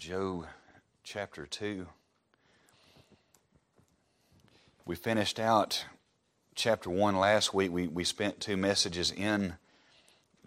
Job 0.00 0.46
chapter 1.04 1.44
2. 1.44 1.86
We 4.86 4.96
finished 4.96 5.38
out 5.38 5.84
chapter 6.54 6.88
1 6.88 7.16
last 7.16 7.52
week. 7.52 7.70
We, 7.70 7.86
we 7.86 8.04
spent 8.04 8.40
two 8.40 8.56
messages 8.56 9.10
in 9.10 9.56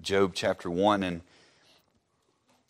Job 0.02 0.31
chapter 0.34 0.71
1. 0.71 1.04
And, 1.04 1.21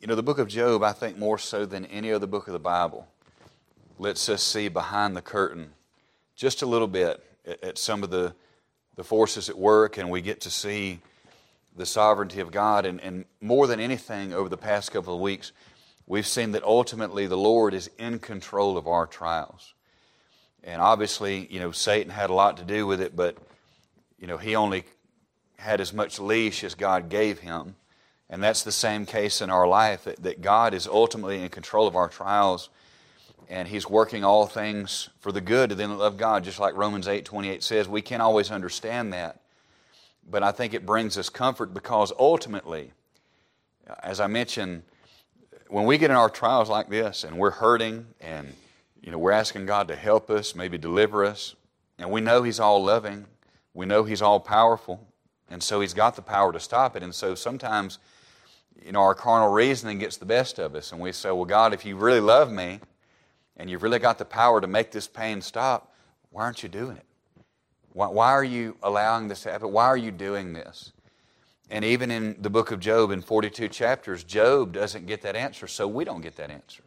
you 0.01 0.07
know, 0.07 0.15
the 0.15 0.23
book 0.23 0.39
of 0.39 0.49
Job, 0.49 0.83
I 0.83 0.91
think 0.91 1.17
more 1.17 1.37
so 1.37 1.65
than 1.65 1.85
any 1.85 2.11
other 2.11 2.27
book 2.27 2.47
of 2.47 2.53
the 2.53 2.59
Bible, 2.59 3.07
lets 3.97 4.27
us 4.27 4.43
see 4.43 4.67
behind 4.67 5.15
the 5.15 5.21
curtain 5.21 5.71
just 6.35 6.63
a 6.63 6.65
little 6.65 6.89
bit 6.89 7.23
at, 7.45 7.63
at 7.63 7.77
some 7.77 8.03
of 8.03 8.09
the, 8.09 8.35
the 8.97 9.05
forces 9.05 9.47
at 9.47 9.57
work, 9.57 9.97
and 9.97 10.09
we 10.09 10.19
get 10.19 10.41
to 10.41 10.51
see 10.51 10.99
the 11.77 11.85
sovereignty 11.85 12.41
of 12.41 12.51
God. 12.51 12.85
And, 12.85 12.99
and 12.99 13.23
more 13.39 13.67
than 13.67 13.79
anything, 13.79 14.33
over 14.33 14.49
the 14.49 14.57
past 14.57 14.91
couple 14.91 15.15
of 15.15 15.21
weeks, 15.21 15.53
we've 16.07 16.27
seen 16.27 16.51
that 16.51 16.63
ultimately 16.63 17.27
the 17.27 17.37
Lord 17.37 17.73
is 17.73 17.89
in 17.97 18.19
control 18.19 18.77
of 18.77 18.87
our 18.87 19.07
trials. 19.07 19.73
And 20.63 20.81
obviously, 20.81 21.47
you 21.51 21.59
know, 21.59 21.71
Satan 21.71 22.11
had 22.11 22.29
a 22.29 22.33
lot 22.33 22.57
to 22.57 22.63
do 22.63 22.87
with 22.87 23.01
it, 23.01 23.15
but, 23.15 23.37
you 24.19 24.27
know, 24.27 24.37
he 24.37 24.55
only 24.55 24.85
had 25.57 25.81
as 25.81 25.93
much 25.93 26.19
leash 26.19 26.63
as 26.63 26.75
God 26.75 27.09
gave 27.09 27.39
him. 27.39 27.75
And 28.29 28.41
that's 28.41 28.63
the 28.63 28.71
same 28.71 29.05
case 29.05 29.41
in 29.41 29.49
our 29.49 29.67
life 29.67 30.05
that, 30.05 30.23
that 30.23 30.41
God 30.41 30.73
is 30.73 30.87
ultimately 30.87 31.41
in 31.41 31.49
control 31.49 31.87
of 31.87 31.95
our 31.95 32.07
trials 32.07 32.69
and 33.49 33.67
he's 33.67 33.89
working 33.89 34.23
all 34.23 34.47
things 34.47 35.09
for 35.19 35.31
the 35.31 35.41
good 35.41 35.69
to 35.69 35.75
them 35.75 35.89
that 35.89 35.97
love 35.97 36.17
God, 36.17 36.43
just 36.43 36.59
like 36.59 36.75
Romans 36.75 37.07
8 37.07 37.25
28 37.25 37.63
says. 37.63 37.87
We 37.87 38.01
can't 38.01 38.21
always 38.21 38.51
understand 38.51 39.13
that, 39.13 39.41
but 40.29 40.43
I 40.43 40.51
think 40.51 40.73
it 40.73 40.85
brings 40.85 41.17
us 41.17 41.29
comfort 41.29 41.73
because 41.73 42.11
ultimately, 42.17 42.91
as 44.01 44.19
I 44.19 44.27
mentioned, 44.27 44.83
when 45.73 45.85
we 45.85 45.97
get 45.97 46.11
in 46.11 46.15
our 46.15 46.29
trials 46.29 46.69
like 46.69 46.87
this 46.87 47.23
and 47.23 47.35
we're 47.35 47.49
hurting 47.49 48.05
and 48.21 48.53
you 49.01 49.11
know 49.11 49.17
we're 49.17 49.31
asking 49.31 49.65
God 49.65 49.87
to 49.87 49.95
help 49.95 50.29
us, 50.29 50.53
maybe 50.53 50.77
deliver 50.77 51.25
us, 51.25 51.55
and 51.97 52.11
we 52.11 52.21
know 52.21 52.43
He's 52.43 52.59
all 52.59 52.83
loving, 52.83 53.25
we 53.73 53.87
know 53.87 54.03
He's 54.03 54.21
all 54.21 54.39
powerful, 54.39 55.07
and 55.49 55.63
so 55.63 55.81
He's 55.81 55.95
got 55.95 56.15
the 56.15 56.21
power 56.21 56.53
to 56.53 56.59
stop 56.59 56.95
it. 56.95 57.01
And 57.01 57.13
so 57.13 57.33
sometimes, 57.33 57.97
you 58.85 58.91
know, 58.91 59.01
our 59.01 59.15
carnal 59.15 59.49
reasoning 59.49 59.97
gets 59.97 60.17
the 60.17 60.27
best 60.27 60.59
of 60.59 60.75
us, 60.75 60.91
and 60.91 61.01
we 61.01 61.11
say, 61.11 61.31
"Well, 61.31 61.45
God, 61.45 61.73
if 61.73 61.83
you 61.85 61.95
really 61.95 62.19
love 62.19 62.51
me, 62.51 62.79
and 63.57 63.67
you've 63.67 63.81
really 63.81 63.97
got 63.97 64.19
the 64.19 64.25
power 64.25 64.61
to 64.61 64.67
make 64.67 64.91
this 64.91 65.07
pain 65.07 65.41
stop, 65.41 65.91
why 66.29 66.43
aren't 66.43 66.61
you 66.61 66.69
doing 66.69 66.97
it? 66.97 67.05
Why, 67.93 68.09
why 68.09 68.31
are 68.31 68.43
you 68.43 68.77
allowing 68.83 69.27
this 69.27 69.41
to 69.41 69.51
happen? 69.51 69.71
Why 69.71 69.85
are 69.85 69.97
you 69.97 70.11
doing 70.11 70.53
this?" 70.53 70.91
And 71.69 71.85
even 71.85 72.11
in 72.11 72.35
the 72.41 72.49
book 72.49 72.71
of 72.71 72.79
Job, 72.79 73.11
in 73.11 73.21
42 73.21 73.69
chapters, 73.69 74.23
Job 74.23 74.73
doesn't 74.73 75.05
get 75.05 75.21
that 75.21 75.35
answer, 75.35 75.67
so 75.67 75.87
we 75.87 76.03
don't 76.03 76.21
get 76.21 76.35
that 76.35 76.51
answer. 76.51 76.83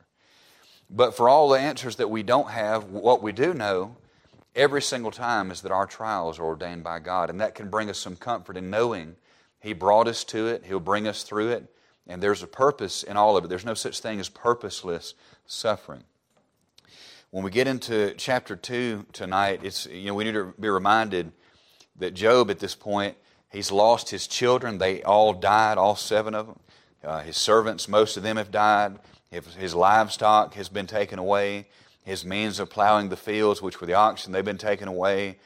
But 0.89 1.17
for 1.17 1.29
all 1.29 1.49
the 1.49 1.59
answers 1.59 1.97
that 1.97 2.11
we 2.11 2.23
don't 2.23 2.51
have, 2.51 2.85
what 2.85 3.23
we 3.23 3.33
do 3.33 3.53
know 3.53 3.97
every 4.55 4.83
single 4.83 5.11
time 5.11 5.51
is 5.51 5.61
that 5.63 5.73
our 5.73 5.87
trials 5.87 6.39
are 6.39 6.45
ordained 6.45 6.85
by 6.85 6.99
God. 6.99 7.31
And 7.31 7.41
that 7.41 7.55
can 7.55 7.69
bring 7.69 7.91
us 7.91 7.99
some 7.99 8.17
comfort 8.17 8.57
in 8.57 8.71
knowing 8.71 9.17
He 9.61 9.73
brought 9.73 10.09
us 10.09 10.25
to 10.25 10.47
it, 10.47 10.65
He'll 10.67 10.81
bring 10.81 11.09
us 11.09 11.23
through 11.23 11.51
it, 11.51 11.67
and 12.07 12.23
there's 12.23 12.43
a 12.43 12.47
purpose 12.47 13.03
in 13.03 13.17
all 13.17 13.37
of 13.37 13.45
it. 13.45 13.49
There's 13.49 13.65
no 13.65 13.75
such 13.75 14.01
thing 14.01 14.21
as 14.21 14.29
purposeless 14.29 15.15
suffering. 15.47 16.05
When 17.31 17.43
we 17.43 17.51
get 17.51 17.67
into 17.67 18.15
chapter 18.17 18.55
2 18.55 19.07
tonight, 19.13 19.61
it's, 19.63 19.87
you 19.87 20.07
know, 20.07 20.15
we 20.15 20.25
need 20.25 20.35
to 20.35 20.55
be 20.59 20.69
reminded 20.69 21.33
that 21.97 22.15
Job 22.15 22.51
at 22.51 22.61
this 22.61 22.75
point 22.75 23.17
He's 23.51 23.71
lost 23.73 24.11
his 24.11 24.27
children. 24.27 24.79
They 24.79 25.03
all 25.03 25.33
died, 25.33 25.79
all 25.79 25.97
seven 25.97 26.35
of 26.35 26.47
them. 26.47 26.59
Uh, 27.05 27.21
his 27.21 27.37
servants, 27.37 27.89
most 27.89 28.17
of 28.17 28.23
them 28.23 28.37
have 28.37 28.51
died. 28.51 28.99
His 29.31 29.75
livestock 29.75 30.55
has 30.55 30.69
been 30.69 30.87
taken 30.87 31.19
away. 31.19 31.67
His 32.05 32.25
means 32.25 32.59
of 32.59 32.71
plowing 32.71 33.09
the 33.09 33.17
fields, 33.17 33.61
which 33.61 33.81
were 33.81 33.87
the 33.87 33.95
oxen, 33.95 34.33
they've 34.33 34.45
been 34.45 34.59
taken 34.59 34.89
away. 34.89 35.39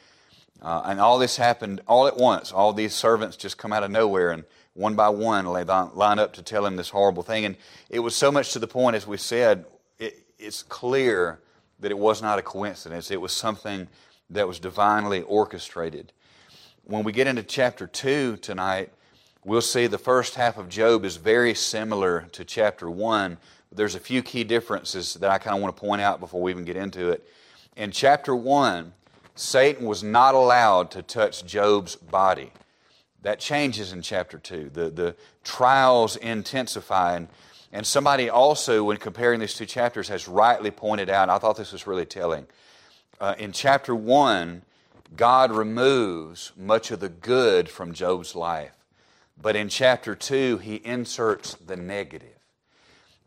Uh, 0.63 0.83
and 0.85 1.01
all 1.01 1.19
this 1.19 1.37
happened 1.37 1.81
all 1.87 2.07
at 2.07 2.17
once. 2.17 2.53
All 2.53 2.73
these 2.73 2.95
servants 2.95 3.37
just 3.37 3.57
come 3.57 3.73
out 3.73 3.83
of 3.83 3.91
nowhere, 3.91 4.31
and 4.31 4.45
one 4.75 4.95
by 4.95 5.09
one 5.09 5.45
they 5.47 5.65
line 5.65 6.19
up 6.19 6.35
to 6.35 6.43
tell 6.43 6.67
him 6.67 6.77
this 6.77 6.91
horrible 6.91 7.23
thing. 7.23 7.45
And 7.45 7.57
it 7.89 8.01
was 8.01 8.15
so 8.15 8.31
much 8.31 8.53
to 8.53 8.59
the 8.59 8.67
point, 8.67 8.97
as 8.97 9.07
we 9.07 9.17
said, 9.17 9.65
it, 9.99 10.27
it's 10.39 10.63
clear 10.63 11.41
that 11.81 11.91
it 11.91 11.99
was 11.99 12.21
not 12.21 12.39
a 12.39 12.43
coincidence. 12.43 13.11
It 13.11 13.21
was 13.21 13.33
something 13.33 13.89
that 14.29 14.47
was 14.47 14.59
divinely 14.59 15.23
orchestrated 15.23 16.13
when 16.85 17.05
we 17.05 17.13
get 17.13 17.27
into 17.27 17.43
chapter 17.43 17.87
2 17.87 18.39
tonight, 18.39 18.91
we'll 19.45 19.61
see 19.61 19.87
the 19.87 19.99
first 19.99 20.35
half 20.35 20.59
of 20.59 20.69
Job 20.69 21.05
is 21.05 21.17
very 21.17 21.55
similar 21.55 22.27
to 22.33 22.45
chapter 22.45 22.91
1. 22.91 23.39
But 23.69 23.79
there's 23.79 23.95
a 23.95 24.01
few 24.01 24.23
key 24.23 24.45
differences 24.45 25.15
that 25.15 25.31
I 25.31 25.39
kind 25.39 25.57
of 25.57 25.63
want 25.63 25.77
to 25.77 25.81
point 25.81 26.03
out 26.03 26.21
before 26.21 26.43
we 26.43 26.51
even 26.51 26.65
get 26.65 26.77
into 26.77 27.11
it. 27.11 27.27
In 27.77 27.91
chapter 27.91 28.35
1, 28.35 28.93
Satan 29.37 29.87
was 29.87 30.03
not 30.03 30.35
allowed 30.35 30.91
to 30.93 31.03
touch 31.03 31.47
Job's 31.47 31.97
body. 31.97 32.53
That 33.23 33.39
changes 33.39 33.93
in 33.93 34.03
chapter 34.03 34.39
2. 34.39 34.71
The, 34.71 34.91
the 34.91 35.17
trials 35.45 36.17
intensify. 36.17 37.17
And, 37.17 37.29
and 37.73 37.87
somebody 37.87 38.29
also, 38.29 38.83
when 38.85 38.97
comparing 38.97 39.41
these 39.41 39.55
two 39.55 39.67
chapters, 39.67 40.09
has 40.09 40.27
rightly 40.27 40.71
pointed 40.71 41.09
out, 41.09 41.29
I 41.29 41.39
thought 41.39 41.57
this 41.57 41.73
was 41.73 41.87
really 41.87 42.07
telling. 42.07 42.47
Uh, 43.21 43.35
in 43.39 43.53
chapter 43.53 43.95
1, 43.95 44.63
God 45.17 45.51
removes 45.53 46.53
much 46.57 46.91
of 46.91 47.01
the 47.01 47.09
good 47.09 47.69
from 47.69 47.93
Job's 47.93 48.35
life. 48.35 48.73
But 49.41 49.57
in 49.57 49.69
chapter 49.69 50.15
2, 50.15 50.59
he 50.59 50.77
inserts 50.85 51.55
the 51.55 51.77
negative. 51.77 52.39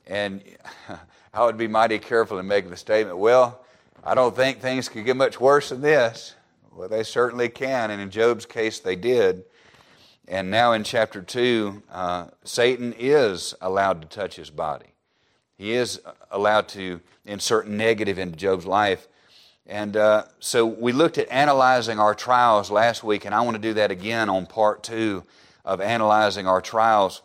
And 0.06 0.44
I 1.34 1.46
would 1.46 1.58
be 1.58 1.68
mighty 1.68 2.00
careful 2.00 2.40
in 2.40 2.48
making 2.48 2.70
the 2.70 2.78
statement, 2.78 3.18
well, 3.18 3.66
I 4.04 4.16
don't 4.16 4.36
think 4.36 4.60
things 4.60 4.90
could 4.90 5.06
get 5.06 5.18
much 5.18 5.40
worse 5.40 5.70
than 5.70 5.82
this. 5.82 6.36
Well, 6.76 6.90
they 6.90 7.04
certainly 7.04 7.50
can, 7.50 7.92
and 7.92 8.02
in 8.02 8.10
Job's 8.10 8.46
case, 8.46 8.80
they 8.80 8.96
did. 8.96 9.44
And 10.28 10.50
now 10.50 10.74
in 10.74 10.84
chapter 10.84 11.22
2, 11.22 11.84
uh, 11.92 12.28
Satan 12.44 12.94
is 12.98 13.54
allowed 13.62 14.02
to 14.02 14.08
touch 14.08 14.36
his 14.36 14.50
body. 14.50 14.94
He 15.58 15.74
is 15.74 16.02
allowed 16.32 16.68
to 16.70 17.02
insert 17.26 17.68
negative 17.68 18.18
into 18.18 18.38
Job's 18.38 18.66
life. 18.66 19.08
And 19.66 19.96
uh, 19.96 20.26
so 20.40 20.66
we 20.66 20.92
looked 20.92 21.18
at 21.18 21.30
analyzing 21.30 22.00
our 22.00 22.14
trials 22.14 22.70
last 22.70 23.04
week, 23.04 23.26
and 23.26 23.34
I 23.34 23.42
want 23.42 23.56
to 23.56 23.62
do 23.62 23.74
that 23.76 23.92
again 23.92 24.30
on 24.30 24.46
part 24.46 24.84
two 24.84 25.24
of 25.64 25.80
analyzing 25.80 26.48
our 26.48 26.62
trials. 26.62 27.22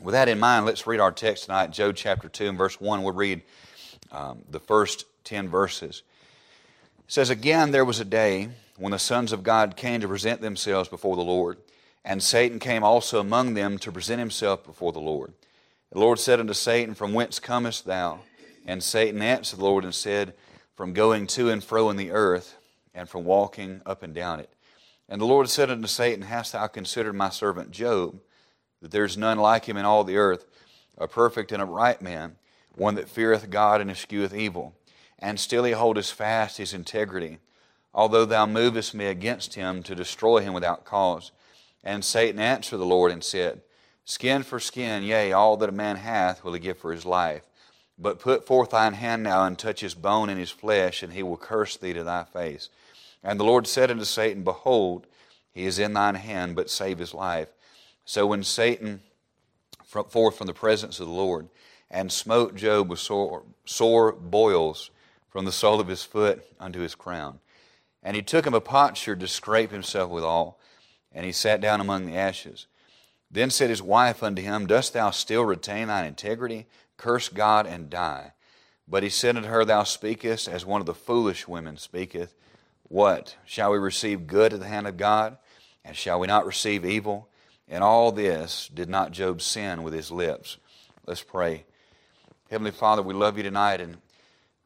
With 0.00 0.12
that 0.12 0.28
in 0.28 0.38
mind, 0.38 0.66
let's 0.66 0.86
read 0.86 1.00
our 1.00 1.12
text 1.12 1.44
tonight, 1.44 1.70
Job 1.70 1.96
chapter 1.96 2.28
2 2.28 2.48
and 2.48 2.58
verse 2.58 2.80
1. 2.80 3.02
We'll 3.02 3.14
read 3.14 3.42
um, 4.12 4.42
the 4.50 4.60
first 4.60 5.06
10 5.24 5.48
verses. 5.48 6.02
It 6.98 7.12
says, 7.12 7.30
Again, 7.30 7.70
there 7.70 7.84
was 7.84 8.00
a 8.00 8.04
day 8.04 8.50
when 8.76 8.92
the 8.92 8.98
sons 8.98 9.32
of 9.32 9.42
God 9.42 9.76
came 9.76 10.00
to 10.02 10.08
present 10.08 10.42
themselves 10.42 10.88
before 10.90 11.16
the 11.16 11.22
Lord, 11.22 11.56
and 12.04 12.22
Satan 12.22 12.58
came 12.58 12.84
also 12.84 13.20
among 13.20 13.54
them 13.54 13.78
to 13.78 13.90
present 13.90 14.18
himself 14.18 14.66
before 14.66 14.92
the 14.92 15.00
Lord. 15.00 15.32
The 15.92 16.00
Lord 16.00 16.18
said 16.18 16.40
unto 16.40 16.52
Satan, 16.52 16.94
From 16.94 17.14
whence 17.14 17.38
comest 17.38 17.86
thou? 17.86 18.20
And 18.66 18.82
Satan 18.82 19.22
answered 19.22 19.60
the 19.60 19.64
Lord 19.64 19.84
and 19.84 19.94
said, 19.94 20.34
from 20.74 20.92
going 20.92 21.26
to 21.28 21.50
and 21.50 21.62
fro 21.62 21.90
in 21.90 21.96
the 21.96 22.10
earth, 22.10 22.56
and 22.94 23.08
from 23.08 23.24
walking 23.24 23.80
up 23.84 24.02
and 24.02 24.14
down 24.14 24.40
it. 24.40 24.50
And 25.08 25.20
the 25.20 25.26
Lord 25.26 25.48
said 25.48 25.70
unto 25.70 25.86
Satan, 25.86 26.22
Hast 26.22 26.52
thou 26.52 26.66
considered 26.66 27.14
my 27.14 27.28
servant 27.28 27.70
Job, 27.70 28.20
that 28.80 28.90
there 28.90 29.04
is 29.04 29.16
none 29.16 29.38
like 29.38 29.66
him 29.66 29.76
in 29.76 29.84
all 29.84 30.04
the 30.04 30.16
earth, 30.16 30.46
a 30.96 31.08
perfect 31.08 31.52
and 31.52 31.62
upright 31.62 32.00
man, 32.00 32.36
one 32.76 32.94
that 32.94 33.08
feareth 33.08 33.50
God 33.50 33.80
and 33.80 33.90
escheweth 33.90 34.34
evil? 34.34 34.74
And 35.18 35.38
still 35.38 35.64
he 35.64 35.72
holdeth 35.72 36.10
fast 36.10 36.58
his 36.58 36.74
integrity, 36.74 37.38
although 37.92 38.24
thou 38.24 38.46
movest 38.46 38.94
me 38.94 39.06
against 39.06 39.54
him 39.54 39.82
to 39.84 39.94
destroy 39.94 40.40
him 40.40 40.54
without 40.54 40.84
cause. 40.84 41.32
And 41.82 42.04
Satan 42.04 42.40
answered 42.40 42.78
the 42.78 42.84
Lord 42.84 43.12
and 43.12 43.22
said, 43.22 43.60
Skin 44.04 44.42
for 44.42 44.60
skin, 44.60 45.02
yea, 45.02 45.32
all 45.32 45.56
that 45.56 45.68
a 45.68 45.72
man 45.72 45.96
hath 45.96 46.44
will 46.44 46.52
he 46.52 46.60
give 46.60 46.78
for 46.78 46.92
his 46.92 47.06
life. 47.06 47.42
But 47.98 48.18
put 48.18 48.46
forth 48.46 48.70
thine 48.70 48.94
hand 48.94 49.22
now 49.22 49.44
and 49.44 49.58
touch 49.58 49.80
his 49.80 49.94
bone 49.94 50.28
and 50.28 50.38
his 50.38 50.50
flesh, 50.50 51.02
and 51.02 51.12
he 51.12 51.22
will 51.22 51.36
curse 51.36 51.76
thee 51.76 51.92
to 51.92 52.04
thy 52.04 52.24
face. 52.24 52.68
And 53.22 53.38
the 53.38 53.44
Lord 53.44 53.66
said 53.66 53.90
unto 53.90 54.04
Satan, 54.04 54.42
Behold, 54.42 55.06
he 55.52 55.64
is 55.64 55.78
in 55.78 55.92
thine 55.92 56.16
hand, 56.16 56.56
but 56.56 56.70
save 56.70 56.98
his 56.98 57.14
life. 57.14 57.48
So 58.04 58.26
when 58.26 58.42
Satan 58.42 59.00
forth 59.84 60.36
from 60.36 60.46
the 60.48 60.54
presence 60.54 60.98
of 60.98 61.06
the 61.06 61.12
Lord 61.12 61.48
and 61.90 62.10
smote 62.10 62.56
Job 62.56 62.90
with 62.90 62.98
sore, 62.98 63.44
sore 63.64 64.12
boils 64.12 64.90
from 65.28 65.44
the 65.44 65.52
sole 65.52 65.80
of 65.80 65.88
his 65.88 66.02
foot 66.02 66.44
unto 66.58 66.80
his 66.80 66.94
crown. 66.94 67.38
And 68.02 68.16
he 68.16 68.22
took 68.22 68.46
him 68.46 68.54
a 68.54 68.60
potsherd 68.60 69.20
to 69.20 69.28
scrape 69.28 69.70
himself 69.70 70.10
withal, 70.10 70.58
and 71.12 71.24
he 71.24 71.32
sat 71.32 71.60
down 71.60 71.80
among 71.80 72.06
the 72.06 72.16
ashes. 72.16 72.66
Then 73.30 73.50
said 73.50 73.70
his 73.70 73.82
wife 73.82 74.22
unto 74.22 74.42
him, 74.42 74.66
Dost 74.66 74.92
thou 74.92 75.10
still 75.10 75.44
retain 75.44 75.88
thine 75.88 76.04
integrity? 76.04 76.66
Curse 77.04 77.28
God 77.28 77.66
and 77.66 77.90
die. 77.90 78.32
But 78.88 79.02
he 79.02 79.10
said 79.10 79.36
unto 79.36 79.50
her, 79.50 79.62
Thou 79.62 79.82
speakest 79.82 80.48
as 80.48 80.64
one 80.64 80.80
of 80.80 80.86
the 80.86 80.94
foolish 80.94 81.46
women 81.46 81.76
speaketh. 81.76 82.34
What? 82.84 83.36
Shall 83.44 83.72
we 83.72 83.76
receive 83.76 84.26
good 84.26 84.54
at 84.54 84.60
the 84.60 84.66
hand 84.66 84.86
of 84.86 84.96
God? 84.96 85.36
And 85.84 85.94
shall 85.94 86.18
we 86.18 86.26
not 86.26 86.46
receive 86.46 86.82
evil? 86.82 87.28
In 87.68 87.82
all 87.82 88.10
this 88.10 88.70
did 88.72 88.88
not 88.88 89.12
Job 89.12 89.42
sin 89.42 89.82
with 89.82 89.92
his 89.92 90.10
lips. 90.10 90.56
Let's 91.06 91.22
pray. 91.22 91.66
Heavenly 92.50 92.70
Father, 92.70 93.02
we 93.02 93.12
love 93.12 93.36
you 93.36 93.42
tonight, 93.42 93.82
and 93.82 93.98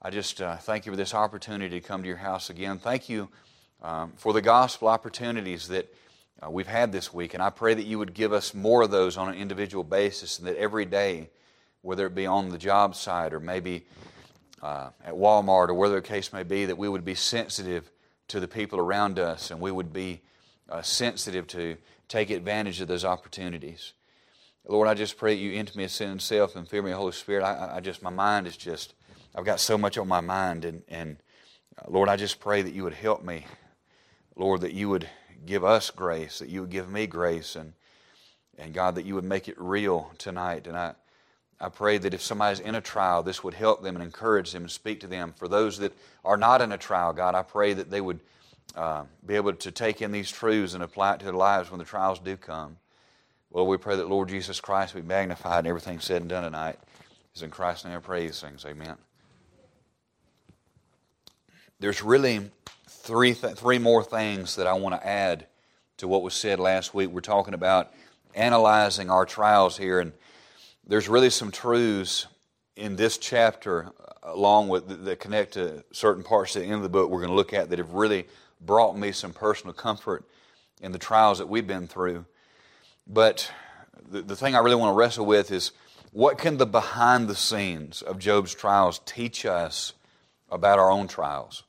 I 0.01 0.11
just 0.11 0.41
uh, 0.41 0.59
thank 0.59 0.87
you 0.87 0.93
for 0.93 0.97
this 0.97 1.15
opportunity 1.15 1.81
to 1.81 1.85
come 1.85 2.03
to 2.03 2.09
your 2.09 2.19
house 2.19 2.51
again. 2.51 2.79
Thank 2.79 3.09
you 3.09 3.31
um, 3.83 4.13
for 4.15 4.33
the 4.33 4.43
gospel 4.43 4.87
opportunities 4.87 5.67
that 5.67 5.93
uh, 6.41 6.49
we've 6.49 6.69
had 6.69 6.93
this 6.93 7.13
week, 7.13 7.35
and 7.35 7.43
I 7.43 7.51
pray 7.51 7.75
that 7.75 7.87
you 7.87 7.99
would 7.99 8.15
give 8.15 8.33
us 8.33 8.55
more 8.55 8.83
of 8.83 8.93
those 8.93 9.17
on 9.17 9.29
an 9.29 9.35
individual 9.35 9.83
basis, 9.83 10.39
and 10.39 10.47
that 10.47 10.57
every 10.57 10.85
day, 10.85 11.31
whether 11.89 12.05
it 12.05 12.15
be 12.15 12.27
on 12.27 12.51
the 12.51 12.59
job 12.59 12.95
site 12.95 13.33
or 13.33 13.41
maybe 13.41 13.87
uh, 14.61 14.91
at 15.03 15.15
Walmart 15.15 15.71
or 15.71 15.75
whether 15.75 15.95
the 15.95 16.07
case 16.07 16.35
may 16.35 16.43
be, 16.43 16.67
that 16.67 16.77
we 16.77 16.87
would 16.87 17.03
be 17.03 17.15
sensitive 17.15 17.91
to 18.29 18.41
the 18.41 18.47
people 18.47 18.79
around 18.79 19.19
us 19.19 19.51
and 19.51 19.59
we 19.59 19.73
would 19.73 19.91
be 19.91 20.21
uh, 20.69 20.83
sensitive 20.83 21.47
to 21.47 21.79
take 22.07 22.29
advantage 22.29 22.83
of 22.83 22.89
those 22.89 23.07
opportunities. 23.07 23.95
Lord, 24.67 24.87
I 24.87 24.93
just 24.93 25.17
pray 25.17 25.35
that 25.35 25.41
you 25.41 25.53
intimacy 25.53 26.05
in 26.05 26.19
self 26.19 26.57
and 26.57 26.69
fill 26.69 26.83
me, 26.83 26.91
Holy 26.91 27.13
Spirit. 27.13 27.43
I, 27.43 27.77
I, 27.77 27.81
just, 27.81 28.03
my 28.03 28.11
mind 28.11 28.47
is 28.47 28.59
just, 28.59 28.93
I've 29.35 29.47
got 29.47 29.59
so 29.59 29.79
much 29.79 29.97
on 29.97 30.07
my 30.07 30.21
mind. 30.21 30.67
And, 30.67 30.83
and 30.89 31.17
uh, 31.79 31.87
Lord, 31.91 32.11
I 32.11 32.17
just 32.17 32.39
pray 32.39 32.61
that 32.61 32.75
you 32.75 32.85
would 32.85 32.93
help 32.93 33.25
me. 33.25 33.47
Lord, 34.37 34.61
that 34.61 34.75
you 34.75 34.91
would 34.91 35.09
give 35.47 35.65
us 35.65 35.89
grace, 35.89 36.39
that 36.41 36.51
you 36.51 36.61
would 36.61 36.71
give 36.71 36.91
me 36.91 37.07
grace, 37.07 37.57
and, 37.57 37.73
and 38.59 38.75
God, 38.75 38.95
that 38.97 39.07
you 39.07 39.15
would 39.15 39.25
make 39.25 39.49
it 39.49 39.59
real 39.59 40.11
tonight. 40.19 40.67
And 40.67 40.77
I, 40.77 40.95
I 41.61 41.69
pray 41.69 41.99
that 41.99 42.15
if 42.15 42.23
somebody's 42.23 42.61
in 42.61 42.75
a 42.75 42.81
trial, 42.81 43.23
this 43.23 43.43
would 43.43 43.55
help 43.55 43.83
them 43.83 43.97
and 43.97 44.05
encourage 44.05 44.53
them 44.53 44.63
and 44.63 44.71
speak 44.71 45.01
to 45.01 45.07
them. 45.07 45.35
For 45.37 45.49
those 45.49 45.79
that 45.79 45.93
are 46.25 46.37
not 46.37 46.63
in 46.63 46.71
a 46.71 46.79
trial, 46.79 47.13
God, 47.13 47.35
I 47.35 47.43
pray 47.43 47.75
that 47.75 47.91
they 47.91 48.01
would 48.01 48.21
uh, 48.77 49.05
be 49.27 49.35
able 49.35 49.53
to 49.53 49.71
take 49.71 50.01
in 50.01 50.13
these 50.13 50.31
truths 50.31 50.75
and 50.75 50.83
apply 50.83 51.15
it 51.15 51.19
to 51.19 51.25
their 51.25 51.35
lives 51.35 51.71
when 51.71 51.79
the 51.79 51.85
trials 51.85 52.21
do 52.21 52.37
come. 52.37 52.77
Well, 53.51 53.67
we 53.67 53.77
pray 53.77 53.97
that 53.97 54.09
Lord 54.09 54.29
Jesus 54.29 54.61
Christ 54.61 54.95
be 54.95 55.03
magnified 55.03 55.65
in 55.65 55.69
everything 55.69 56.01
said 56.01 56.21
and 56.21 56.29
done 56.29 56.45
tonight. 56.45 56.79
It's 57.33 57.43
in 57.43 57.51
Christ's 57.51 57.87
name 57.87 57.97
I 57.97 58.01
pray 58.01 58.27
these 58.27 58.41
things. 58.41 58.65
Amen. 58.65 58.97
There's 61.81 62.03
really 62.03 62.51
three, 62.89 63.35
th- 63.35 63.57
three 63.57 63.79
more 63.79 64.05
things 64.05 64.57
that 64.57 64.67
I 64.67 64.75
want 64.75 65.01
to 65.01 65.07
add 65.07 65.47
to 65.99 66.09
what 66.09 66.23
was 66.23 66.35
said 66.35 66.61
last 66.61 66.95
week. 66.95 67.11
We're 67.11 67.21
talking 67.21 67.55
about 67.55 67.93
analyzing 68.35 69.11
our 69.11 69.25
trials 69.25 69.77
here, 69.79 70.01
and 70.01 70.13
there's 70.89 71.09
really 71.09 71.31
some 71.31 71.51
truths 71.51 72.27
in 72.75 72.97
this 72.97 73.19
chapter, 73.19 73.93
along 74.23 74.69
with 74.69 75.05
that 75.05 75.21
connect 75.21 75.53
to 75.55 75.85
certain 75.93 76.23
parts 76.25 76.57
at 76.57 76.63
the 76.63 76.67
end 76.67 76.77
of 76.77 76.83
the 76.83 76.89
book 76.89 77.11
we're 77.11 77.19
going 77.19 77.31
to 77.31 77.37
look 77.37 77.53
at 77.53 77.69
that 77.71 77.79
have 77.79 77.93
really 77.93 78.27
brought 78.61 78.97
me 78.97 79.13
some 79.13 79.33
personal 79.33 79.75
comfort 79.75 80.25
in 80.81 80.93
the 80.93 80.99
trials 80.99 81.39
that 81.39 81.49
we've 81.49 81.67
been 81.67 81.87
through. 81.87 82.25
But 83.07 83.53
the, 84.11 84.23
the 84.23 84.37
thing 84.37 84.55
I 84.55 84.61
really 84.61 84.77
want 84.77 84.95
to 84.95 84.99
wrestle 84.99 85.27
with 85.27 85.51
is 85.51 85.73
what 86.13 86.39
can 86.39 86.57
the 86.57 86.67
behind 86.67 87.29
the 87.29 87.35
scenes 87.35 88.01
of 88.01 88.19
Job's 88.19 88.55
trials 88.55 89.01
teach 89.05 89.45
us 89.45 89.93
about 90.51 90.79
our 90.79 90.91
own 90.91 91.07
trials? 91.07 91.65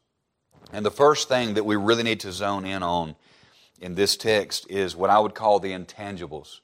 And 0.72 0.86
the 0.86 0.92
first 0.92 1.28
thing 1.28 1.56
that 1.56 1.66
we 1.66 1.76
really 1.76 2.04
need 2.04 2.22
to 2.22 2.32
zone 2.32 2.66
in 2.66 2.84
on 2.84 3.16
in 3.82 3.96
this 3.96 4.16
text 4.16 4.70
is 4.70 4.96
what 4.96 5.10
I 5.10 5.20
would 5.20 5.34
call 5.34 5.60
the 5.60 5.72
intangibles 5.72 6.60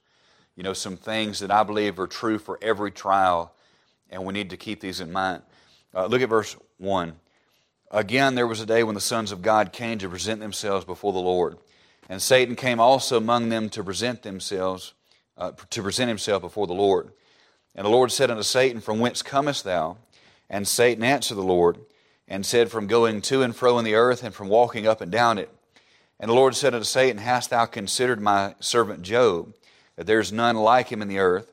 you 0.55 0.63
know, 0.63 0.73
some 0.73 0.97
things 0.97 1.39
that 1.39 1.51
I 1.51 1.63
believe 1.63 1.99
are 1.99 2.07
true 2.07 2.37
for 2.37 2.57
every 2.61 2.91
trial, 2.91 3.53
and 4.09 4.25
we 4.25 4.33
need 4.33 4.51
to 4.51 4.57
keep 4.57 4.79
these 4.79 5.01
in 5.01 5.11
mind. 5.11 5.41
Uh, 5.93 6.05
look 6.05 6.21
at 6.21 6.29
verse 6.29 6.55
1. 6.77 7.13
Again, 7.91 8.35
there 8.35 8.47
was 8.47 8.61
a 8.61 8.65
day 8.65 8.83
when 8.83 8.95
the 8.95 9.01
sons 9.01 9.31
of 9.31 9.41
God 9.41 9.71
came 9.71 9.97
to 9.99 10.09
present 10.09 10.39
themselves 10.39 10.85
before 10.85 11.13
the 11.13 11.19
Lord. 11.19 11.57
And 12.09 12.21
Satan 12.21 12.55
came 12.55 12.79
also 12.79 13.17
among 13.17 13.49
them 13.49 13.69
to 13.69 13.83
present 13.83 14.23
themselves, 14.23 14.93
uh, 15.37 15.51
to 15.69 15.81
present 15.81 16.09
himself 16.09 16.41
before 16.41 16.67
the 16.67 16.73
Lord. 16.73 17.11
And 17.73 17.85
the 17.85 17.89
Lord 17.89 18.11
said 18.11 18.31
unto 18.31 18.43
Satan, 18.43 18.81
From 18.81 18.99
whence 18.99 19.21
comest 19.21 19.63
thou? 19.63 19.97
And 20.49 20.67
Satan 20.67 21.03
answered 21.03 21.35
the 21.35 21.41
Lord, 21.41 21.79
and 22.27 22.45
said, 22.45 22.71
From 22.71 22.87
going 22.87 23.21
to 23.23 23.41
and 23.41 23.55
fro 23.55 23.77
in 23.79 23.85
the 23.85 23.95
earth, 23.95 24.23
and 24.23 24.33
from 24.33 24.47
walking 24.47 24.87
up 24.87 25.01
and 25.01 25.11
down 25.11 25.37
it. 25.37 25.49
And 26.19 26.29
the 26.29 26.35
Lord 26.35 26.55
said 26.55 26.73
unto 26.73 26.85
Satan, 26.85 27.17
Hast 27.17 27.49
thou 27.49 27.65
considered 27.65 28.21
my 28.21 28.55
servant 28.59 29.01
Job? 29.01 29.53
That 29.95 30.07
there's 30.07 30.31
none 30.31 30.55
like 30.55 30.89
him 30.91 31.01
in 31.01 31.07
the 31.07 31.19
earth, 31.19 31.51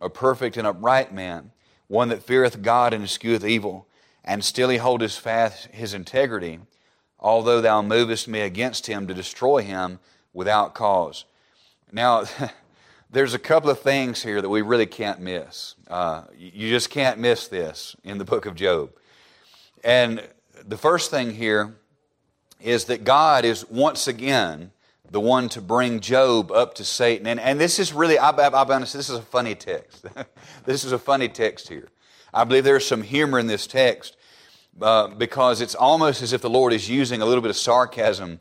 a 0.00 0.08
perfect 0.08 0.56
and 0.56 0.66
upright 0.66 1.12
man, 1.12 1.52
one 1.88 2.08
that 2.08 2.22
feareth 2.22 2.62
God 2.62 2.92
and 2.92 3.04
escheweth 3.04 3.44
evil, 3.44 3.86
and 4.24 4.44
still 4.44 4.68
he 4.68 4.78
holdeth 4.78 5.18
fast 5.18 5.66
his 5.66 5.94
integrity, 5.94 6.60
although 7.18 7.60
thou 7.60 7.82
movest 7.82 8.28
me 8.28 8.40
against 8.40 8.86
him 8.86 9.06
to 9.06 9.14
destroy 9.14 9.62
him 9.62 9.98
without 10.32 10.74
cause. 10.74 11.24
Now, 11.90 12.24
there's 13.10 13.34
a 13.34 13.38
couple 13.38 13.70
of 13.70 13.80
things 13.80 14.22
here 14.22 14.40
that 14.40 14.48
we 14.48 14.62
really 14.62 14.86
can't 14.86 15.20
miss. 15.20 15.74
Uh, 15.88 16.22
you 16.36 16.70
just 16.70 16.90
can't 16.90 17.18
miss 17.18 17.48
this 17.48 17.94
in 18.02 18.18
the 18.18 18.24
book 18.24 18.46
of 18.46 18.54
Job. 18.54 18.90
And 19.84 20.26
the 20.64 20.78
first 20.78 21.10
thing 21.10 21.34
here 21.34 21.74
is 22.60 22.86
that 22.86 23.04
God 23.04 23.44
is 23.44 23.68
once 23.68 24.06
again 24.06 24.70
the 25.12 25.20
one 25.20 25.50
to 25.50 25.60
bring 25.60 26.00
Job 26.00 26.50
up 26.50 26.74
to 26.76 26.84
Satan. 26.84 27.26
And, 27.26 27.38
and 27.38 27.60
this 27.60 27.78
is 27.78 27.92
really, 27.92 28.16
I'll, 28.16 28.38
I'll 28.40 28.64
be 28.64 28.72
honest, 28.72 28.94
this 28.94 29.10
is 29.10 29.18
a 29.18 29.22
funny 29.22 29.54
text. 29.54 30.06
this 30.64 30.84
is 30.84 30.92
a 30.92 30.98
funny 30.98 31.28
text 31.28 31.68
here. 31.68 31.88
I 32.32 32.44
believe 32.44 32.64
there's 32.64 32.86
some 32.86 33.02
humor 33.02 33.38
in 33.38 33.46
this 33.46 33.66
text 33.66 34.16
uh, 34.80 35.08
because 35.08 35.60
it's 35.60 35.74
almost 35.74 36.22
as 36.22 36.32
if 36.32 36.40
the 36.40 36.48
Lord 36.48 36.72
is 36.72 36.88
using 36.88 37.20
a 37.20 37.26
little 37.26 37.42
bit 37.42 37.50
of 37.50 37.56
sarcasm 37.56 38.40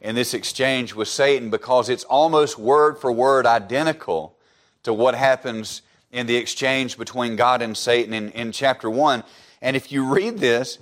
in 0.00 0.14
this 0.14 0.32
exchange 0.32 0.94
with 0.94 1.08
Satan 1.08 1.50
because 1.50 1.88
it's 1.88 2.04
almost 2.04 2.56
word 2.56 2.98
for 2.98 3.10
word 3.10 3.44
identical 3.44 4.38
to 4.84 4.94
what 4.94 5.16
happens 5.16 5.82
in 6.12 6.28
the 6.28 6.36
exchange 6.36 6.96
between 6.96 7.34
God 7.34 7.62
and 7.62 7.76
Satan 7.76 8.14
in, 8.14 8.30
in 8.30 8.52
chapter 8.52 8.88
1. 8.88 9.24
And 9.60 9.74
if 9.74 9.90
you 9.90 10.12
read 10.12 10.38
this, 10.38 10.78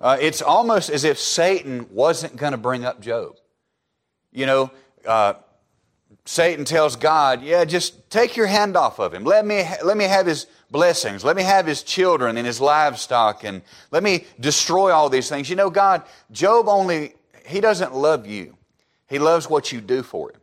uh, 0.00 0.18
it's 0.20 0.40
almost 0.40 0.88
as 0.88 1.02
if 1.02 1.18
Satan 1.18 1.88
wasn't 1.90 2.36
going 2.36 2.52
to 2.52 2.58
bring 2.58 2.84
up 2.84 3.00
Job. 3.00 3.36
You 4.30 4.46
know, 4.46 4.70
uh, 5.06 5.34
Satan 6.24 6.64
tells 6.64 6.96
God, 6.96 7.42
Yeah, 7.42 7.64
just 7.64 8.10
take 8.10 8.36
your 8.36 8.46
hand 8.46 8.76
off 8.76 8.98
of 8.98 9.12
him. 9.12 9.24
Let 9.24 9.44
me, 9.44 9.64
let 9.82 9.96
me 9.96 10.04
have 10.04 10.26
his 10.26 10.46
blessings. 10.70 11.24
Let 11.24 11.36
me 11.36 11.42
have 11.42 11.66
his 11.66 11.82
children 11.82 12.36
and 12.36 12.46
his 12.46 12.60
livestock 12.60 13.44
and 13.44 13.62
let 13.90 14.02
me 14.02 14.26
destroy 14.40 14.90
all 14.90 15.08
these 15.08 15.28
things. 15.28 15.50
You 15.50 15.56
know, 15.56 15.70
God, 15.70 16.02
Job 16.32 16.68
only, 16.68 17.14
he 17.46 17.60
doesn't 17.60 17.94
love 17.94 18.26
you, 18.26 18.56
he 19.08 19.18
loves 19.18 19.48
what 19.48 19.70
you 19.72 19.80
do 19.80 20.02
for 20.02 20.30
him. 20.30 20.40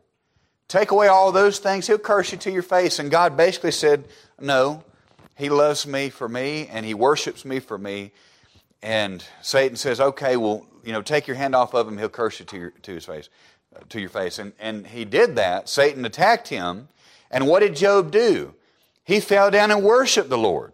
Take 0.68 0.90
away 0.90 1.08
all 1.08 1.32
those 1.32 1.58
things, 1.58 1.86
he'll 1.86 1.98
curse 1.98 2.32
you 2.32 2.38
to 2.38 2.50
your 2.50 2.62
face. 2.62 2.98
And 2.98 3.10
God 3.10 3.36
basically 3.36 3.72
said, 3.72 4.06
No, 4.40 4.84
he 5.36 5.50
loves 5.50 5.86
me 5.86 6.10
for 6.10 6.28
me 6.28 6.68
and 6.68 6.86
he 6.86 6.94
worships 6.94 7.44
me 7.44 7.58
for 7.58 7.76
me. 7.76 8.12
And 8.82 9.24
Satan 9.42 9.76
says, 9.76 10.00
Okay, 10.00 10.36
well, 10.36 10.66
you 10.84 10.92
know, 10.92 11.02
take 11.02 11.26
your 11.26 11.36
hand 11.36 11.54
off 11.54 11.74
of 11.74 11.86
him, 11.86 11.98
he'll 11.98 12.08
curse 12.08 12.40
you 12.40 12.46
to, 12.46 12.56
your, 12.56 12.70
to 12.70 12.94
his 12.94 13.04
face 13.04 13.28
to 13.88 14.00
your 14.00 14.08
face. 14.08 14.38
And, 14.38 14.52
and 14.58 14.86
he 14.86 15.04
did 15.04 15.36
that. 15.36 15.68
Satan 15.68 16.04
attacked 16.04 16.48
him. 16.48 16.88
And 17.30 17.46
what 17.46 17.60
did 17.60 17.76
Job 17.76 18.10
do? 18.10 18.54
He 19.04 19.20
fell 19.20 19.50
down 19.50 19.70
and 19.70 19.82
worshiped 19.82 20.28
the 20.28 20.38
Lord. 20.38 20.72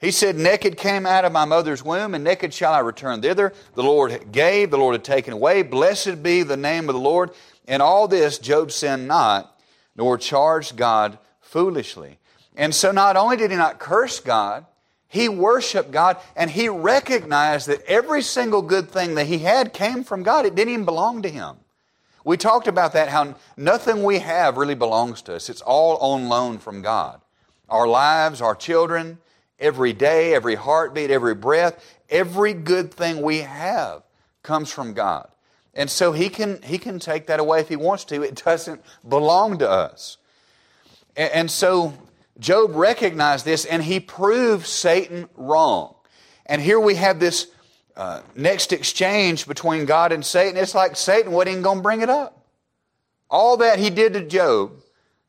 He 0.00 0.10
said, 0.10 0.36
Naked 0.36 0.76
came 0.76 1.06
out 1.06 1.24
of 1.24 1.32
my 1.32 1.46
mother's 1.46 1.82
womb, 1.82 2.14
and 2.14 2.22
naked 2.22 2.52
shall 2.52 2.74
I 2.74 2.80
return 2.80 3.22
thither. 3.22 3.54
The 3.74 3.82
Lord 3.82 4.32
gave, 4.32 4.70
the 4.70 4.76
Lord 4.76 4.94
had 4.94 5.04
taken 5.04 5.32
away. 5.32 5.62
Blessed 5.62 6.22
be 6.22 6.42
the 6.42 6.56
name 6.56 6.88
of 6.88 6.94
the 6.94 7.00
Lord. 7.00 7.30
In 7.66 7.80
all 7.80 8.06
this, 8.06 8.38
Job 8.38 8.70
sinned 8.70 9.08
not, 9.08 9.58
nor 9.96 10.18
charged 10.18 10.76
God 10.76 11.18
foolishly. 11.40 12.18
And 12.54 12.74
so 12.74 12.92
not 12.92 13.16
only 13.16 13.36
did 13.36 13.50
he 13.50 13.56
not 13.56 13.78
curse 13.78 14.20
God, 14.20 14.66
he 15.08 15.28
worshiped 15.28 15.90
God, 15.90 16.18
and 16.36 16.50
he 16.50 16.68
recognized 16.68 17.68
that 17.68 17.82
every 17.86 18.20
single 18.20 18.62
good 18.62 18.90
thing 18.90 19.14
that 19.14 19.26
he 19.26 19.38
had 19.38 19.72
came 19.72 20.04
from 20.04 20.22
God. 20.22 20.44
It 20.44 20.54
didn't 20.54 20.72
even 20.74 20.84
belong 20.84 21.22
to 21.22 21.30
him. 21.30 21.56
We 22.24 22.38
talked 22.38 22.66
about 22.66 22.94
that, 22.94 23.08
how 23.08 23.34
nothing 23.56 24.02
we 24.02 24.18
have 24.18 24.56
really 24.56 24.74
belongs 24.74 25.20
to 25.22 25.36
us. 25.36 25.50
It's 25.50 25.60
all 25.60 25.98
on 25.98 26.28
loan 26.28 26.58
from 26.58 26.80
God. 26.80 27.20
Our 27.68 27.86
lives, 27.86 28.40
our 28.40 28.54
children, 28.54 29.18
every 29.58 29.92
day, 29.92 30.34
every 30.34 30.54
heartbeat, 30.54 31.10
every 31.10 31.34
breath, 31.34 31.96
every 32.08 32.54
good 32.54 32.92
thing 32.92 33.20
we 33.20 33.38
have 33.38 34.02
comes 34.42 34.70
from 34.70 34.94
God. 34.94 35.28
And 35.74 35.90
so 35.90 36.12
he 36.12 36.28
can, 36.28 36.62
he 36.62 36.78
can 36.78 36.98
take 36.98 37.26
that 37.26 37.40
away 37.40 37.60
if 37.60 37.68
he 37.68 37.76
wants 37.76 38.04
to. 38.06 38.22
It 38.22 38.42
doesn't 38.44 38.82
belong 39.06 39.58
to 39.58 39.68
us. 39.68 40.16
And, 41.16 41.32
and 41.32 41.50
so 41.50 41.94
Job 42.38 42.74
recognized 42.74 43.44
this 43.44 43.64
and 43.64 43.82
he 43.82 44.00
proved 44.00 44.66
Satan 44.66 45.28
wrong. 45.36 45.94
And 46.46 46.60
here 46.60 46.80
we 46.80 46.94
have 46.96 47.20
this 47.20 47.48
uh, 47.96 48.22
next 48.34 48.72
exchange 48.72 49.46
between 49.46 49.84
God 49.84 50.12
and 50.12 50.24
Satan, 50.24 50.56
it's 50.56 50.74
like 50.74 50.96
Satan 50.96 51.32
wasn't 51.32 51.52
even 51.52 51.62
going 51.62 51.78
to 51.78 51.82
bring 51.82 52.00
it 52.00 52.10
up. 52.10 52.44
All 53.30 53.56
that 53.58 53.78
he 53.78 53.90
did 53.90 54.12
to 54.14 54.20
Job, 54.24 54.72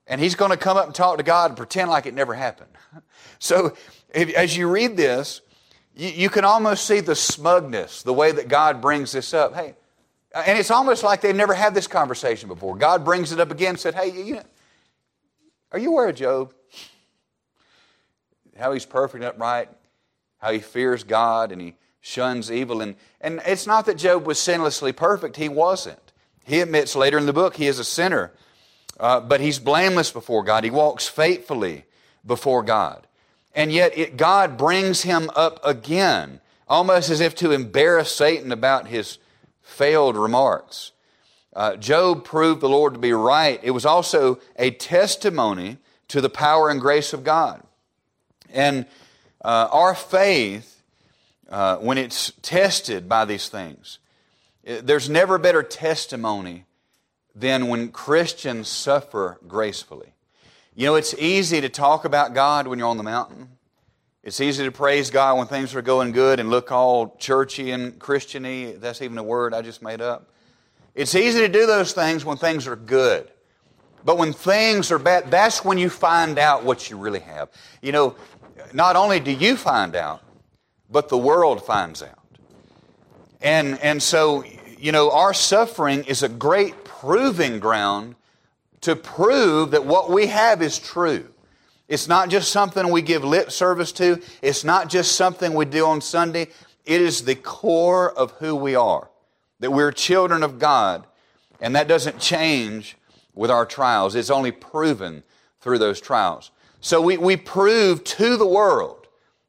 and 0.08 0.20
he's 0.20 0.36
going 0.36 0.52
to 0.52 0.58
come 0.58 0.78
up 0.78 0.86
and 0.86 0.96
talk 0.96 1.18
to 1.18 1.24
God 1.24 1.52
and 1.52 1.58
pretend 1.58 1.90
like 1.90 2.06
it 2.06 2.14
never 2.14 2.34
happened. 2.34 2.70
So, 3.38 3.76
if, 4.14 4.34
as 4.34 4.56
you 4.56 4.70
read 4.70 4.96
this, 4.96 5.42
you, 5.94 6.08
you, 6.08 6.30
can 6.30 6.46
almost 6.46 6.88
see 6.88 7.02
the 7.02 7.16
smugness, 7.16 8.02
the 8.02 8.14
way 8.14 8.32
that 8.32 8.48
God 8.48 8.82
brings 8.82 9.12
this 9.12 9.34
up. 9.34 9.54
Hey, 9.54 9.76
and 10.34 10.58
it's 10.58 10.72
almost 10.72 11.04
like 11.04 11.22
they've 11.22 11.36
never 11.36 11.54
had 11.54 11.76
this 11.76 11.86
conversation 11.86 12.48
before. 12.48 12.76
God 12.78 13.06
brings 13.06 13.34
it 13.34 13.40
up 13.40 13.52
again 13.52 13.78
said, 13.78 13.94
Hey, 13.94 14.10
you, 14.10 14.40
are 15.72 15.78
you 15.78 15.92
aware 15.92 16.10
of 16.10 16.16
Job? 16.16 16.54
How 18.58 18.72
he's 18.72 18.86
perfect 18.86 19.24
and 19.24 19.26
upright. 19.26 19.70
how 20.38 20.52
he 20.52 20.60
fears 20.60 21.04
God 21.04 21.52
and 21.52 21.62
he 21.62 21.76
shuns 22.06 22.52
evil. 22.52 22.82
And, 22.82 22.96
and 23.20 23.42
it's 23.48 23.66
not 23.66 23.88
that 23.88 23.98
Job 23.98 24.28
was 24.28 24.38
sinlessly 24.38 24.96
perfect, 24.96 25.38
he 25.38 25.50
wasn't. 25.50 26.12
He 26.46 26.60
admits 26.60 26.96
later 26.96 27.18
in 27.18 27.26
the 27.26 27.34
book 27.34 27.56
he 27.56 27.66
is 27.66 27.80
a 27.80 27.84
sinner, 27.84 28.32
uh, 29.00 29.22
but 29.22 29.42
he's 29.42 29.58
blameless 29.58 30.12
before 30.12 30.44
God. 30.44 30.64
He 30.64 30.70
walks 30.70 31.08
faithfully 31.08 31.86
before 32.24 32.62
God. 32.62 33.08
And 33.56 33.72
yet 33.72 33.98
it, 33.98 34.18
God 34.18 34.56
brings 34.56 35.02
him 35.02 35.32
up 35.36 35.60
again, 35.66 36.42
almost 36.68 37.10
as 37.10 37.22
if 37.22 37.34
to 37.36 37.52
embarrass 37.52 38.12
Satan 38.12 38.52
about 38.52 38.88
his 38.88 39.18
failed 39.64 40.16
remarks. 40.16 40.92
Uh, 41.54 41.76
Job 41.76 42.24
proved 42.24 42.62
the 42.62 42.70
Lord 42.70 42.94
to 42.94 43.00
be 43.00 43.14
right. 43.14 43.60
It 43.64 43.72
was 43.72 43.86
also 43.86 44.40
a 44.58 44.70
testimony 44.72 45.80
to 46.10 46.22
the 46.22 46.30
power 46.30 46.70
and 46.70 46.80
grace 46.80 47.14
of 47.14 47.24
God. 47.24 47.64
And 48.54 48.86
uh, 49.44 49.70
our 49.72 49.96
faith, 49.96 50.75
uh, 51.50 51.78
when 51.78 51.98
it's 51.98 52.32
tested 52.42 53.08
by 53.08 53.26
these 53.26 53.50
things, 53.50 54.00
there's 54.64 55.10
never 55.10 55.38
better 55.38 55.62
testimony 55.62 56.66
than 57.36 57.68
when 57.68 57.90
Christians 57.90 58.68
suffer 58.68 59.40
gracefully. 59.48 60.14
You 60.76 60.88
know, 60.88 60.96
it's 60.96 61.14
easy 61.14 61.62
to 61.62 61.70
talk 61.70 62.06
about 62.06 62.34
God 62.34 62.68
when 62.68 62.80
you're 62.80 62.88
on 62.88 62.98
the 62.98 63.04
mountain. 63.04 63.50
It's 64.24 64.42
easy 64.42 64.64
to 64.66 64.72
praise 64.72 65.12
God 65.12 65.38
when 65.38 65.46
things 65.46 65.76
are 65.76 65.84
going 65.84 66.12
good 66.12 66.40
and 66.40 66.50
look 66.50 66.72
all 66.72 67.16
churchy 67.20 67.72
and 67.72 68.00
Christiany. 68.00 68.80
That's 68.80 69.02
even 69.02 69.18
a 69.20 69.24
word 69.24 69.54
I 69.54 69.62
just 69.62 69.84
made 69.84 70.02
up. 70.02 70.32
It's 70.96 71.14
easy 71.14 71.42
to 71.42 71.48
do 71.48 71.68
those 71.68 71.94
things 71.94 72.26
when 72.26 72.38
things 72.38 72.66
are 72.68 72.76
good. 72.76 73.30
But 74.04 74.18
when 74.18 74.34
things 74.34 74.92
are 74.92 75.00
bad, 75.00 75.30
that's 75.30 75.64
when 75.64 75.78
you 75.78 75.90
find 75.90 76.40
out 76.40 76.64
what 76.64 76.90
you 76.90 76.98
really 76.98 77.20
have. 77.20 77.50
You 77.82 77.92
know, 77.92 78.16
not 78.74 78.96
only 78.96 79.20
do 79.20 79.32
you 79.32 79.58
find 79.58 79.96
out, 79.96 80.24
but 80.90 81.10
the 81.10 81.18
world 81.18 81.66
finds 81.66 82.02
out. 82.04 82.20
And, 83.42 83.80
and 83.80 84.02
so, 84.02 84.44
you 84.80 84.92
know, 84.92 85.12
our 85.12 85.34
suffering 85.34 86.04
is 86.06 86.24
a 86.24 86.30
great 86.30 86.84
proving 86.84 87.60
ground 87.60 88.16
to 88.82 88.96
prove 88.96 89.72
that 89.72 89.86
what 89.86 90.10
we 90.10 90.28
have 90.28 90.62
is 90.62 90.80
true. 90.80 91.28
It's 91.88 92.08
not 92.08 92.30
just 92.30 92.52
something 92.52 92.90
we 92.90 93.02
give 93.02 93.24
lip 93.24 93.52
service 93.52 93.92
to. 93.94 94.22
It's 94.42 94.64
not 94.64 94.90
just 94.90 95.14
something 95.16 95.54
we 95.54 95.66
do 95.66 95.86
on 95.86 96.02
Sunday. 96.02 96.48
It 96.86 97.02
is 97.02 97.26
the 97.26 97.36
core 97.36 98.12
of 98.12 98.32
who 98.34 98.56
we 98.56 98.76
are. 98.76 99.10
That 99.60 99.72
we're 99.72 99.92
children 99.92 100.44
of 100.44 100.60
God. 100.60 101.06
And 101.62 101.76
that 101.76 101.88
doesn't 101.88 102.20
change 102.20 102.98
with 103.34 103.52
our 103.52 103.66
trials. 103.66 104.16
It's 104.16 104.30
only 104.30 104.52
proven 104.52 105.24
through 105.62 105.78
those 105.80 106.02
trials. 106.02 106.52
So 106.82 107.02
we, 107.02 107.18
we 107.18 107.38
prove 107.38 108.04
to 108.04 108.38
the 108.38 108.48
world 108.48 109.05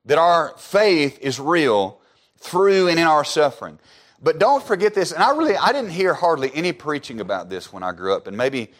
that 0.06 0.18
our 0.18 0.54
faith 0.56 1.18
is 1.20 1.38
real 1.38 2.00
through 2.38 2.88
and 2.88 2.98
in 2.98 3.06
our 3.06 3.24
suffering. 3.24 3.78
But 4.22 4.38
don't 4.38 4.62
forget 4.62 4.94
this, 4.94 5.12
and 5.12 5.22
I 5.22 5.36
really, 5.36 5.56
I 5.56 5.72
didn't 5.72 5.90
hear 5.90 6.14
hardly 6.14 6.50
any 6.54 6.72
preaching 6.72 7.20
about 7.20 7.50
this 7.50 7.72
when 7.72 7.82
I 7.82 7.92
grew 7.92 8.14
up, 8.14 8.26
and 8.26 8.36
maybe 8.36 8.70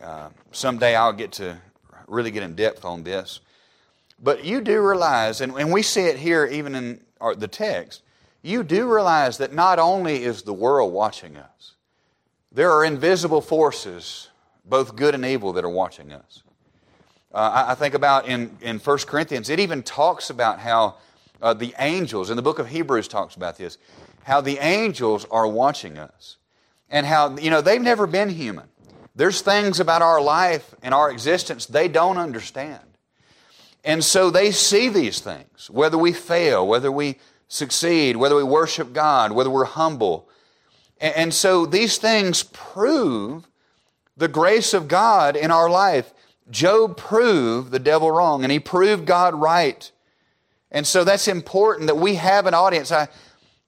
uh, 0.00 0.30
someday 0.52 0.96
I'll 0.96 1.12
get 1.12 1.32
to 1.32 1.58
really 2.06 2.30
get 2.30 2.42
in 2.42 2.54
depth 2.54 2.84
on 2.84 3.02
this. 3.02 3.40
But 4.20 4.44
you 4.44 4.60
do 4.60 4.80
realize, 4.80 5.40
and, 5.40 5.52
and 5.54 5.72
we 5.72 5.82
see 5.82 6.02
it 6.02 6.16
here 6.16 6.46
even 6.46 6.74
in 6.74 7.00
our, 7.20 7.34
the 7.34 7.48
text, 7.48 8.02
you 8.42 8.62
do 8.62 8.92
realize 8.92 9.38
that 9.38 9.52
not 9.52 9.78
only 9.78 10.22
is 10.22 10.42
the 10.42 10.54
world 10.54 10.92
watching 10.92 11.36
us, 11.36 11.74
there 12.50 12.72
are 12.72 12.84
invisible 12.84 13.40
forces, 13.40 14.28
both 14.64 14.96
good 14.96 15.14
and 15.14 15.24
evil, 15.24 15.52
that 15.52 15.64
are 15.64 15.70
watching 15.70 16.12
us. 16.12 16.42
Uh, 17.32 17.64
I, 17.66 17.72
I, 17.72 17.74
think 17.74 17.94
about 17.94 18.26
in, 18.26 18.56
in 18.60 18.78
1 18.78 18.98
Corinthians, 19.00 19.50
it 19.50 19.60
even 19.60 19.82
talks 19.82 20.30
about 20.30 20.60
how 20.60 20.96
uh, 21.42 21.54
the 21.54 21.74
angels, 21.78 22.30
in 22.30 22.36
the 22.36 22.42
book 22.42 22.58
of 22.58 22.68
Hebrews 22.68 23.06
talks 23.06 23.36
about 23.36 23.58
this, 23.58 23.78
how 24.24 24.40
the 24.40 24.58
angels 24.58 25.26
are 25.30 25.46
watching 25.46 25.98
us. 25.98 26.36
And 26.90 27.04
how, 27.04 27.36
you 27.36 27.50
know, 27.50 27.60
they've 27.60 27.82
never 27.82 28.06
been 28.06 28.30
human. 28.30 28.66
There's 29.14 29.42
things 29.42 29.78
about 29.78 30.00
our 30.00 30.22
life 30.22 30.74
and 30.82 30.94
our 30.94 31.10
existence 31.10 31.66
they 31.66 31.88
don't 31.88 32.16
understand. 32.16 32.80
And 33.84 34.02
so 34.02 34.30
they 34.30 34.50
see 34.50 34.88
these 34.88 35.20
things, 35.20 35.68
whether 35.70 35.98
we 35.98 36.12
fail, 36.12 36.66
whether 36.66 36.90
we 36.90 37.18
succeed, 37.48 38.16
whether 38.16 38.36
we 38.36 38.42
worship 38.42 38.92
God, 38.92 39.32
whether 39.32 39.50
we're 39.50 39.64
humble. 39.64 40.28
And 41.00 41.32
so 41.32 41.66
these 41.66 41.98
things 41.98 42.42
prove 42.42 43.48
the 44.16 44.28
grace 44.28 44.74
of 44.74 44.88
God 44.88 45.36
in 45.36 45.50
our 45.50 45.70
life. 45.70 46.12
Job 46.50 46.96
proved 46.96 47.70
the 47.70 47.78
devil 47.78 48.10
wrong, 48.10 48.42
and 48.42 48.52
he 48.52 48.58
proved 48.58 49.06
God 49.06 49.34
right. 49.34 49.90
And 50.70 50.86
so 50.86 51.04
that's 51.04 51.28
important 51.28 51.86
that 51.86 51.96
we 51.96 52.16
have 52.16 52.46
an 52.46 52.54
audience. 52.54 52.92
I, 52.92 53.08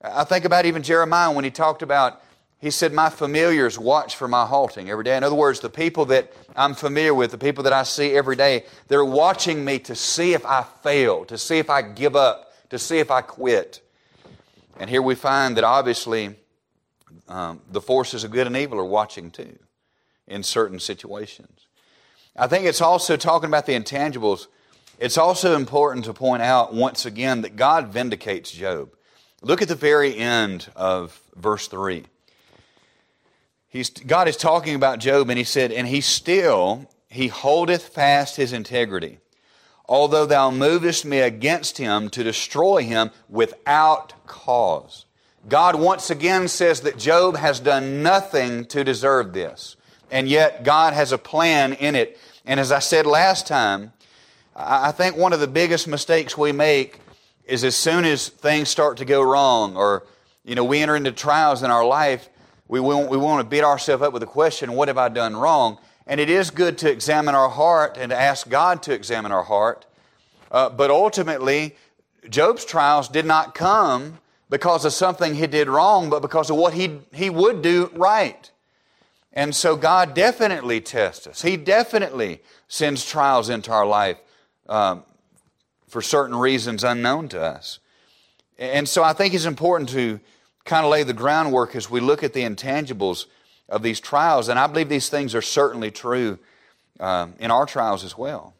I 0.02 0.24
think 0.24 0.44
about 0.44 0.66
even 0.66 0.82
Jeremiah 0.82 1.32
when 1.32 1.44
he 1.44 1.50
talked 1.50 1.82
about 1.82 2.22
he 2.60 2.70
said, 2.70 2.92
My 2.92 3.08
familiars 3.08 3.78
watch 3.78 4.16
for 4.16 4.28
my 4.28 4.44
halting 4.44 4.90
every 4.90 5.04
day. 5.04 5.16
In 5.16 5.24
other 5.24 5.34
words, 5.34 5.60
the 5.60 5.70
people 5.70 6.04
that 6.06 6.30
I'm 6.54 6.74
familiar 6.74 7.14
with, 7.14 7.30
the 7.30 7.38
people 7.38 7.64
that 7.64 7.72
I 7.72 7.84
see 7.84 8.12
every 8.12 8.36
day, 8.36 8.66
they're 8.88 9.04
watching 9.04 9.64
me 9.64 9.78
to 9.80 9.94
see 9.94 10.34
if 10.34 10.44
I 10.44 10.62
fail, 10.82 11.24
to 11.24 11.38
see 11.38 11.58
if 11.58 11.70
I 11.70 11.80
give 11.80 12.14
up, 12.14 12.52
to 12.68 12.78
see 12.78 12.98
if 12.98 13.10
I 13.10 13.22
quit. 13.22 13.80
And 14.78 14.90
here 14.90 15.00
we 15.00 15.14
find 15.14 15.56
that 15.56 15.64
obviously 15.64 16.36
um, 17.28 17.62
the 17.70 17.80
forces 17.80 18.24
of 18.24 18.30
good 18.30 18.46
and 18.46 18.56
evil 18.56 18.78
are 18.78 18.84
watching 18.84 19.30
too 19.30 19.58
in 20.26 20.42
certain 20.42 20.78
situations. 20.78 21.66
I 22.36 22.46
think 22.46 22.64
it's 22.64 22.80
also 22.80 23.16
talking 23.16 23.48
about 23.48 23.66
the 23.66 23.78
intangibles. 23.78 24.46
It's 24.98 25.18
also 25.18 25.56
important 25.56 26.04
to 26.06 26.12
point 26.12 26.42
out 26.42 26.74
once 26.74 27.06
again 27.06 27.42
that 27.42 27.56
God 27.56 27.88
vindicates 27.88 28.50
Job. 28.50 28.94
Look 29.42 29.62
at 29.62 29.68
the 29.68 29.74
very 29.74 30.16
end 30.16 30.70
of 30.76 31.20
verse 31.36 31.68
3 31.68 32.04
he's, 33.70 33.88
God 33.88 34.28
is 34.28 34.36
talking 34.36 34.74
about 34.74 34.98
Job, 34.98 35.30
and 35.30 35.38
he 35.38 35.44
said, 35.44 35.72
And 35.72 35.88
he 35.88 36.02
still, 36.02 36.90
he 37.08 37.28
holdeth 37.28 37.88
fast 37.88 38.36
his 38.36 38.52
integrity, 38.52 39.18
although 39.86 40.26
thou 40.26 40.50
movest 40.50 41.06
me 41.06 41.20
against 41.20 41.78
him 41.78 42.10
to 42.10 42.22
destroy 42.22 42.82
him 42.82 43.10
without 43.30 44.12
cause. 44.26 45.06
God 45.48 45.76
once 45.76 46.10
again 46.10 46.48
says 46.48 46.82
that 46.82 46.98
Job 46.98 47.36
has 47.36 47.60
done 47.60 48.02
nothing 48.02 48.66
to 48.66 48.84
deserve 48.84 49.32
this, 49.32 49.76
and 50.10 50.28
yet 50.28 50.64
God 50.64 50.92
has 50.94 51.12
a 51.12 51.18
plan 51.18 51.72
in 51.74 51.94
it. 51.94 52.18
And 52.44 52.58
as 52.58 52.72
I 52.72 52.78
said 52.78 53.06
last 53.06 53.46
time, 53.46 53.92
I 54.56 54.92
think 54.92 55.16
one 55.16 55.32
of 55.32 55.40
the 55.40 55.46
biggest 55.46 55.86
mistakes 55.88 56.36
we 56.36 56.52
make 56.52 57.00
is 57.44 57.64
as 57.64 57.76
soon 57.76 58.04
as 58.04 58.28
things 58.28 58.68
start 58.68 58.98
to 58.98 59.04
go 59.04 59.22
wrong 59.22 59.76
or 59.76 60.04
you 60.44 60.54
know 60.54 60.64
we 60.64 60.80
enter 60.80 60.96
into 60.96 61.12
trials 61.12 61.62
in 61.62 61.70
our 61.70 61.84
life 61.84 62.28
we 62.70 62.78
want, 62.78 63.10
we 63.10 63.16
want 63.16 63.44
to 63.44 63.50
beat 63.50 63.64
ourselves 63.64 64.00
up 64.04 64.12
with 64.12 64.20
the 64.20 64.26
question, 64.26 64.74
what 64.74 64.86
have 64.86 64.96
I 64.96 65.08
done 65.08 65.34
wrong? 65.34 65.78
And 66.06 66.20
it 66.20 66.30
is 66.30 66.50
good 66.50 66.78
to 66.78 66.90
examine 66.90 67.34
our 67.34 67.48
heart 67.48 67.96
and 67.98 68.10
to 68.10 68.16
ask 68.16 68.48
God 68.48 68.80
to 68.84 68.92
examine 68.92 69.32
our 69.32 69.42
heart. 69.42 69.86
Uh, 70.52 70.68
but 70.70 70.88
ultimately, 70.88 71.74
Job's 72.28 72.64
trials 72.64 73.08
did 73.08 73.26
not 73.26 73.56
come 73.56 74.18
because 74.50 74.84
of 74.84 74.92
something 74.92 75.34
he 75.34 75.48
did 75.48 75.68
wrong, 75.68 76.10
but 76.10 76.22
because 76.22 76.48
of 76.48 76.56
what 76.56 76.72
he, 76.72 77.00
he 77.12 77.28
would 77.28 77.60
do 77.60 77.90
right. 77.94 78.49
And 79.32 79.54
so 79.54 79.76
God 79.76 80.14
definitely 80.14 80.80
tests 80.80 81.26
us. 81.26 81.42
He 81.42 81.56
definitely 81.56 82.40
sends 82.68 83.04
trials 83.04 83.48
into 83.48 83.70
our 83.70 83.86
life 83.86 84.18
um, 84.68 85.04
for 85.88 86.02
certain 86.02 86.36
reasons 86.36 86.82
unknown 86.82 87.28
to 87.28 87.40
us. 87.40 87.78
And 88.58 88.88
so 88.88 89.02
I 89.02 89.12
think 89.12 89.34
it's 89.34 89.44
important 89.44 89.90
to 89.90 90.20
kind 90.64 90.84
of 90.84 90.90
lay 90.90 91.02
the 91.02 91.12
groundwork 91.12 91.74
as 91.74 91.90
we 91.90 92.00
look 92.00 92.22
at 92.22 92.32
the 92.32 92.42
intangibles 92.42 93.26
of 93.68 93.82
these 93.82 94.00
trials. 94.00 94.48
And 94.48 94.58
I 94.58 94.66
believe 94.66 94.88
these 94.88 95.08
things 95.08 95.34
are 95.34 95.42
certainly 95.42 95.90
true 95.90 96.38
uh, 96.98 97.28
in 97.38 97.50
our 97.50 97.66
trials 97.66 98.04
as 98.04 98.18
well. 98.18 98.54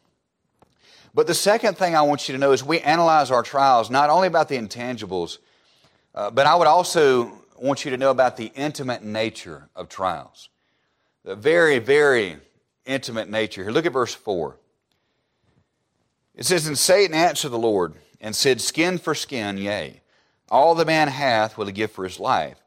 But 1.12 1.26
the 1.26 1.34
second 1.34 1.76
thing 1.76 1.96
I 1.96 2.02
want 2.02 2.28
you 2.28 2.34
to 2.34 2.38
know 2.38 2.52
is 2.52 2.64
we 2.64 2.80
analyze 2.80 3.30
our 3.30 3.42
trials 3.42 3.90
not 3.90 4.10
only 4.10 4.28
about 4.28 4.48
the 4.48 4.56
intangibles, 4.56 5.38
uh, 6.14 6.30
but 6.30 6.46
I 6.46 6.54
would 6.54 6.68
also 6.68 7.32
want 7.60 7.84
you 7.84 7.90
to 7.90 7.96
know 7.96 8.10
about 8.10 8.36
the 8.36 8.52
intimate 8.54 9.02
nature 9.02 9.68
of 9.74 9.88
trials. 9.88 10.49
The 11.30 11.36
very, 11.36 11.78
very 11.78 12.38
intimate 12.84 13.30
nature. 13.30 13.62
Here, 13.62 13.70
look 13.70 13.86
at 13.86 13.92
verse 13.92 14.12
4. 14.12 14.56
It 16.34 16.44
says, 16.44 16.66
And 16.66 16.76
Satan 16.76 17.14
answered 17.14 17.50
the 17.50 17.56
Lord 17.56 17.94
and 18.20 18.34
said, 18.34 18.60
Skin 18.60 18.98
for 18.98 19.14
skin, 19.14 19.56
yea. 19.56 20.00
All 20.48 20.74
the 20.74 20.84
man 20.84 21.06
hath 21.06 21.56
will 21.56 21.66
he 21.66 21.72
give 21.72 21.92
for 21.92 22.02
his 22.02 22.18
life. 22.18 22.60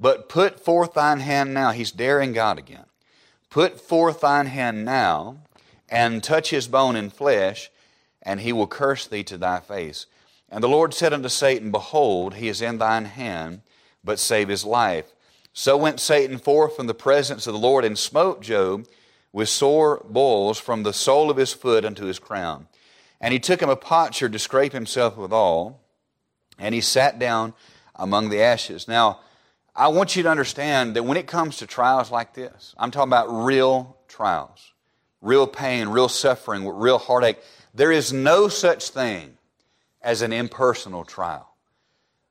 But 0.00 0.30
put 0.30 0.58
forth 0.58 0.94
thine 0.94 1.20
hand 1.20 1.52
now. 1.52 1.72
He's 1.72 1.92
daring 1.92 2.32
God 2.32 2.56
again. 2.56 2.86
Put 3.50 3.78
forth 3.78 4.22
thine 4.22 4.46
hand 4.46 4.86
now, 4.86 5.36
and 5.86 6.24
touch 6.24 6.48
his 6.48 6.68
bone 6.68 6.96
and 6.96 7.12
flesh, 7.12 7.70
and 8.22 8.40
he 8.40 8.50
will 8.50 8.66
curse 8.66 9.06
thee 9.06 9.24
to 9.24 9.36
thy 9.36 9.60
face. 9.60 10.06
And 10.48 10.64
the 10.64 10.70
Lord 10.70 10.94
said 10.94 11.12
unto 11.12 11.28
Satan, 11.28 11.70
Behold, 11.70 12.36
he 12.36 12.48
is 12.48 12.62
in 12.62 12.78
thine 12.78 13.04
hand, 13.04 13.60
but 14.02 14.18
save 14.18 14.48
his 14.48 14.64
life. 14.64 15.12
So 15.58 15.78
went 15.78 16.00
Satan 16.00 16.36
forth 16.36 16.76
from 16.76 16.86
the 16.86 16.92
presence 16.92 17.46
of 17.46 17.54
the 17.54 17.58
Lord 17.58 17.82
and 17.82 17.98
smote 17.98 18.42
Job 18.42 18.86
with 19.32 19.48
sore 19.48 20.04
boils 20.06 20.58
from 20.58 20.82
the 20.82 20.92
sole 20.92 21.30
of 21.30 21.38
his 21.38 21.54
foot 21.54 21.82
unto 21.82 22.04
his 22.04 22.18
crown. 22.18 22.68
And 23.22 23.32
he 23.32 23.40
took 23.40 23.62
him 23.62 23.70
a 23.70 23.74
potsherd 23.74 24.32
to 24.32 24.38
scrape 24.38 24.74
himself 24.74 25.16
withal 25.16 25.80
and 26.58 26.74
he 26.74 26.82
sat 26.82 27.18
down 27.18 27.54
among 27.94 28.28
the 28.28 28.42
ashes. 28.42 28.86
Now, 28.86 29.20
I 29.74 29.88
want 29.88 30.14
you 30.14 30.22
to 30.24 30.28
understand 30.28 30.94
that 30.94 31.04
when 31.04 31.16
it 31.16 31.26
comes 31.26 31.56
to 31.56 31.66
trials 31.66 32.10
like 32.10 32.34
this, 32.34 32.74
I'm 32.76 32.90
talking 32.90 33.08
about 33.08 33.28
real 33.46 33.96
trials, 34.08 34.74
real 35.22 35.46
pain, 35.46 35.88
real 35.88 36.10
suffering, 36.10 36.68
real 36.68 36.98
heartache. 36.98 37.38
There 37.72 37.92
is 37.92 38.12
no 38.12 38.48
such 38.48 38.90
thing 38.90 39.38
as 40.02 40.20
an 40.20 40.34
impersonal 40.34 41.04
trial. 41.06 41.55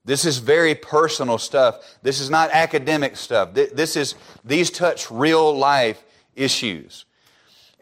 This 0.05 0.23
is 0.23 0.37
very 0.37 0.75
personal 0.75 1.39
stuff. 1.39 1.97
This 2.03 2.19
is 2.19 2.29
not 2.29 2.51
academic 2.51 3.17
stuff. 3.17 3.53
This 3.53 3.95
is, 3.95 4.13
these 4.43 4.69
touch 4.69 5.09
real 5.09 5.57
life 5.57 6.03
issues. 6.35 7.05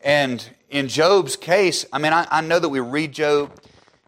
And 0.04 0.48
in 0.70 0.88
Job's 0.88 1.36
case, 1.36 1.86
I 1.92 2.00
mean, 2.00 2.14
I, 2.14 2.26
I 2.32 2.42
know 2.42 2.60
that 2.60 2.70
we 2.70 2.80
read 2.80 3.12
Job. 3.12 3.52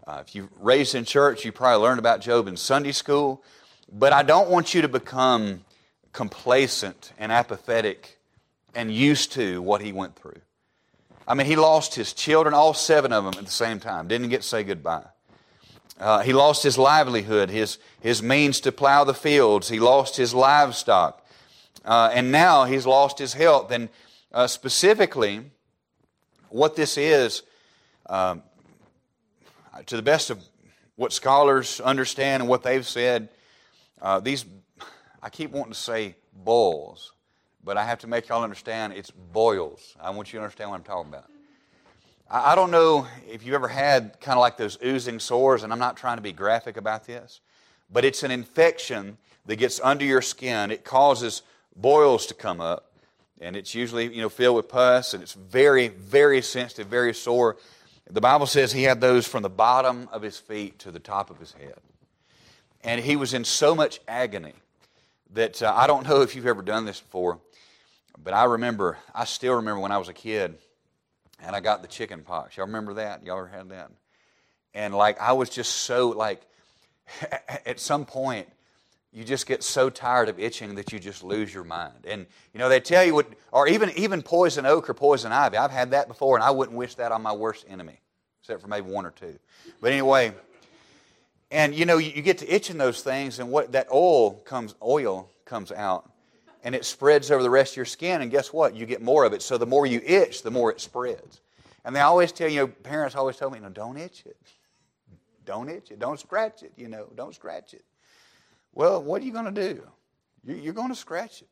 Uh, 0.08 0.24
if 0.26 0.34
you 0.34 0.50
raised 0.60 0.96
in 0.96 1.04
church, 1.04 1.44
you 1.44 1.52
probably 1.52 1.84
learned 1.84 2.00
about 2.00 2.22
Job 2.22 2.48
in 2.48 2.56
Sunday 2.56 2.94
school. 2.94 3.44
But 3.92 4.14
I 4.14 4.24
don't 4.24 4.50
want 4.50 4.74
you 4.74 4.82
to 4.82 4.88
become 4.88 5.66
complacent 6.14 7.12
and 7.18 7.32
apathetic 7.32 8.18
and 8.74 8.94
used 8.94 9.34
to 9.34 9.62
what 9.62 9.82
he 9.82 9.92
went 9.92 10.16
through. 10.16 10.40
I 11.28 11.34
mean, 11.34 11.48
he 11.48 11.56
lost 11.56 11.96
his 11.96 12.14
children, 12.14 12.54
all 12.54 12.74
seven 12.74 13.12
of 13.12 13.24
them 13.24 13.34
at 13.38 13.46
the 13.46 13.52
same 13.52 13.80
time, 13.80 14.08
didn't 14.08 14.30
get 14.30 14.42
to 14.42 14.48
say 14.48 14.64
goodbye. 14.64 15.06
Uh, 16.00 16.20
he 16.20 16.34
lost 16.34 16.64
his 16.64 16.78
livelihood, 16.78 17.50
his, 17.50 17.78
his 18.02 18.22
means 18.22 18.60
to 18.62 18.72
plow 18.72 19.04
the 19.04 19.14
fields. 19.14 19.70
He 19.70 19.80
lost 19.80 20.18
his 20.18 20.34
livestock. 20.34 21.26
Uh, 21.86 22.10
and 22.14 22.32
now 22.32 22.66
he's 22.66 22.86
lost 22.86 23.18
his 23.18 23.34
health. 23.34 23.72
And 23.72 23.90
uh, 24.34 24.48
specifically, 24.48 25.52
what 26.50 26.76
this 26.76 26.98
is, 26.98 27.44
um, 28.08 28.44
to 29.86 29.96
the 29.96 30.02
best 30.02 30.30
of 30.30 30.44
what 30.96 31.14
scholars 31.14 31.80
understand 31.80 32.42
and 32.44 32.50
what 32.50 32.64
they've 32.64 32.86
said, 32.86 33.30
uh, 34.02 34.20
these, 34.20 34.46
I 35.22 35.30
keep 35.30 35.52
wanting 35.52 35.74
to 35.74 35.80
say 35.80 36.16
boils, 36.34 37.14
but 37.64 37.78
I 37.78 37.86
have 37.86 38.00
to 38.00 38.08
make 38.08 38.28
y'all 38.28 38.44
understand 38.44 38.94
it's 38.94 39.12
boils. 39.12 39.96
I 40.02 40.10
want 40.10 40.34
you 40.34 40.40
to 40.40 40.44
understand 40.44 40.72
what 40.72 40.78
I'm 40.78 40.84
talking 40.84 41.10
about. 41.10 41.30
I, 42.30 42.56
don't 42.56 42.72
know 42.72 43.06
if 43.30 43.46
you've 43.46 43.54
ever 43.54 43.68
had 43.68 44.20
kind 44.20 44.36
of 44.36 44.42
like 44.42 44.58
those 44.58 44.80
oozing 44.84 45.20
sores, 45.20 45.62
and 45.62 45.72
I'm 45.72 45.80
not 45.80 45.96
trying 45.96 46.18
to 46.18 46.24
be 46.24 46.32
graphic 46.32 46.76
about 46.76 47.06
this, 47.06 47.40
but 47.92 48.04
it's 48.04 48.24
an 48.24 48.32
infection 48.32 49.18
that 49.46 49.58
gets 49.58 49.80
under 49.80 50.04
your 50.04 50.24
skin. 50.24 50.72
It 50.72 50.84
causes 50.84 51.44
boils 51.76 52.26
to 52.28 52.34
come 52.34 52.60
up, 52.60 52.92
and 53.40 53.56
it's 53.56 53.76
usually 53.76 54.12
you 54.14 54.22
know 54.22 54.30
filled 54.30 54.56
with 54.56 54.70
pus, 54.70 55.14
and 55.14 55.22
it's 55.22 55.34
very, 55.34 55.90
very 55.90 56.42
sensitive, 56.42 56.88
very 56.88 57.14
sore. 57.14 57.58
The 58.10 58.22
Bible 58.22 58.48
says 58.48 58.72
he 58.72 58.84
had 58.84 59.02
those 59.02 59.28
from 59.28 59.44
the 59.44 59.50
bottom 59.50 60.10
of 60.12 60.24
his 60.24 60.40
feet 60.40 60.80
to 60.80 60.92
the 60.92 61.00
top 61.00 61.30
of 61.30 61.40
his 61.40 61.54
head. 61.54 61.78
And 62.84 63.02
he 63.02 63.16
was 63.16 63.34
in 63.34 63.44
so 63.44 63.74
much 63.74 64.00
agony 64.08 64.54
that 65.34 65.62
uh, 65.62 65.74
I 65.76 65.88
don't 65.88 66.08
know 66.08 66.22
if 66.22 66.36
you've 66.36 66.46
ever 66.46 66.62
done 66.62 66.86
this 66.86 67.02
before, 67.02 67.40
but 68.24 68.34
I 68.34 68.46
remember, 68.46 68.98
I 69.14 69.26
still 69.26 69.56
remember 69.56 69.80
when 69.80 69.92
I 69.92 69.98
was 69.98 70.10
a 70.10 70.14
kid 70.14 70.56
and 71.46 71.56
I 71.56 71.60
got 71.60 71.82
the 71.82 71.88
chicken 71.88 72.22
pox. 72.24 72.58
Y'all 72.58 72.66
remember 72.66 72.96
that? 72.96 73.24
Y'all 73.24 73.38
ever 73.38 73.48
had 73.48 73.70
that? 73.70 73.92
And 74.74 74.94
like, 74.94 75.20
I 75.22 75.34
was 75.34 75.50
just 75.50 75.72
so, 75.72 76.10
like, 76.10 76.42
at 77.66 77.80
some 77.80 78.06
point, 78.06 78.48
you 79.14 79.24
just 79.24 79.48
get 79.48 79.64
so 79.64 79.90
tired 79.90 80.28
of 80.28 80.40
itching 80.40 80.76
that 80.76 80.92
you 80.92 81.00
just 81.00 81.24
lose 81.24 81.54
your 81.54 81.64
mind. 81.64 82.06
And 82.06 82.26
you 82.54 82.60
know, 82.60 82.68
they 82.68 82.82
tell 82.82 83.04
you 83.06 83.16
what, 83.16 83.28
or 83.52 83.66
even 83.68 83.92
even 83.92 84.22
poison 84.22 84.66
oak 84.66 84.90
or 84.90 84.94
poison 84.94 85.32
ivy. 85.32 85.56
I've 85.56 85.72
had 85.72 85.92
that 85.92 86.10
before, 86.10 86.36
and 86.36 86.44
I 86.44 86.52
wouldn't 86.52 86.78
wish 86.78 86.96
that 86.96 87.14
on 87.14 87.22
my 87.22 87.32
worst 87.32 87.66
enemy, 87.70 88.02
except 88.42 88.62
for 88.62 88.68
maybe 88.68 88.92
one 88.92 89.06
or 89.06 89.12
two. 89.12 89.40
But 89.80 89.94
anyway, 89.94 90.34
and 91.50 91.74
you 91.74 91.86
know, 91.86 91.98
you 91.98 92.22
get 92.22 92.40
to 92.40 92.54
itching 92.54 92.78
those 92.78 93.02
things, 93.02 93.40
and 93.40 93.50
what 93.50 93.72
that 93.72 93.88
oil 93.90 94.32
comes, 94.32 94.76
oil 94.84 95.30
comes 95.46 95.72
out, 95.72 96.12
and 96.66 96.74
it 96.74 96.84
spreads 96.84 97.30
over 97.30 97.44
the 97.44 97.50
rest 97.50 97.74
of 97.74 97.78
your 97.78 97.86
skin. 97.86 98.24
And 98.24 98.32
guess 98.32 98.52
what? 98.52 98.76
You 98.76 98.88
get 98.88 99.02
more 99.02 99.24
of 99.24 99.34
it. 99.34 99.44
So 99.44 99.58
the 99.58 99.68
more 99.68 99.86
you 99.86 100.02
itch, 100.04 100.42
the 100.42 100.50
more 100.50 100.72
it 100.72 100.82
spreads. 100.82 101.40
And 101.86 101.96
they 101.96 102.00
always 102.00 102.32
tell 102.32 102.50
you, 102.50 102.62
know, 102.62 102.68
parents 102.68 103.16
always 103.16 103.38
tell 103.38 103.52
me, 103.52 103.60
know, 103.60 103.70
don't 103.70 103.98
itch 103.98 104.24
it, 104.26 104.36
don't 105.46 105.70
itch 105.70 105.92
it, 105.92 106.00
don't 106.00 106.20
scratch 106.20 106.64
it. 106.64 106.74
You 106.76 106.88
know, 106.88 107.08
don't 107.16 107.36
scratch 107.36 107.76
it. 107.76 107.86
Well, 108.74 109.02
what 109.02 109.22
are 109.22 109.26
you 109.26 109.32
going 109.32 109.54
to 109.54 109.74
do? 109.74 109.84
You're 110.44 110.74
going 110.74 110.90
to 110.90 110.96
scratch 110.96 111.44
it. 111.44 111.48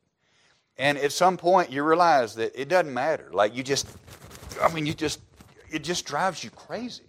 And 0.78 0.98
at 0.98 1.12
some 1.12 1.38
point, 1.38 1.72
you 1.72 1.84
realize 1.84 2.34
that 2.36 2.60
it 2.60 2.68
doesn't 2.68 2.92
matter. 2.92 3.30
Like 3.32 3.56
you 3.56 3.62
just, 3.62 3.88
I 4.62 4.74
mean, 4.74 4.88
you 4.88 4.96
just, 4.96 5.20
it 5.72 5.84
just 5.84 6.06
drives 6.06 6.44
you 6.44 6.50
crazy. 6.50 7.04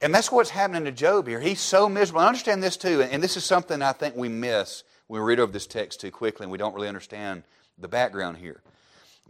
And 0.00 0.14
that's 0.14 0.30
what's 0.30 0.50
happening 0.50 0.84
to 0.84 0.92
Job 0.92 1.26
here. 1.26 1.40
He's 1.40 1.60
so 1.60 1.88
miserable. 1.88 2.20
I 2.20 2.28
understand 2.28 2.62
this 2.62 2.76
too, 2.76 3.02
and 3.02 3.20
this 3.20 3.36
is 3.36 3.44
something 3.44 3.82
I 3.82 3.90
think 3.90 4.14
we 4.14 4.28
miss 4.28 4.84
we 5.08 5.18
read 5.18 5.40
over 5.40 5.50
this 5.50 5.66
text 5.66 6.00
too 6.00 6.10
quickly 6.10 6.44
and 6.44 6.52
we 6.52 6.58
don't 6.58 6.74
really 6.74 6.88
understand 6.88 7.42
the 7.78 7.88
background 7.88 8.36
here. 8.36 8.60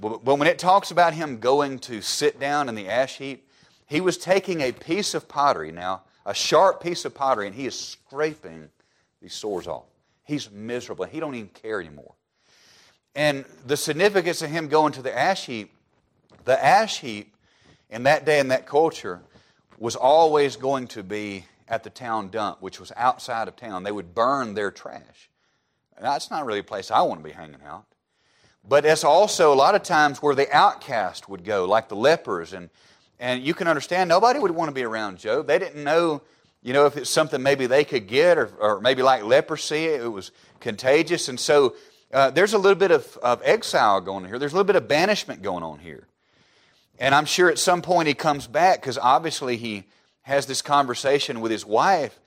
But 0.00 0.24
when 0.24 0.46
it 0.46 0.58
talks 0.58 0.90
about 0.90 1.14
him 1.14 1.38
going 1.38 1.80
to 1.80 2.00
sit 2.00 2.38
down 2.38 2.68
in 2.68 2.74
the 2.74 2.88
ash 2.88 3.18
heap, 3.18 3.48
he 3.86 4.00
was 4.00 4.16
taking 4.16 4.60
a 4.60 4.70
piece 4.70 5.14
of 5.14 5.28
pottery 5.28 5.72
now, 5.72 6.02
a 6.24 6.34
sharp 6.34 6.82
piece 6.82 7.04
of 7.04 7.14
pottery, 7.14 7.46
and 7.46 7.56
he 7.56 7.66
is 7.66 7.78
scraping 7.78 8.68
these 9.20 9.34
sores 9.34 9.66
off. 9.66 9.86
He's 10.24 10.50
miserable. 10.50 11.06
He 11.06 11.20
don't 11.20 11.34
even 11.34 11.48
care 11.48 11.80
anymore. 11.80 12.14
And 13.14 13.44
the 13.66 13.76
significance 13.76 14.42
of 14.42 14.50
him 14.50 14.68
going 14.68 14.92
to 14.92 15.02
the 15.02 15.16
ash 15.16 15.46
heap, 15.46 15.72
the 16.44 16.62
ash 16.64 17.00
heap 17.00 17.34
in 17.90 18.04
that 18.04 18.24
day 18.24 18.38
in 18.38 18.48
that 18.48 18.66
culture 18.66 19.20
was 19.78 19.96
always 19.96 20.56
going 20.56 20.86
to 20.88 21.02
be 21.02 21.44
at 21.66 21.82
the 21.82 21.90
town 21.90 22.28
dump, 22.28 22.62
which 22.62 22.78
was 22.78 22.92
outside 22.96 23.48
of 23.48 23.56
town. 23.56 23.82
They 23.82 23.92
would 23.92 24.14
burn 24.14 24.54
their 24.54 24.70
trash. 24.70 25.28
That's 26.00 26.30
not 26.30 26.46
really 26.46 26.60
a 26.60 26.64
place 26.64 26.90
I 26.90 27.02
want 27.02 27.20
to 27.20 27.24
be 27.24 27.34
hanging 27.34 27.62
out. 27.66 27.84
But 28.66 28.84
it's 28.84 29.04
also 29.04 29.52
a 29.52 29.56
lot 29.56 29.74
of 29.74 29.82
times 29.82 30.22
where 30.22 30.34
the 30.34 30.50
outcast 30.54 31.28
would 31.28 31.44
go, 31.44 31.64
like 31.64 31.88
the 31.88 31.96
lepers. 31.96 32.52
And, 32.52 32.70
and 33.18 33.42
you 33.42 33.54
can 33.54 33.66
understand, 33.66 34.08
nobody 34.08 34.38
would 34.38 34.50
want 34.50 34.68
to 34.68 34.74
be 34.74 34.84
around 34.84 35.18
Job. 35.18 35.46
They 35.46 35.58
didn't 35.58 35.82
know, 35.82 36.22
you 36.62 36.72
know, 36.72 36.86
if 36.86 36.96
it's 36.96 37.10
something 37.10 37.42
maybe 37.42 37.66
they 37.66 37.84
could 37.84 38.06
get, 38.06 38.36
or, 38.36 38.50
or 38.60 38.80
maybe 38.80 39.02
like 39.02 39.22
leprosy, 39.22 39.86
it 39.86 40.12
was 40.12 40.32
contagious. 40.60 41.28
And 41.28 41.40
so 41.40 41.76
uh, 42.12 42.30
there's 42.30 42.52
a 42.52 42.58
little 42.58 42.78
bit 42.78 42.90
of, 42.90 43.16
of 43.18 43.40
exile 43.44 44.00
going 44.00 44.24
on 44.24 44.28
here. 44.28 44.38
There's 44.38 44.52
a 44.52 44.56
little 44.56 44.66
bit 44.66 44.76
of 44.76 44.86
banishment 44.86 45.42
going 45.42 45.62
on 45.62 45.78
here. 45.78 46.06
And 46.98 47.14
I'm 47.14 47.26
sure 47.26 47.48
at 47.48 47.58
some 47.58 47.80
point 47.80 48.08
he 48.08 48.14
comes 48.14 48.46
back 48.46 48.80
because 48.80 48.98
obviously 48.98 49.56
he 49.56 49.84
has 50.22 50.46
this 50.46 50.62
conversation 50.62 51.40
with 51.40 51.52
his 51.52 51.64
wife. 51.64 52.18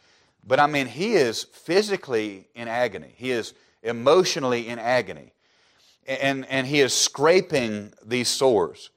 But 0.46 0.60
I 0.60 0.68
mean, 0.68 0.88
he 0.88 1.14
is 1.14 1.44
physically 1.44 2.48
in 2.56 2.68
agony, 2.68 3.14
he 3.16 3.32
is 3.32 3.54
emotionally 3.84 4.68
in 4.68 4.80
agony. 4.80 5.34
And, 6.08 6.48
and 6.50 6.66
he 6.66 6.82
is 6.82 6.94
scraping 6.94 7.94
these 8.04 8.28
sores. 8.28 8.90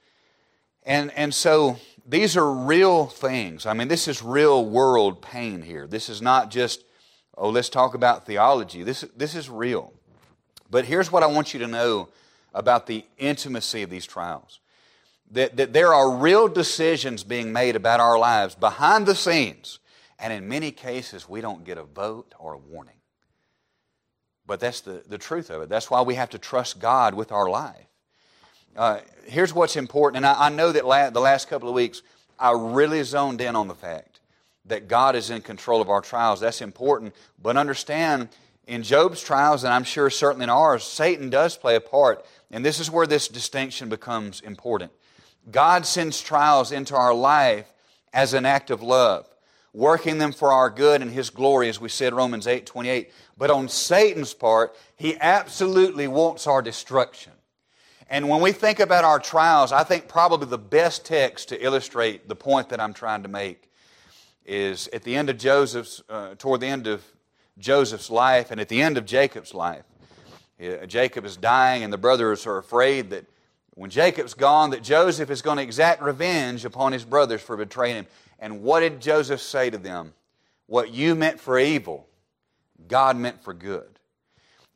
And, 0.84 1.12
and 1.12 1.34
so 1.34 1.76
these 2.06 2.36
are 2.36 2.50
real 2.50 3.06
things. 3.06 3.66
I 3.66 3.74
mean, 3.74 3.88
this 3.88 4.08
is 4.08 4.22
real 4.22 4.64
world 4.64 5.20
pain 5.20 5.60
here. 5.62 5.86
This 5.86 6.08
is 6.08 6.22
not 6.22 6.50
just, 6.50 6.82
oh, 7.36 7.50
let's 7.50 7.68
talk 7.68 7.94
about 7.94 8.26
theology. 8.26 8.82
This, 8.82 9.02
this 9.16 9.34
is 9.34 9.50
real. 9.50 9.92
But 10.70 10.86
here's 10.86 11.12
what 11.12 11.22
I 11.22 11.26
want 11.26 11.52
you 11.52 11.60
to 11.60 11.66
know 11.66 12.08
about 12.54 12.86
the 12.86 13.04
intimacy 13.18 13.82
of 13.82 13.90
these 13.90 14.06
trials 14.06 14.60
that, 15.30 15.56
that 15.56 15.72
there 15.72 15.92
are 15.92 16.16
real 16.16 16.48
decisions 16.48 17.24
being 17.24 17.52
made 17.52 17.76
about 17.76 18.00
our 18.00 18.18
lives 18.18 18.54
behind 18.54 19.06
the 19.06 19.14
scenes. 19.14 19.78
And 20.18 20.32
in 20.32 20.48
many 20.48 20.70
cases, 20.70 21.28
we 21.28 21.40
don't 21.40 21.64
get 21.64 21.78
a 21.78 21.84
vote 21.84 22.34
or 22.38 22.54
a 22.54 22.58
warning. 22.58 22.94
But 24.46 24.60
that's 24.60 24.80
the, 24.82 25.02
the 25.08 25.18
truth 25.18 25.50
of 25.50 25.62
it. 25.62 25.68
That's 25.68 25.90
why 25.90 26.02
we 26.02 26.14
have 26.14 26.30
to 26.30 26.38
trust 26.38 26.78
God 26.78 27.14
with 27.14 27.32
our 27.32 27.48
life. 27.48 27.86
Uh, 28.76 29.00
here's 29.26 29.54
what's 29.54 29.76
important, 29.76 30.16
and 30.18 30.26
I, 30.26 30.46
I 30.46 30.48
know 30.48 30.72
that 30.72 30.84
la- 30.84 31.10
the 31.10 31.20
last 31.20 31.48
couple 31.48 31.68
of 31.68 31.74
weeks 31.74 32.02
I 32.38 32.52
really 32.52 33.02
zoned 33.04 33.40
in 33.40 33.54
on 33.54 33.68
the 33.68 33.74
fact 33.74 34.20
that 34.66 34.88
God 34.88 35.14
is 35.14 35.30
in 35.30 35.42
control 35.42 35.80
of 35.80 35.88
our 35.88 36.00
trials. 36.00 36.40
That's 36.40 36.60
important. 36.60 37.14
But 37.40 37.56
understand, 37.56 38.28
in 38.66 38.82
Job's 38.82 39.22
trials, 39.22 39.64
and 39.64 39.72
I'm 39.72 39.84
sure 39.84 40.10
certainly 40.10 40.44
in 40.44 40.50
ours, 40.50 40.84
Satan 40.84 41.30
does 41.30 41.56
play 41.56 41.76
a 41.76 41.80
part. 41.80 42.24
And 42.50 42.64
this 42.64 42.80
is 42.80 42.90
where 42.90 43.06
this 43.06 43.28
distinction 43.28 43.88
becomes 43.88 44.40
important. 44.40 44.92
God 45.50 45.86
sends 45.86 46.20
trials 46.20 46.72
into 46.72 46.96
our 46.96 47.14
life 47.14 47.70
as 48.12 48.32
an 48.32 48.46
act 48.46 48.70
of 48.70 48.82
love, 48.82 49.28
working 49.74 50.16
them 50.18 50.32
for 50.32 50.52
our 50.52 50.70
good 50.70 51.02
and 51.02 51.10
His 51.10 51.28
glory, 51.28 51.68
as 51.68 51.80
we 51.80 51.90
said 51.90 52.14
Romans 52.14 52.46
8 52.46 52.64
28. 52.64 53.12
But 53.36 53.50
on 53.50 53.68
Satan's 53.68 54.32
part, 54.32 54.74
he 54.96 55.16
absolutely 55.20 56.08
wants 56.08 56.46
our 56.46 56.62
destruction. 56.62 57.32
And 58.08 58.28
when 58.28 58.40
we 58.40 58.52
think 58.52 58.80
about 58.80 59.04
our 59.04 59.18
trials, 59.18 59.72
I 59.72 59.82
think 59.82 60.08
probably 60.08 60.46
the 60.46 60.56
best 60.56 61.04
text 61.04 61.48
to 61.48 61.62
illustrate 61.62 62.28
the 62.28 62.36
point 62.36 62.68
that 62.68 62.80
I'm 62.80 62.94
trying 62.94 63.24
to 63.24 63.28
make 63.28 63.70
is 64.46 64.88
at 64.92 65.02
the 65.02 65.16
end 65.16 65.30
of 65.30 65.38
Joseph's, 65.38 66.02
uh, 66.08 66.34
toward 66.38 66.60
the 66.60 66.66
end 66.66 66.86
of 66.86 67.02
Joseph's 67.58 68.10
life 68.10 68.50
and 68.50 68.60
at 68.60 68.68
the 68.68 68.82
end 68.82 68.98
of 68.98 69.06
Jacob's 69.06 69.54
life. 69.54 69.84
Jacob 70.86 71.24
is 71.24 71.36
dying, 71.36 71.82
and 71.82 71.92
the 71.92 71.98
brothers 71.98 72.46
are 72.46 72.58
afraid 72.58 73.10
that 73.10 73.26
when 73.70 73.90
Jacob's 73.90 74.34
gone, 74.34 74.70
that 74.70 74.82
Joseph 74.82 75.30
is 75.30 75.42
going 75.42 75.56
to 75.56 75.62
exact 75.62 76.00
revenge 76.00 76.64
upon 76.64 76.92
his 76.92 77.04
brothers 77.04 77.42
for 77.42 77.56
betraying 77.56 77.96
him. 77.96 78.06
And 78.38 78.62
what 78.62 78.80
did 78.80 79.00
Joseph 79.00 79.40
say 79.40 79.70
to 79.70 79.78
them? 79.78 80.14
what 80.66 80.92
you 80.92 81.14
meant 81.14 81.40
for 81.40 81.58
evil, 81.58 82.06
God 82.88 83.16
meant 83.16 83.42
for 83.42 83.54
good. 83.54 83.98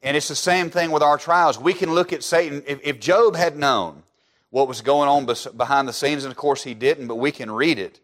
And 0.03 0.17
it's 0.17 0.29
the 0.29 0.37
same 0.37 0.71
thing 0.71 0.91
with 0.91 1.03
our 1.03 1.19
trials. 1.19 1.59
We 1.59 1.73
can 1.73 1.93
look 1.93 2.13
at 2.13 2.23
Satan. 2.23 2.63
If, 2.67 2.81
if 2.85 3.01
Job 3.01 3.35
had 3.35 3.57
known 3.57 4.03
what 4.51 4.69
was 4.69 4.81
going 4.81 5.09
on 5.09 5.27
behind 5.57 5.89
the 5.89 5.93
scenes, 5.93 6.25
and 6.25 6.31
of 6.31 6.37
course 6.37 6.63
he 6.63 6.75
didn't, 6.75 7.09
but 7.09 7.17
we 7.17 7.33
can 7.33 7.51
read 7.51 7.79
it, 7.79 8.01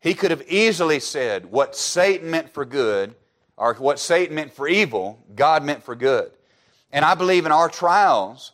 he 0.00 0.14
could 0.14 0.30
have 0.30 0.42
easily 0.48 1.00
said 1.00 1.46
what 1.46 1.76
Satan 1.76 2.30
meant 2.30 2.50
for 2.50 2.64
good, 2.64 3.14
or 3.56 3.74
what 3.74 3.98
Satan 3.98 4.34
meant 4.34 4.52
for 4.52 4.68
evil, 4.68 5.22
God 5.34 5.64
meant 5.64 5.82
for 5.82 5.94
good. 5.94 6.30
And 6.92 7.04
I 7.04 7.14
believe 7.14 7.46
in 7.46 7.52
our 7.52 7.68
trials, 7.68 8.52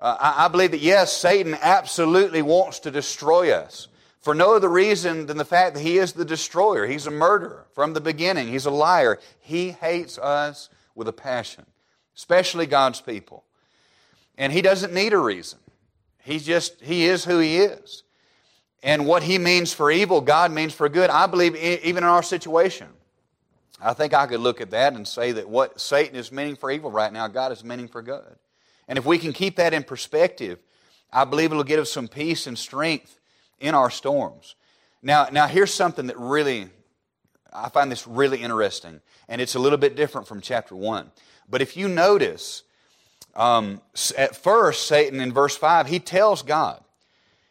uh, 0.00 0.16
I, 0.18 0.44
I 0.44 0.48
believe 0.48 0.72
that 0.72 0.80
yes, 0.80 1.12
Satan 1.12 1.56
absolutely 1.60 2.42
wants 2.42 2.80
to 2.80 2.90
destroy 2.90 3.52
us 3.52 3.88
for 4.28 4.34
no 4.34 4.54
other 4.54 4.68
reason 4.68 5.24
than 5.24 5.38
the 5.38 5.44
fact 5.44 5.72
that 5.72 5.80
he 5.80 5.96
is 5.96 6.12
the 6.12 6.22
destroyer. 6.22 6.86
He's 6.86 7.06
a 7.06 7.10
murderer 7.10 7.64
from 7.72 7.94
the 7.94 8.00
beginning, 8.02 8.48
he's 8.48 8.66
a 8.66 8.70
liar. 8.70 9.18
He 9.40 9.70
hates 9.70 10.18
us 10.18 10.68
with 10.94 11.08
a 11.08 11.14
passion 11.14 11.64
especially 12.14 12.66
God's 12.66 13.00
people. 13.00 13.44
And 14.36 14.52
he 14.52 14.60
doesn't 14.60 14.92
need 14.92 15.14
a 15.14 15.18
reason. 15.18 15.60
He's 16.22 16.44
just, 16.44 16.82
he 16.82 17.06
is 17.06 17.24
who 17.24 17.38
he 17.38 17.56
is. 17.56 18.02
And 18.82 19.06
what 19.06 19.22
he 19.22 19.38
means 19.38 19.72
for 19.72 19.90
evil, 19.90 20.20
God 20.20 20.52
means 20.52 20.74
for 20.74 20.90
good. 20.90 21.08
I 21.08 21.26
believe 21.26 21.56
even 21.56 22.02
in 22.02 22.10
our 22.10 22.22
situation, 22.22 22.88
I 23.80 23.94
think 23.94 24.12
I 24.12 24.26
could 24.26 24.40
look 24.40 24.60
at 24.60 24.72
that 24.72 24.92
and 24.92 25.08
say 25.08 25.32
that 25.32 25.48
what 25.48 25.80
Satan 25.80 26.16
is 26.16 26.30
meaning 26.30 26.56
for 26.56 26.70
evil 26.70 26.90
right 26.90 27.12
now, 27.12 27.28
God 27.28 27.50
is 27.50 27.64
meaning 27.64 27.88
for 27.88 28.02
good. 28.02 28.36
And 28.88 28.98
if 28.98 29.06
we 29.06 29.16
can 29.16 29.32
keep 29.32 29.56
that 29.56 29.72
in 29.72 29.84
perspective, 29.84 30.58
I 31.10 31.24
believe 31.24 31.50
it'll 31.50 31.64
give 31.64 31.80
us 31.80 31.90
some 31.90 32.08
peace 32.08 32.46
and 32.46 32.58
strength 32.58 33.17
in 33.60 33.74
our 33.74 33.90
storms. 33.90 34.54
Now, 35.02 35.28
now 35.30 35.46
here's 35.46 35.72
something 35.72 36.06
that 36.08 36.18
really, 36.18 36.68
I 37.52 37.68
find 37.68 37.90
this 37.90 38.06
really 38.06 38.42
interesting, 38.42 39.00
and 39.28 39.40
it's 39.40 39.54
a 39.54 39.58
little 39.58 39.78
bit 39.78 39.96
different 39.96 40.26
from 40.26 40.40
chapter 40.40 40.74
1. 40.74 41.10
But 41.48 41.62
if 41.62 41.76
you 41.76 41.88
notice, 41.88 42.62
um, 43.34 43.80
at 44.16 44.36
first, 44.36 44.86
Satan 44.86 45.20
in 45.20 45.32
verse 45.32 45.56
5, 45.56 45.86
he 45.86 45.98
tells 45.98 46.42
God, 46.42 46.82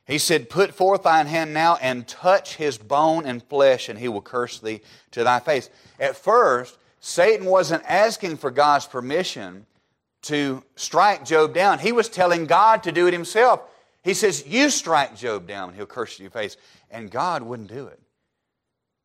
he 0.06 0.18
said, 0.18 0.50
Put 0.50 0.74
forth 0.74 1.04
thine 1.04 1.28
hand 1.28 1.54
now 1.54 1.78
and 1.82 2.08
touch 2.08 2.56
his 2.56 2.78
bone 2.78 3.26
and 3.26 3.44
flesh, 3.44 3.90
and 3.90 4.00
he 4.00 4.08
will 4.08 4.22
curse 4.22 4.60
thee 4.60 4.82
to 5.12 5.24
thy 5.24 5.40
face. 5.40 5.70
At 6.00 6.16
first, 6.16 6.78
Satan 7.02 7.46
wasn't 7.46 7.84
asking 7.86 8.38
for 8.38 8.50
God's 8.50 8.86
permission 8.86 9.66
to 10.24 10.64
strike 10.76 11.26
Job 11.26 11.54
down. 11.54 11.80
He 11.80 11.92
was 11.92 12.10
telling 12.10 12.46
God 12.46 12.84
to 12.84 12.92
do 12.92 13.08
it 13.08 13.14
himself. 13.14 13.62
He 14.08 14.14
says, 14.14 14.48
You 14.48 14.70
strike 14.70 15.18
Job 15.18 15.48
down, 15.48 15.68
and 15.68 15.76
he'll 15.76 15.86
curse 15.86 16.18
you 16.18 16.24
your 16.24 16.32
face. 16.32 16.56
And 16.90 17.12
God 17.12 17.44
wouldn't 17.44 17.68
do 17.68 17.88
it. 17.88 18.00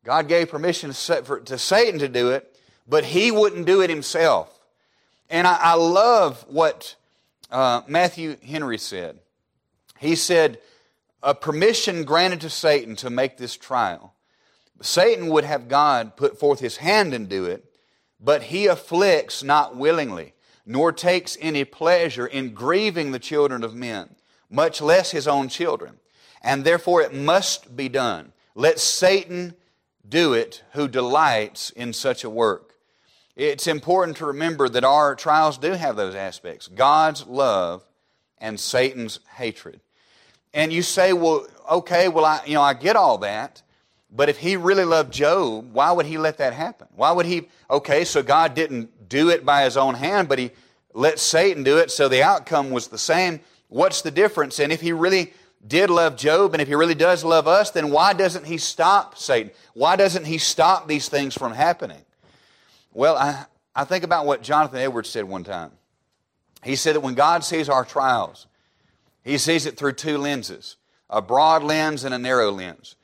God 0.05 0.29
gave 0.29 0.47
permission 0.47 0.91
to 0.91 1.57
Satan 1.57 1.99
to 1.99 2.07
do 2.07 2.31
it, 2.31 2.57
but 2.87 3.03
he 3.03 3.29
wouldn't 3.29 3.65
do 3.65 3.81
it 3.81 3.89
himself. 3.89 4.57
And 5.29 5.45
I, 5.45 5.57
I 5.59 5.73
love 5.73 6.45
what 6.47 6.95
uh, 7.51 7.81
Matthew 7.85 8.37
Henry 8.45 8.77
said. 8.77 9.19
He 9.99 10.15
said, 10.15 10.59
a 11.21 11.35
permission 11.35 12.05
granted 12.05 12.39
to 12.39 12.49
Satan 12.49 12.95
to 12.97 13.09
make 13.09 13.37
this 13.37 13.57
trial. 13.57 14.13
Satan 14.81 15.27
would 15.27 15.43
have 15.43 15.67
God 15.67 16.15
put 16.15 16.39
forth 16.39 16.61
his 16.61 16.77
hand 16.77 17.13
and 17.13 17.27
do 17.27 17.43
it, 17.43 17.65
but 18.21 18.43
he 18.43 18.67
afflicts 18.67 19.43
not 19.43 19.75
willingly, 19.75 20.33
nor 20.65 20.93
takes 20.93 21.37
any 21.41 21.65
pleasure 21.65 22.25
in 22.25 22.53
grieving 22.53 23.11
the 23.11 23.19
children 23.19 23.65
of 23.65 23.75
men, 23.75 24.15
much 24.53 24.81
less 24.81 25.11
his 25.11 25.27
own 25.27 25.49
children. 25.49 25.99
And 26.41 26.63
therefore 26.63 27.01
it 27.01 27.13
must 27.13 27.75
be 27.75 27.89
done. 27.89 28.31
Let 28.55 28.79
Satan 28.79 29.55
do 30.07 30.33
it 30.33 30.63
who 30.73 30.87
delights 30.87 31.71
in 31.71 31.91
such 31.91 32.23
a 32.23 32.29
work. 32.29 32.75
It's 33.35 33.65
important 33.65 34.17
to 34.17 34.27
remember 34.27 34.69
that 34.69 34.83
our 34.83 35.15
trials 35.15 35.57
do 35.57 35.71
have 35.71 35.95
those 35.95 36.13
aspects 36.13 36.67
God's 36.67 37.25
love 37.25 37.83
and 38.37 38.59
Satan's 38.59 39.19
hatred. 39.35 39.81
And 40.53 40.71
you 40.71 40.83
say, 40.83 41.13
well, 41.13 41.47
okay, 41.71 42.07
well, 42.07 42.25
I, 42.25 42.41
you 42.45 42.53
know, 42.53 42.61
I 42.61 42.75
get 42.75 42.95
all 42.95 43.17
that. 43.19 43.63
But 44.15 44.29
if 44.29 44.37
he 44.37 44.55
really 44.55 44.85
loved 44.85 45.11
Job, 45.11 45.73
why 45.73 45.91
would 45.91 46.05
he 46.05 46.19
let 46.19 46.37
that 46.37 46.53
happen? 46.53 46.87
Why 46.95 47.11
would 47.11 47.25
he? 47.25 47.49
Okay, 47.71 48.05
so 48.05 48.21
God 48.21 48.53
didn't 48.53 49.09
do 49.09 49.29
it 49.29 49.43
by 49.43 49.63
his 49.63 49.75
own 49.75 49.95
hand, 49.95 50.29
but 50.29 50.37
he 50.37 50.51
let 50.93 51.17
Satan 51.17 51.63
do 51.63 51.79
it, 51.79 51.89
so 51.89 52.07
the 52.07 52.21
outcome 52.21 52.69
was 52.69 52.87
the 52.87 52.99
same. 52.99 53.39
What's 53.73 54.03
the 54.03 54.11
difference? 54.11 54.59
And 54.59 54.71
if 54.71 54.81
he 54.81 54.91
really 54.91 55.33
did 55.65 55.89
love 55.89 56.15
Job, 56.15 56.53
and 56.53 56.61
if 56.61 56.67
he 56.67 56.75
really 56.75 56.93
does 56.93 57.23
love 57.23 57.47
us, 57.47 57.71
then 57.71 57.89
why 57.89 58.13
doesn't 58.13 58.45
he 58.45 58.59
stop 58.59 59.17
Satan? 59.17 59.51
Why 59.73 59.95
doesn't 59.95 60.25
he 60.25 60.37
stop 60.37 60.87
these 60.87 61.09
things 61.09 61.33
from 61.33 61.53
happening? 61.53 62.05
Well, 62.93 63.17
I, 63.17 63.47
I 63.75 63.83
think 63.85 64.03
about 64.03 64.27
what 64.27 64.43
Jonathan 64.43 64.77
Edwards 64.77 65.09
said 65.09 65.23
one 65.23 65.43
time. 65.43 65.71
He 66.63 66.75
said 66.75 66.93
that 66.93 66.99
when 66.99 67.15
God 67.15 67.43
sees 67.43 67.67
our 67.67 67.83
trials, 67.83 68.45
he 69.23 69.39
sees 69.39 69.65
it 69.65 69.75
through 69.75 69.93
two 69.93 70.19
lenses 70.19 70.75
a 71.09 71.19
broad 71.19 71.63
lens 71.63 72.03
and 72.03 72.13
a 72.13 72.19
narrow 72.19 72.51
lens. 72.51 72.95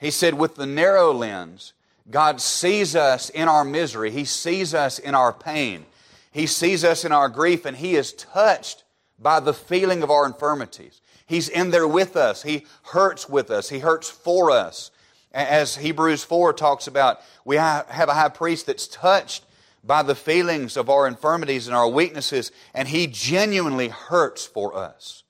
He 0.00 0.10
said, 0.10 0.34
with 0.34 0.56
the 0.56 0.66
narrow 0.66 1.12
lens, 1.12 1.72
God 2.10 2.40
sees 2.40 2.96
us 2.96 3.30
in 3.30 3.46
our 3.46 3.64
misery, 3.64 4.10
He 4.10 4.24
sees 4.24 4.74
us 4.74 4.98
in 4.98 5.14
our 5.14 5.32
pain, 5.32 5.86
He 6.32 6.48
sees 6.48 6.82
us 6.82 7.04
in 7.04 7.12
our 7.12 7.28
grief, 7.28 7.64
and 7.64 7.76
He 7.76 7.94
is 7.94 8.12
touched 8.12 8.82
by 9.18 9.40
the 9.40 9.54
feeling 9.54 10.02
of 10.02 10.10
our 10.10 10.26
infirmities. 10.26 11.00
He's 11.26 11.48
in 11.48 11.70
there 11.70 11.88
with 11.88 12.16
us, 12.16 12.42
He 12.42 12.66
hurts 12.84 13.28
with 13.28 13.50
us, 13.50 13.68
He 13.68 13.80
hurts 13.80 14.10
for 14.10 14.50
us. 14.50 14.90
As 15.32 15.76
Hebrews 15.76 16.24
4 16.24 16.54
talks 16.54 16.86
about, 16.86 17.20
we 17.44 17.56
have 17.56 18.08
a 18.08 18.14
high 18.14 18.30
priest 18.30 18.66
that's 18.66 18.88
touched 18.88 19.44
by 19.86 20.02
the 20.02 20.14
feelings 20.14 20.76
of 20.76 20.90
our 20.90 21.06
infirmities 21.06 21.66
and 21.66 21.76
our 21.76 21.88
weaknesses, 21.88 22.50
and 22.74 22.88
he 22.88 23.06
genuinely 23.06 23.88
hurts 23.88 24.44
for 24.44 24.74
us. 24.76 25.22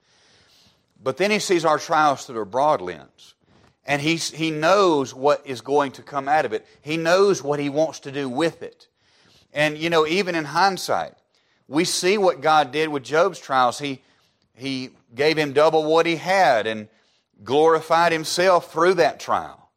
But 1.02 1.18
then 1.18 1.30
he 1.30 1.38
sees 1.38 1.64
our 1.64 1.78
trials 1.78 2.24
through 2.24 2.40
a 2.40 2.46
broad 2.46 2.80
lens. 2.80 3.34
And 3.84 4.02
he, 4.02 4.16
he 4.16 4.50
knows 4.50 5.14
what 5.14 5.46
is 5.46 5.60
going 5.60 5.92
to 5.92 6.02
come 6.02 6.28
out 6.28 6.44
of 6.44 6.52
it. 6.52 6.66
He 6.82 6.96
knows 6.96 7.42
what 7.42 7.60
he 7.60 7.68
wants 7.68 8.00
to 8.00 8.12
do 8.12 8.28
with 8.28 8.62
it. 8.62 8.88
And, 9.52 9.78
you 9.78 9.90
know, 9.90 10.06
even 10.06 10.34
in 10.34 10.44
hindsight, 10.44 11.14
we 11.68 11.84
see 11.84 12.18
what 12.18 12.40
God 12.40 12.72
did 12.72 12.88
with 12.88 13.02
Job's 13.02 13.38
trials. 13.38 13.78
He, 13.78 14.02
he 14.54 14.90
gave 15.14 15.36
him 15.36 15.52
double 15.52 15.84
what 15.84 16.06
he 16.06 16.16
had 16.16 16.66
and 16.66 16.88
glorified 17.42 18.12
himself 18.12 18.72
through 18.72 18.94
that 18.94 19.20
trial. 19.20 19.70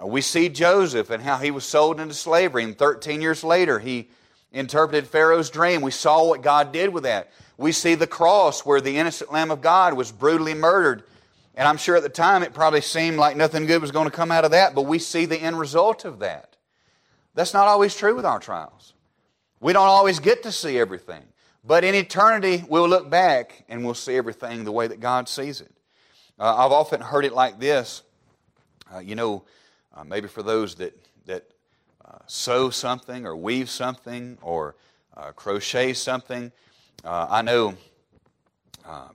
We 0.00 0.20
see 0.20 0.48
Joseph 0.48 1.10
and 1.10 1.22
how 1.22 1.38
he 1.38 1.50
was 1.50 1.64
sold 1.64 1.98
into 1.98 2.14
slavery, 2.14 2.62
and 2.62 2.78
13 2.78 3.20
years 3.20 3.42
later 3.42 3.78
he 3.78 4.08
interpreted 4.52 5.08
Pharaoh's 5.08 5.50
dream. 5.50 5.80
We 5.82 5.90
saw 5.90 6.24
what 6.24 6.42
God 6.42 6.72
did 6.72 6.92
with 6.92 7.02
that. 7.02 7.30
We 7.56 7.72
see 7.72 7.96
the 7.96 8.06
cross 8.06 8.64
where 8.64 8.80
the 8.80 8.96
innocent 8.96 9.32
Lamb 9.32 9.50
of 9.50 9.60
God 9.60 9.94
was 9.94 10.12
brutally 10.12 10.54
murdered. 10.54 11.02
And 11.56 11.66
I'm 11.66 11.76
sure 11.76 11.96
at 11.96 12.04
the 12.04 12.08
time 12.08 12.44
it 12.44 12.54
probably 12.54 12.80
seemed 12.80 13.16
like 13.16 13.36
nothing 13.36 13.66
good 13.66 13.82
was 13.82 13.90
going 13.90 14.08
to 14.08 14.16
come 14.16 14.30
out 14.30 14.44
of 14.44 14.52
that, 14.52 14.76
but 14.76 14.82
we 14.82 15.00
see 15.00 15.26
the 15.26 15.36
end 15.36 15.58
result 15.58 16.04
of 16.04 16.20
that. 16.20 16.56
That's 17.34 17.52
not 17.52 17.66
always 17.66 17.96
true 17.96 18.14
with 18.14 18.24
our 18.24 18.38
trials. 18.38 18.94
We 19.60 19.72
don't 19.72 19.88
always 19.88 20.20
get 20.20 20.42
to 20.44 20.52
see 20.52 20.78
everything. 20.78 21.22
But 21.64 21.84
in 21.84 21.94
eternity, 21.94 22.64
we'll 22.68 22.88
look 22.88 23.10
back 23.10 23.64
and 23.68 23.84
we'll 23.84 23.94
see 23.94 24.16
everything 24.16 24.64
the 24.64 24.72
way 24.72 24.86
that 24.86 25.00
God 25.00 25.28
sees 25.28 25.60
it. 25.60 25.70
Uh, 26.38 26.64
I've 26.64 26.72
often 26.72 27.00
heard 27.00 27.24
it 27.24 27.32
like 27.32 27.58
this. 27.58 28.02
Uh, 28.94 29.00
you 29.00 29.16
know, 29.16 29.44
uh, 29.94 30.04
maybe 30.04 30.28
for 30.28 30.42
those 30.42 30.76
that, 30.76 30.96
that 31.26 31.44
uh, 32.04 32.18
sew 32.26 32.70
something 32.70 33.26
or 33.26 33.36
weave 33.36 33.68
something 33.68 34.38
or 34.40 34.76
uh, 35.16 35.32
crochet 35.32 35.92
something. 35.92 36.52
Uh, 37.04 37.26
I 37.28 37.42
know, 37.42 37.74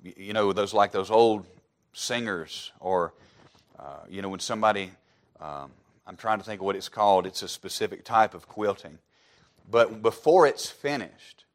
you 0.04 0.34
know, 0.34 0.54
those 0.54 0.74
like 0.74 0.92
those 0.92 1.10
old 1.10 1.46
singers 1.94 2.72
or, 2.80 3.14
you 4.10 4.22
know, 4.22 4.30
when 4.30 4.40
somebody, 4.40 4.92
um, 5.40 5.72
I'm 6.06 6.18
trying 6.18 6.38
to 6.40 6.44
think 6.44 6.60
of 6.62 6.66
what 6.66 6.76
it's 6.76 6.90
called, 6.90 7.26
it's 7.26 7.42
a 7.42 7.48
specific 7.48 8.04
type 8.04 8.34
of 8.34 8.48
quilting. 8.48 9.00
But 9.70 10.02
before 10.02 10.46
it's 10.48 10.70
finished, 10.70 11.46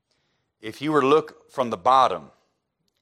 if 0.61 0.83
you 0.83 0.93
were 0.93 1.01
to 1.01 1.07
look 1.07 1.51
from 1.51 1.71
the 1.71 1.77
bottom, 1.77 2.31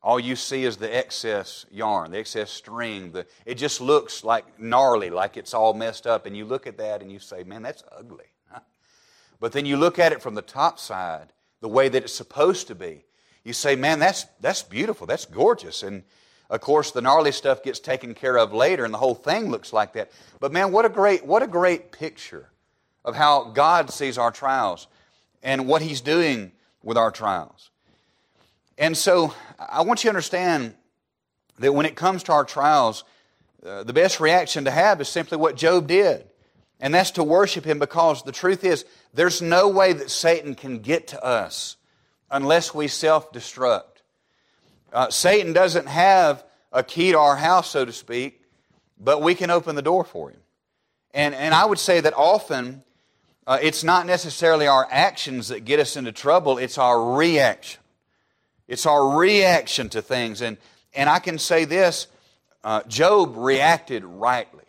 all 0.02 0.20
you 0.20 0.36
see 0.36 0.64
is 0.64 0.76
the 0.76 0.94
excess 0.94 1.66
yarn, 1.70 2.12
the 2.12 2.18
excess 2.18 2.50
string. 2.50 3.10
The, 3.12 3.26
it 3.44 3.54
just 3.54 3.80
looks 3.80 4.22
like 4.22 4.60
gnarly, 4.60 5.10
like 5.10 5.36
it's 5.36 5.54
all 5.54 5.74
messed 5.74 6.06
up. 6.06 6.26
And 6.26 6.36
you 6.36 6.44
look 6.44 6.66
at 6.66 6.78
that 6.78 7.02
and 7.02 7.10
you 7.10 7.18
say, 7.18 7.42
man, 7.42 7.62
that's 7.62 7.82
ugly. 7.90 8.26
But 9.38 9.52
then 9.52 9.66
you 9.66 9.76
look 9.76 9.98
at 9.98 10.12
it 10.12 10.22
from 10.22 10.34
the 10.34 10.42
top 10.42 10.78
side, 10.78 11.32
the 11.60 11.68
way 11.68 11.90
that 11.90 12.04
it's 12.04 12.14
supposed 12.14 12.68
to 12.68 12.74
be. 12.74 13.04
You 13.44 13.52
say, 13.52 13.76
man, 13.76 13.98
that's, 13.98 14.24
that's 14.40 14.62
beautiful. 14.62 15.06
That's 15.06 15.26
gorgeous. 15.26 15.82
And 15.82 16.04
of 16.48 16.60
course, 16.60 16.90
the 16.90 17.02
gnarly 17.02 17.32
stuff 17.32 17.62
gets 17.62 17.80
taken 17.80 18.14
care 18.14 18.38
of 18.38 18.52
later 18.54 18.84
and 18.84 18.94
the 18.94 18.98
whole 18.98 19.14
thing 19.14 19.50
looks 19.50 19.72
like 19.72 19.92
that. 19.94 20.10
But 20.40 20.52
man, 20.52 20.72
what 20.72 20.84
a 20.84 20.88
great, 20.88 21.26
what 21.26 21.42
a 21.42 21.46
great 21.46 21.92
picture 21.92 22.48
of 23.04 23.14
how 23.14 23.44
God 23.44 23.90
sees 23.90 24.18
our 24.18 24.30
trials 24.30 24.86
and 25.42 25.66
what 25.66 25.82
He's 25.82 26.00
doing 26.00 26.52
with 26.82 26.96
our 26.96 27.10
trials. 27.10 27.70
And 28.78 28.96
so 28.96 29.34
I 29.58 29.82
want 29.82 30.04
you 30.04 30.08
to 30.08 30.10
understand 30.10 30.74
that 31.58 31.72
when 31.72 31.86
it 31.86 31.96
comes 31.96 32.22
to 32.24 32.32
our 32.32 32.44
trials, 32.44 33.04
uh, 33.64 33.82
the 33.82 33.92
best 33.92 34.20
reaction 34.20 34.64
to 34.66 34.70
have 34.70 35.00
is 35.00 35.08
simply 35.08 35.38
what 35.38 35.56
Job 35.56 35.86
did. 35.86 36.26
And 36.78 36.92
that's 36.92 37.12
to 37.12 37.24
worship 37.24 37.64
Him 37.64 37.78
because 37.78 38.22
the 38.22 38.32
truth 38.32 38.64
is, 38.64 38.84
there's 39.14 39.40
no 39.40 39.68
way 39.68 39.94
that 39.94 40.10
Satan 40.10 40.54
can 40.54 40.80
get 40.80 41.08
to 41.08 41.24
us 41.24 41.76
unless 42.30 42.74
we 42.74 42.88
self 42.88 43.32
destruct. 43.32 44.02
Uh, 44.92 45.10
Satan 45.10 45.52
doesn't 45.52 45.88
have 45.88 46.44
a 46.72 46.82
key 46.82 47.12
to 47.12 47.18
our 47.18 47.36
house, 47.36 47.70
so 47.70 47.84
to 47.84 47.92
speak, 47.92 48.42
but 48.98 49.22
we 49.22 49.34
can 49.34 49.50
open 49.50 49.74
the 49.74 49.82
door 49.82 50.04
for 50.04 50.30
him. 50.30 50.40
And, 51.14 51.34
and 51.34 51.54
I 51.54 51.64
would 51.64 51.78
say 51.78 52.00
that 52.00 52.14
often 52.14 52.82
uh, 53.46 53.58
it's 53.62 53.84
not 53.84 54.06
necessarily 54.06 54.66
our 54.66 54.86
actions 54.90 55.48
that 55.48 55.64
get 55.64 55.78
us 55.78 55.96
into 55.96 56.12
trouble, 56.12 56.58
it's 56.58 56.78
our 56.78 57.16
reaction. 57.16 57.80
It's 58.68 58.86
our 58.86 59.16
reaction 59.16 59.88
to 59.90 60.02
things. 60.02 60.42
And, 60.42 60.56
and 60.94 61.08
I 61.08 61.20
can 61.20 61.38
say 61.38 61.64
this 61.64 62.08
uh, 62.64 62.82
Job 62.88 63.36
reacted 63.36 64.04
rightly. 64.04 64.64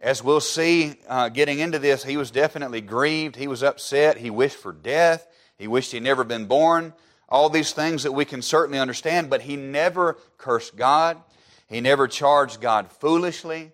As 0.00 0.22
we'll 0.22 0.40
see 0.40 0.94
uh, 1.08 1.28
getting 1.28 1.58
into 1.58 1.78
this, 1.78 2.04
he 2.04 2.16
was 2.16 2.30
definitely 2.30 2.80
grieved. 2.80 3.36
He 3.36 3.48
was 3.48 3.62
upset. 3.62 4.16
He 4.16 4.30
wished 4.30 4.56
for 4.56 4.72
death. 4.72 5.26
He 5.58 5.66
wished 5.66 5.92
he'd 5.92 6.04
never 6.04 6.24
been 6.24 6.46
born. 6.46 6.94
All 7.28 7.50
these 7.50 7.72
things 7.72 8.04
that 8.04 8.12
we 8.12 8.24
can 8.24 8.40
certainly 8.40 8.78
understand, 8.78 9.28
but 9.28 9.42
he 9.42 9.56
never 9.56 10.16
cursed 10.38 10.76
God. 10.76 11.18
He 11.66 11.80
never 11.80 12.08
charged 12.08 12.60
God 12.60 12.90
foolishly. 12.90 13.72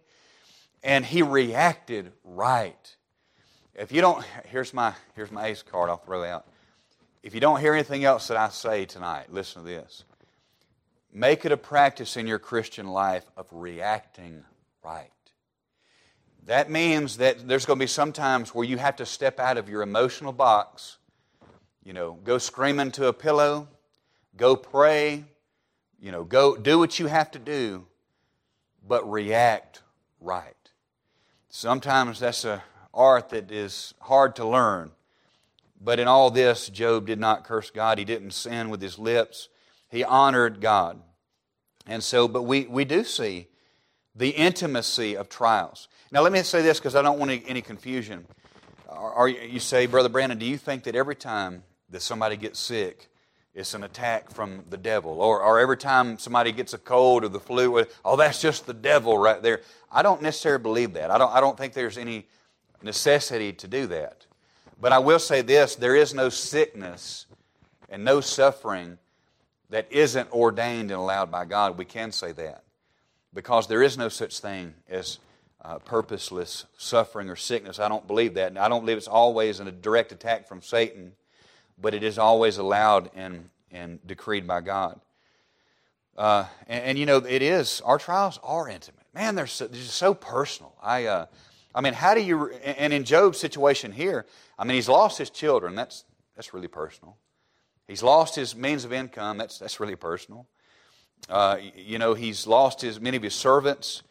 And 0.83 1.05
he 1.05 1.23
reacted 1.23 2.11
right. 2.25 2.94
If 3.75 3.91
you 3.91 4.01
don't, 4.01 4.25
here's 4.47 4.73
my, 4.73 4.93
here's 5.17 5.33
my 5.33 5.47
ace 5.47 5.63
card 5.63 5.91
I'll 5.91 5.97
throw 5.97 6.25
out. 6.25 6.47
If 7.23 7.35
you 7.35 7.41
don't 7.41 7.61
hear 7.61 7.75
anything 7.75 8.05
else 8.05 8.29
that 8.29 8.37
I 8.37 8.49
say 8.51 8.85
tonight, 8.85 9.33
listen 9.33 9.63
to 9.63 9.69
this. 9.69 10.05
Make 11.13 11.45
it 11.45 11.53
a 11.53 11.57
practice 11.57 12.17
in 12.17 12.27
your 12.27 12.39
Christian 12.39 12.89
life 12.89 13.25
of 13.37 13.47
reacting 13.51 14.45
right. 14.85 15.11
That 16.47 16.71
means 16.71 17.17
that 17.17 17.49
there's 17.49 17.65
going 17.65 17.79
to 17.79 17.83
be 17.83 17.89
some 17.89 18.13
times 18.13 18.55
where 18.55 18.67
you 18.67 18.77
have 18.77 18.97
to 18.97 19.07
step 19.07 19.41
out 19.41 19.57
of 19.57 19.69
your 19.69 19.83
emotional 19.83 20.33
box, 20.33 20.99
you 21.83 21.93
know, 21.93 22.13
go 22.23 22.39
scream 22.39 22.79
into 22.79 23.07
a 23.07 23.13
pillow, 23.13 23.69
go 24.37 24.55
pray, 24.55 25.25
you 26.01 26.13
know, 26.13 26.23
go 26.23 26.57
do 26.57 26.79
what 26.79 26.99
you 26.99 27.07
have 27.07 27.31
to 27.31 27.39
do, 27.39 27.87
but 28.87 29.11
react 29.11 29.83
right. 30.21 30.55
Sometimes 31.49 32.21
that's 32.21 32.45
a 32.45 32.63
art 32.95 33.31
that 33.31 33.51
is 33.51 33.95
hard 34.01 34.37
to 34.37 34.47
learn. 34.47 34.91
But 35.81 36.01
in 36.01 36.09
all 36.09 36.31
this, 36.31 36.69
Job 36.69 37.07
did 37.07 37.21
not 37.21 37.45
curse 37.45 37.71
God. 37.71 37.99
He 37.99 38.05
didn't 38.05 38.31
sin 38.31 38.71
with 38.71 38.81
his 38.81 38.99
lips. 38.99 39.49
He 39.91 40.03
honored 40.03 40.61
God. 40.61 41.01
And 41.87 42.03
so, 42.03 42.27
but 42.27 42.43
we, 42.43 42.65
we 42.67 42.85
do 42.85 43.05
see 43.05 43.49
the 44.15 44.31
intimacy 44.31 45.17
of 45.17 45.29
trials. 45.29 45.89
Now, 46.11 46.23
let 46.23 46.33
me 46.33 46.43
say 46.43 46.63
this 46.63 46.79
because 46.79 46.95
I 46.95 47.03
don't 47.03 47.19
want 47.19 47.31
any, 47.31 47.45
any 47.47 47.63
confusion. 47.63 48.27
Are, 48.89 49.29
you 49.29 49.61
say, 49.61 49.87
Brother 49.87 50.09
Brandon, 50.09 50.39
do 50.39 50.47
you 50.47 50.57
think 50.57 50.85
that 50.85 50.95
every 50.95 51.17
time 51.17 51.65
that 51.91 52.01
somebody 52.01 52.37
gets 52.37 52.59
sick, 52.59 53.09
it's 53.55 53.75
an 53.75 53.85
attack 53.85 54.31
from 54.31 54.65
the 54.71 54.77
devil? 54.77 55.21
Or, 55.21 55.43
or 55.43 55.61
every 55.61 55.77
time 55.77 56.19
somebody 56.19 56.53
gets 56.53 56.73
a 56.73 56.79
cold 56.79 57.25
or 57.25 57.29
the 57.29 57.41
flu, 57.41 57.85
oh, 58.05 58.17
that's 58.17 58.41
just 58.41 58.67
the 58.67 58.75
devil 58.75 59.19
right 59.19 59.43
there? 59.43 59.61
I 59.91 60.03
don't 60.03 60.23
necessarily 60.23 60.63
believe 60.63 60.95
that. 60.95 61.11
I 61.11 61.19
don't, 61.19 61.33
I 61.33 61.41
don't 61.41 61.59
think 61.59 61.75
there's 61.75 61.99
any 61.99 62.27
necessity 62.85 63.53
to 63.55 63.67
do 63.67 63.87
that. 63.89 64.27
But 64.81 64.93
I 64.93 64.99
will 64.99 65.19
say 65.19 65.41
this 65.41 65.75
there 65.75 65.97
is 65.97 66.15
no 66.15 66.29
sickness 66.29 67.27
and 67.89 68.05
no 68.05 68.21
suffering 68.21 68.99
that 69.71 69.91
isn't 69.91 70.31
ordained 70.33 70.91
and 70.91 71.01
allowed 71.01 71.31
by 71.31 71.45
God. 71.45 71.79
We 71.79 71.85
can 71.85 72.13
say 72.13 72.33
that. 72.33 72.65
Because 73.33 73.67
there 73.67 73.83
is 73.83 73.99
no 73.99 74.09
such 74.09 74.39
thing 74.39 74.75
as 74.89 75.19
uh, 75.65 75.79
purposeless 75.79 76.67
suffering 76.77 77.29
or 77.29 77.37
sickness. 77.37 77.81
I 77.81 77.89
don't 77.89 78.07
believe 78.07 78.35
that. 78.35 78.49
And 78.49 78.59
I 78.59 78.69
don't 78.69 78.83
believe 78.83 78.99
it's 78.99 79.09
always 79.09 79.61
in 79.61 79.67
a 79.67 79.73
direct 79.73 80.13
attack 80.13 80.47
from 80.47 80.63
Satan, 80.63 81.13
but 81.81 81.95
it 81.95 82.03
is 82.03 82.19
always 82.19 82.59
allowed 82.59 83.11
and, 83.17 83.49
and 83.73 83.99
decreed 84.07 84.47
by 84.47 84.61
God. 84.61 85.01
Uh, 86.17 86.45
and, 86.69 86.85
and, 86.85 86.99
you 86.99 87.07
know, 87.07 87.17
it 87.17 87.43
is, 87.43 87.81
our 87.81 87.99
trials 87.99 88.39
are 88.45 88.69
intimate. 88.69 89.03
Man, 89.15 89.35
they're, 89.35 89.49
so, 89.49 89.67
they're 89.67 89.81
just 89.81 89.97
so 89.97 90.15
personal. 90.15 90.77
I, 90.81 91.07
uh, 91.07 91.27
I 91.75 91.81
mean, 91.81 91.95
how 91.95 92.15
do 92.15 92.21
you, 92.21 92.51
and 92.51 92.93
in 92.93 93.05
Job's 93.05 93.39
situation 93.39 93.91
here, 93.93 94.27
I 94.59 94.65
mean, 94.65 94.77
he's 94.77 94.89
lost 94.89 95.19
his 95.19 95.31
children. 95.31 95.75
That's, 95.75 96.05
that's 96.37 96.55
really 96.55 96.69
personal. 96.69 97.17
He's 97.89 98.03
lost 98.03 98.37
his 98.37 98.55
means 98.55 98.85
of 98.85 98.93
income. 98.93 99.39
That's, 99.39 99.59
that's 99.59 99.81
really 99.81 99.97
personal. 99.97 100.47
Uh, 101.29 101.59
you 101.77 101.99
know, 101.99 102.15
he's 102.15 102.47
lost 102.47 102.81
his, 102.81 103.01
many 103.01 103.17
of 103.17 103.23
his 103.23 103.35
servants. 103.35 104.03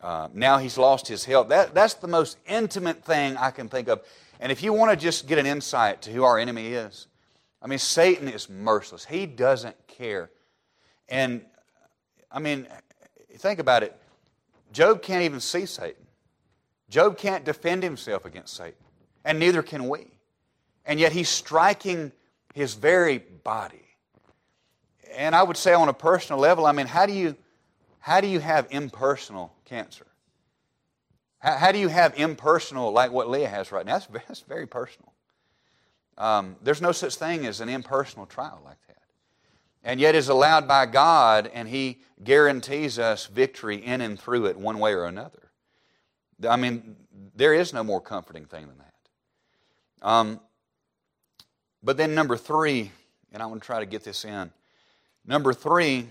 Uh, 0.00 0.28
now 0.34 0.58
he's 0.58 0.76
lost 0.76 1.08
his 1.08 1.24
health. 1.24 1.48
That, 1.48 1.74
that's 1.74 1.94
the 1.94 2.08
most 2.08 2.36
intimate 2.46 3.04
thing 3.04 3.36
I 3.36 3.50
can 3.50 3.68
think 3.68 3.88
of. 3.88 4.02
And 4.38 4.52
if 4.52 4.62
you 4.62 4.72
want 4.72 4.90
to 4.90 4.96
just 4.96 5.26
get 5.26 5.38
an 5.38 5.46
insight 5.46 6.02
to 6.02 6.10
who 6.12 6.22
our 6.22 6.38
enemy 6.38 6.68
is, 6.68 7.06
I 7.62 7.66
mean, 7.66 7.78
Satan 7.78 8.28
is 8.28 8.50
merciless. 8.50 9.06
He 9.06 9.26
doesn't 9.26 9.76
care. 9.86 10.30
And, 11.08 11.40
I 12.30 12.38
mean, 12.40 12.66
think 13.38 13.58
about 13.58 13.82
it. 13.82 13.96
Job 14.72 15.02
can't 15.02 15.22
even 15.22 15.40
see 15.40 15.64
Satan. 15.64 16.05
Job 16.88 17.18
can't 17.18 17.44
defend 17.44 17.82
himself 17.82 18.24
against 18.24 18.56
Satan, 18.56 18.74
and 19.24 19.38
neither 19.38 19.62
can 19.62 19.88
we. 19.88 20.06
And 20.84 21.00
yet 21.00 21.12
he's 21.12 21.28
striking 21.28 22.12
his 22.54 22.74
very 22.74 23.18
body. 23.18 23.82
And 25.16 25.34
I 25.34 25.42
would 25.42 25.56
say 25.56 25.74
on 25.74 25.88
a 25.88 25.94
personal 25.94 26.40
level, 26.40 26.66
I 26.66 26.72
mean, 26.72 26.86
how 26.86 27.06
do 27.06 27.12
you, 27.12 27.36
how 27.98 28.20
do 28.20 28.28
you 28.28 28.38
have 28.38 28.68
impersonal 28.70 29.52
cancer? 29.64 30.06
How, 31.38 31.56
how 31.56 31.72
do 31.72 31.78
you 31.78 31.88
have 31.88 32.18
impersonal, 32.18 32.92
like 32.92 33.10
what 33.10 33.28
Leah 33.28 33.48
has 33.48 33.72
right 33.72 33.84
now? 33.84 33.98
That's, 33.98 34.06
that's 34.28 34.40
very 34.40 34.66
personal. 34.66 35.12
Um, 36.18 36.56
there's 36.62 36.80
no 36.80 36.92
such 36.92 37.16
thing 37.16 37.46
as 37.46 37.60
an 37.60 37.68
impersonal 37.68 38.26
trial 38.26 38.60
like 38.64 38.78
that. 38.86 38.96
And 39.84 40.00
yet 40.00 40.14
is 40.14 40.28
allowed 40.28 40.66
by 40.66 40.86
God, 40.86 41.50
and 41.52 41.68
He 41.68 41.98
guarantees 42.22 42.98
us 42.98 43.26
victory 43.26 43.76
in 43.76 44.00
and 44.00 44.18
through 44.18 44.46
it 44.46 44.56
one 44.56 44.78
way 44.78 44.92
or 44.92 45.04
another. 45.04 45.45
I 46.48 46.56
mean, 46.56 46.96
there 47.34 47.54
is 47.54 47.72
no 47.72 47.82
more 47.82 48.00
comforting 48.00 48.44
thing 48.44 48.66
than 48.66 48.78
that. 48.78 50.06
Um, 50.06 50.40
but 51.82 51.96
then, 51.96 52.14
number 52.14 52.36
three, 52.36 52.90
and 53.32 53.42
I 53.42 53.46
want 53.46 53.62
to 53.62 53.66
try 53.66 53.80
to 53.80 53.86
get 53.86 54.04
this 54.04 54.24
in. 54.24 54.50
Number 55.24 55.52
three, 55.52 56.08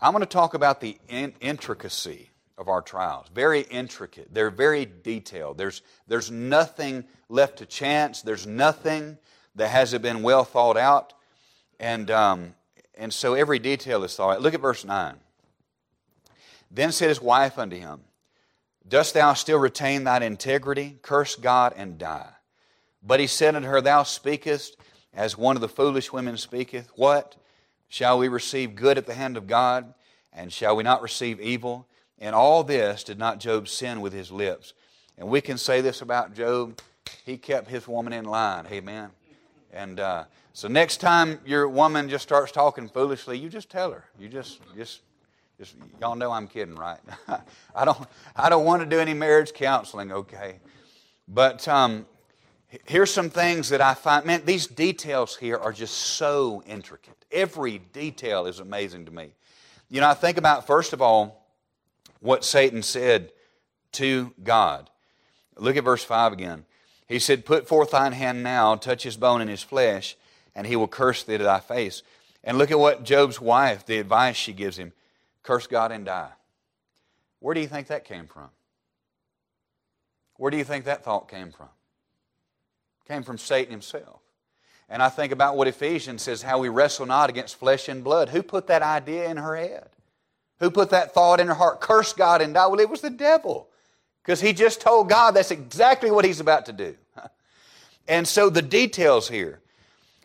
I'm 0.00 0.12
going 0.12 0.22
to 0.22 0.26
talk 0.26 0.54
about 0.54 0.80
the 0.80 0.98
in- 1.08 1.34
intricacy 1.40 2.30
of 2.56 2.68
our 2.68 2.82
trials. 2.82 3.26
Very 3.32 3.60
intricate. 3.62 4.28
They're 4.32 4.50
very 4.50 4.86
detailed. 4.86 5.58
There's, 5.58 5.82
there's 6.06 6.30
nothing 6.30 7.04
left 7.28 7.58
to 7.58 7.66
chance, 7.66 8.22
there's 8.22 8.46
nothing 8.46 9.18
that 9.54 9.68
hasn't 9.68 10.02
been 10.02 10.22
well 10.22 10.44
thought 10.44 10.76
out. 10.76 11.12
And, 11.80 12.10
um, 12.10 12.54
and 12.96 13.12
so 13.12 13.34
every 13.34 13.58
detail 13.58 14.02
is 14.04 14.14
thought 14.16 14.36
out. 14.36 14.42
Look 14.42 14.54
at 14.54 14.60
verse 14.60 14.84
9. 14.84 15.16
Then 16.70 16.92
said 16.92 17.08
his 17.08 17.20
wife 17.20 17.58
unto 17.58 17.76
him, 17.76 18.00
Dost 18.88 19.14
thou 19.14 19.34
still 19.34 19.58
retain 19.58 20.04
thine 20.04 20.22
integrity? 20.22 20.98
Curse 21.02 21.36
God 21.36 21.74
and 21.76 21.98
die. 21.98 22.30
But 23.02 23.20
he 23.20 23.26
said 23.26 23.54
unto 23.54 23.68
her, 23.68 23.80
Thou 23.80 24.02
speakest 24.02 24.76
as 25.14 25.36
one 25.36 25.56
of 25.56 25.60
the 25.60 25.68
foolish 25.68 26.12
women 26.12 26.36
speaketh. 26.36 26.90
What? 26.96 27.36
Shall 27.88 28.18
we 28.18 28.28
receive 28.28 28.74
good 28.74 28.98
at 28.98 29.06
the 29.06 29.14
hand 29.14 29.36
of 29.36 29.46
God? 29.46 29.94
And 30.32 30.52
shall 30.52 30.76
we 30.76 30.82
not 30.82 31.02
receive 31.02 31.40
evil? 31.40 31.86
In 32.18 32.34
all 32.34 32.64
this 32.64 33.04
did 33.04 33.18
not 33.18 33.40
Job 33.40 33.68
sin 33.68 34.00
with 34.00 34.12
his 34.12 34.30
lips. 34.30 34.74
And 35.16 35.28
we 35.28 35.40
can 35.40 35.58
say 35.58 35.80
this 35.80 36.02
about 36.02 36.34
Job. 36.34 36.80
He 37.24 37.36
kept 37.36 37.68
his 37.68 37.88
woman 37.88 38.12
in 38.12 38.24
line. 38.24 38.66
Amen. 38.70 39.10
And 39.72 40.00
uh, 40.00 40.24
so 40.52 40.68
next 40.68 40.98
time 40.98 41.40
your 41.44 41.68
woman 41.68 42.08
just 42.08 42.24
starts 42.24 42.52
talking 42.52 42.88
foolishly, 42.88 43.38
you 43.38 43.48
just 43.48 43.70
tell 43.70 43.92
her. 43.92 44.04
You 44.18 44.28
just, 44.28 44.60
just 44.76 45.00
just, 45.58 45.74
y'all 46.00 46.14
know 46.14 46.30
I'm 46.30 46.46
kidding, 46.46 46.76
right? 46.76 47.00
I 47.74 47.84
don't, 47.84 47.98
I 48.36 48.48
don't 48.48 48.64
want 48.64 48.80
to 48.82 48.86
do 48.86 49.00
any 49.00 49.12
marriage 49.12 49.52
counseling, 49.52 50.12
okay? 50.12 50.60
But 51.26 51.66
um, 51.66 52.06
here's 52.86 53.12
some 53.12 53.28
things 53.28 53.70
that 53.70 53.80
I 53.80 53.94
find. 53.94 54.24
Man, 54.24 54.42
these 54.44 54.68
details 54.68 55.36
here 55.36 55.56
are 55.56 55.72
just 55.72 55.94
so 55.94 56.62
intricate. 56.64 57.24
Every 57.32 57.78
detail 57.78 58.46
is 58.46 58.60
amazing 58.60 59.06
to 59.06 59.10
me. 59.10 59.32
You 59.90 60.00
know, 60.00 60.08
I 60.08 60.14
think 60.14 60.38
about 60.38 60.66
first 60.66 60.92
of 60.92 61.02
all 61.02 61.44
what 62.20 62.44
Satan 62.44 62.82
said 62.82 63.32
to 63.92 64.32
God. 64.44 64.90
Look 65.56 65.76
at 65.76 65.84
verse 65.84 66.04
five 66.04 66.32
again. 66.32 66.66
He 67.08 67.18
said, 67.18 67.44
"Put 67.44 67.66
forth 67.66 67.90
thine 67.90 68.12
hand 68.12 68.42
now, 68.42 68.76
touch 68.76 69.02
his 69.02 69.16
bone 69.16 69.40
and 69.40 69.50
his 69.50 69.62
flesh, 69.62 70.16
and 70.54 70.66
he 70.66 70.76
will 70.76 70.88
curse 70.88 71.24
thee 71.24 71.38
to 71.38 71.44
thy 71.44 71.60
face." 71.60 72.02
And 72.44 72.58
look 72.58 72.70
at 72.70 72.78
what 72.78 73.02
Job's 73.02 73.40
wife, 73.40 73.84
the 73.84 73.98
advice 73.98 74.36
she 74.36 74.52
gives 74.52 74.78
him 74.78 74.92
curse 75.42 75.66
God 75.66 75.92
and 75.92 76.04
die. 76.04 76.30
Where 77.40 77.54
do 77.54 77.60
you 77.60 77.68
think 77.68 77.88
that 77.88 78.04
came 78.04 78.26
from? 78.26 78.48
Where 80.36 80.50
do 80.50 80.56
you 80.56 80.64
think 80.64 80.84
that 80.84 81.04
thought 81.04 81.28
came 81.28 81.50
from? 81.50 81.68
It 83.04 83.08
came 83.12 83.22
from 83.22 83.38
Satan 83.38 83.70
himself. 83.70 84.20
And 84.88 85.02
I 85.02 85.08
think 85.08 85.32
about 85.32 85.56
what 85.56 85.68
Ephesians 85.68 86.22
says 86.22 86.42
how 86.42 86.58
we 86.58 86.68
wrestle 86.68 87.06
not 87.06 87.28
against 87.28 87.56
flesh 87.56 87.88
and 87.88 88.02
blood. 88.02 88.30
Who 88.30 88.42
put 88.42 88.68
that 88.68 88.82
idea 88.82 89.28
in 89.28 89.36
her 89.36 89.56
head? 89.56 89.90
Who 90.60 90.70
put 90.70 90.90
that 90.90 91.12
thought 91.12 91.40
in 91.40 91.48
her 91.48 91.54
heart? 91.54 91.80
Curse 91.80 92.12
God 92.14 92.40
and 92.40 92.54
die. 92.54 92.66
Well, 92.66 92.80
it 92.80 92.88
was 92.88 93.00
the 93.00 93.10
devil. 93.10 93.68
because 94.22 94.40
he 94.40 94.52
just 94.52 94.80
told 94.80 95.08
God 95.08 95.32
that's 95.32 95.50
exactly 95.50 96.10
what 96.10 96.24
he's 96.24 96.40
about 96.40 96.66
to 96.66 96.72
do. 96.72 96.96
And 98.10 98.26
so 98.26 98.48
the 98.48 98.62
details 98.62 99.28
here 99.28 99.60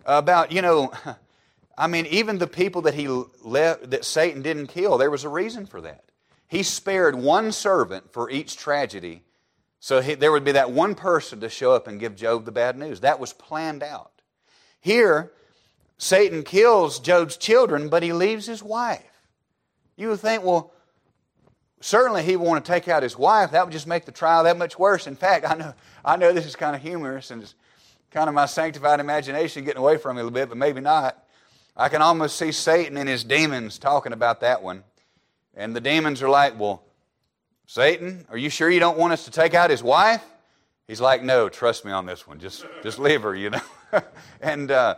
about, 0.06 0.54
you 0.54 0.62
know, 0.62 0.94
I 1.78 1.88
mean, 1.88 2.06
even 2.08 2.38
the 2.38 2.48
people 2.48 2.84
that 2.84 2.94
he 2.94 3.08
left, 3.42 3.90
that 3.90 4.06
Satan 4.06 4.42
didn't 4.42 4.68
kill, 4.68 4.98
there 4.98 5.10
was 5.10 5.24
a 5.24 5.30
reason 5.30 5.66
for 5.66 5.82
that. 5.82 6.04
He 6.48 6.62
spared 6.62 7.16
one 7.16 7.52
servant 7.52 8.14
for 8.14 8.30
each 8.30 8.58
tragedy, 8.58 9.24
so 9.80 10.02
he, 10.02 10.14
there 10.14 10.32
would 10.32 10.44
be 10.44 10.52
that 10.52 10.72
one 10.72 10.94
person 10.94 11.40
to 11.40 11.50
show 11.50 11.72
up 11.72 11.88
and 11.88 12.00
give 12.00 12.16
Job 12.16 12.46
the 12.46 12.52
bad 12.52 12.78
news. 12.78 13.00
That 13.00 13.20
was 13.20 13.34
planned 13.34 13.82
out. 13.82 14.12
Here, 14.80 15.32
Satan 15.98 16.44
kills 16.44 17.00
Job's 17.00 17.38
children, 17.38 17.90
but 17.90 18.04
he 18.04 18.14
leaves 18.14 18.46
his 18.46 18.62
wife. 18.62 19.02
You 19.96 20.10
would 20.10 20.20
think, 20.20 20.44
well, 20.44 20.74
certainly 21.82 22.24
he 22.24 22.36
would 22.36 22.48
want 22.48 22.64
to 22.64 22.72
take 22.72 22.88
out 22.88 23.04
his 23.04 23.18
wife. 23.18 23.52
That 23.52 23.66
would 23.66 23.74
just 23.74 23.88
make 23.88 24.06
the 24.06 24.12
trial 24.12 24.44
that 24.44 24.58
much 24.58 24.78
worse. 24.78 25.08
In 25.08 25.16
fact, 25.16 25.46
I 25.50 25.56
know, 25.56 25.74
I 26.04 26.18
know 26.18 26.34
this 26.34 26.46
is 26.46 26.56
kind 26.56 26.76
of 26.76 26.82
humorous 26.82 27.32
and 27.32 27.42
it's 27.42 27.56
kind 28.12 28.28
of 28.28 28.36
my 28.36 28.46
sanctified 28.46 29.00
imagination 29.00 29.64
getting 29.64 29.82
away 29.82 29.98
from 29.98 30.16
me 30.16 30.22
a 30.22 30.24
little 30.24 30.34
bit, 30.34 30.50
but 30.50 30.58
maybe 30.58 30.82
not. 30.82 31.23
I 31.76 31.90
can 31.90 32.02
almost 32.02 32.38
see 32.38 32.52
Satan 32.52 32.98
and 32.98 33.10
his 33.10 33.24
demons 33.24 33.80
talking 33.80 34.14
about 34.14 34.42
that 34.42 34.62
one. 34.62 34.84
And 35.56 35.76
the 35.76 35.82
demons 35.82 36.22
are 36.22 36.30
like, 36.30 36.60
Well, 36.60 36.84
Satan, 37.66 38.26
are 38.30 38.38
you 38.38 38.50
sure 38.50 38.70
you 38.70 38.80
don't 38.80 38.98
want 38.98 39.14
us 39.14 39.26
to 39.26 39.32
take 39.32 39.54
out 39.54 39.70
his 39.70 39.82
wife? 39.82 40.24
He's 40.88 41.02
like, 41.02 41.24
No, 41.24 41.50
trust 41.50 41.84
me 41.86 41.92
on 41.92 42.06
this 42.06 42.28
one. 42.28 42.40
Just, 42.40 42.66
just 42.84 43.00
leave 43.00 43.24
her, 43.24 43.36
you 43.36 43.50
know. 43.50 43.62
and 44.42 44.70
uh, 44.70 44.96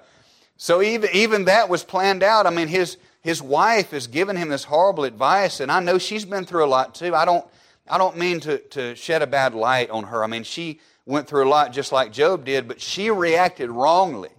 so 0.58 0.82
even, 0.82 1.10
even 1.14 1.46
that 1.46 1.70
was 1.70 1.84
planned 1.84 2.24
out. 2.24 2.46
I 2.46 2.50
mean, 2.50 2.68
his, 2.68 2.98
his 3.22 3.42
wife 3.42 3.92
has 3.92 4.08
given 4.08 4.36
him 4.36 4.50
this 4.50 4.66
horrible 4.66 5.06
advice, 5.06 5.62
and 5.62 5.72
I 5.72 5.80
know 5.80 5.98
she's 5.98 6.26
been 6.26 6.46
through 6.46 6.66
a 6.66 6.68
lot 6.68 6.96
too. 6.96 7.16
I 7.16 7.24
don't, 7.24 7.46
I 7.88 7.98
don't 7.98 8.18
mean 8.18 8.42
to, 8.42 8.58
to 8.58 8.96
shed 8.96 9.22
a 9.22 9.28
bad 9.28 9.54
light 9.54 9.90
on 9.90 10.06
her. 10.06 10.24
I 10.24 10.28
mean, 10.28 10.44
she 10.44 10.80
went 11.06 11.28
through 11.28 11.48
a 11.48 11.50
lot 11.50 11.72
just 11.72 11.92
like 11.92 12.12
Job 12.12 12.44
did, 12.44 12.68
but 12.68 12.82
she 12.82 13.12
reacted 13.12 13.70
wrongly 13.70 14.32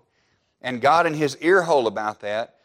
and 0.60 0.80
got 0.80 1.06
in 1.06 1.14
his 1.14 1.36
ear 1.38 1.62
hole 1.62 1.86
about 1.86 2.20
that 2.20 2.56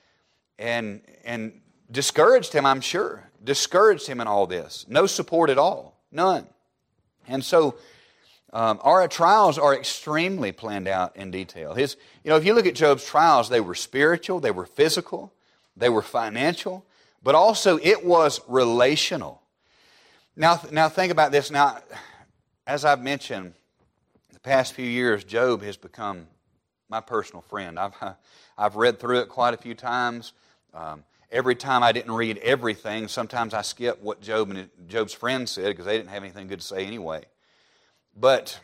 and, 0.58 1.02
and 1.26 1.62
discouraged 1.90 2.54
him, 2.54 2.66
I'm 2.66 2.82
sure. 2.82 3.30
Discouraged 3.44 4.08
him 4.08 4.22
in 4.22 4.28
all 4.28 4.48
this. 4.48 4.86
No 4.88 5.06
support 5.06 5.50
at 5.50 5.58
all. 5.58 6.00
None. 6.12 6.48
And 7.28 7.44
so 7.44 7.76
um, 8.54 8.80
our 8.82 9.08
trials 9.08 9.58
are 9.58 9.76
extremely 9.76 10.52
planned 10.52 10.88
out 10.88 11.16
in 11.16 11.32
detail. 11.32 11.74
His, 11.74 11.96
you 12.24 12.30
know, 12.30 12.38
if 12.38 12.46
you 12.46 12.54
look 12.54 12.66
at 12.66 12.76
Job's 12.76 13.06
trials, 13.06 13.50
they 13.50 13.62
were 13.62 13.76
spiritual, 13.76 14.40
they 14.40 14.52
were 14.52 14.66
physical, 14.66 15.34
they 15.78 15.90
were 15.90 16.02
financial, 16.02 16.86
but 17.24 17.34
also 17.34 17.78
it 17.82 18.06
was 18.06 18.42
relational. 18.48 19.42
Now, 20.36 20.62
now 20.72 20.90
think 20.90 21.12
about 21.12 21.32
this. 21.32 21.50
Now, 21.50 21.80
as 22.68 22.84
I've 22.84 23.02
mentioned, 23.02 23.54
the 24.34 24.40
past 24.40 24.74
few 24.74 24.86
years, 24.86 25.24
Job 25.24 25.62
has 25.62 25.78
become 25.78 26.28
my 26.92 27.00
personal 27.00 27.42
friend. 27.42 27.80
I've, 27.80 27.96
I've 28.58 28.76
read 28.76 29.00
through 29.00 29.22
it 29.22 29.30
quite 29.30 29.54
a 29.54 29.58
few 29.58 29.74
times. 29.74 30.34
Um, 30.74 31.04
every 31.32 31.56
time 31.56 31.82
I 31.82 31.94
didn't 31.94 32.12
read 32.12 32.38
everything, 32.40 33.08
sometimes 33.08 33.54
I 33.54 33.62
skip 33.62 34.04
what 34.04 34.22
Job 34.22 34.52
and 34.52 34.70
Job's 34.88 35.14
friends 35.14 35.52
said 35.52 35.68
because 35.68 35.86
they 35.86 35.98
didn't 35.98 36.10
have 36.10 36.22
anything 36.22 36.48
good 36.48 36.60
to 36.60 36.66
say 36.66 36.86
anyway. 36.86 37.24
But 38.16 38.60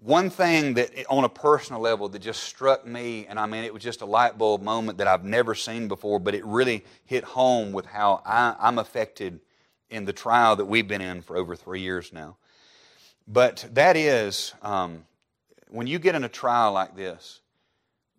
one 0.00 0.30
thing 0.30 0.74
that, 0.74 0.92
on 1.10 1.24
a 1.24 1.28
personal 1.28 1.82
level, 1.82 2.08
that 2.08 2.20
just 2.20 2.44
struck 2.44 2.86
me, 2.86 3.26
and 3.26 3.40
I 3.40 3.46
mean, 3.46 3.64
it 3.64 3.74
was 3.74 3.82
just 3.82 4.02
a 4.02 4.06
light 4.06 4.38
bulb 4.38 4.62
moment 4.62 4.98
that 4.98 5.08
I've 5.08 5.24
never 5.24 5.56
seen 5.56 5.88
before, 5.88 6.20
but 6.20 6.36
it 6.36 6.44
really 6.46 6.84
hit 7.04 7.24
home 7.24 7.72
with 7.72 7.86
how 7.86 8.22
I, 8.24 8.54
I'm 8.60 8.78
affected 8.78 9.40
in 9.90 10.04
the 10.04 10.12
trial 10.12 10.54
that 10.54 10.66
we've 10.66 10.86
been 10.86 11.00
in 11.00 11.22
for 11.22 11.36
over 11.36 11.56
three 11.56 11.80
years 11.80 12.12
now. 12.12 12.36
But 13.26 13.66
that 13.72 13.96
is, 13.96 14.54
um, 14.62 15.04
when 15.70 15.86
you 15.86 15.98
get 15.98 16.14
in 16.14 16.24
a 16.24 16.28
trial 16.28 16.72
like 16.72 16.96
this, 16.96 17.40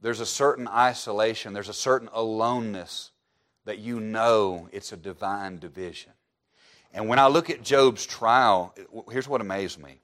there's 0.02 0.20
a 0.20 0.26
certain 0.26 0.68
isolation, 0.68 1.54
there's 1.54 1.70
a 1.70 1.74
certain 1.74 2.10
aloneness 2.14 3.12
that 3.66 3.80
you 3.80 4.00
know 4.00 4.70
it's 4.72 4.92
a 4.92 4.98
divine 4.98 5.60
division. 5.60 6.12
And 6.94 7.08
when 7.08 7.20
I 7.20 7.28
look 7.28 7.50
at 7.50 7.62
Job's 7.62 8.06
trial, 8.06 8.74
here's 9.12 9.28
what 9.28 9.42
amazed 9.42 9.82
me. 9.82 10.00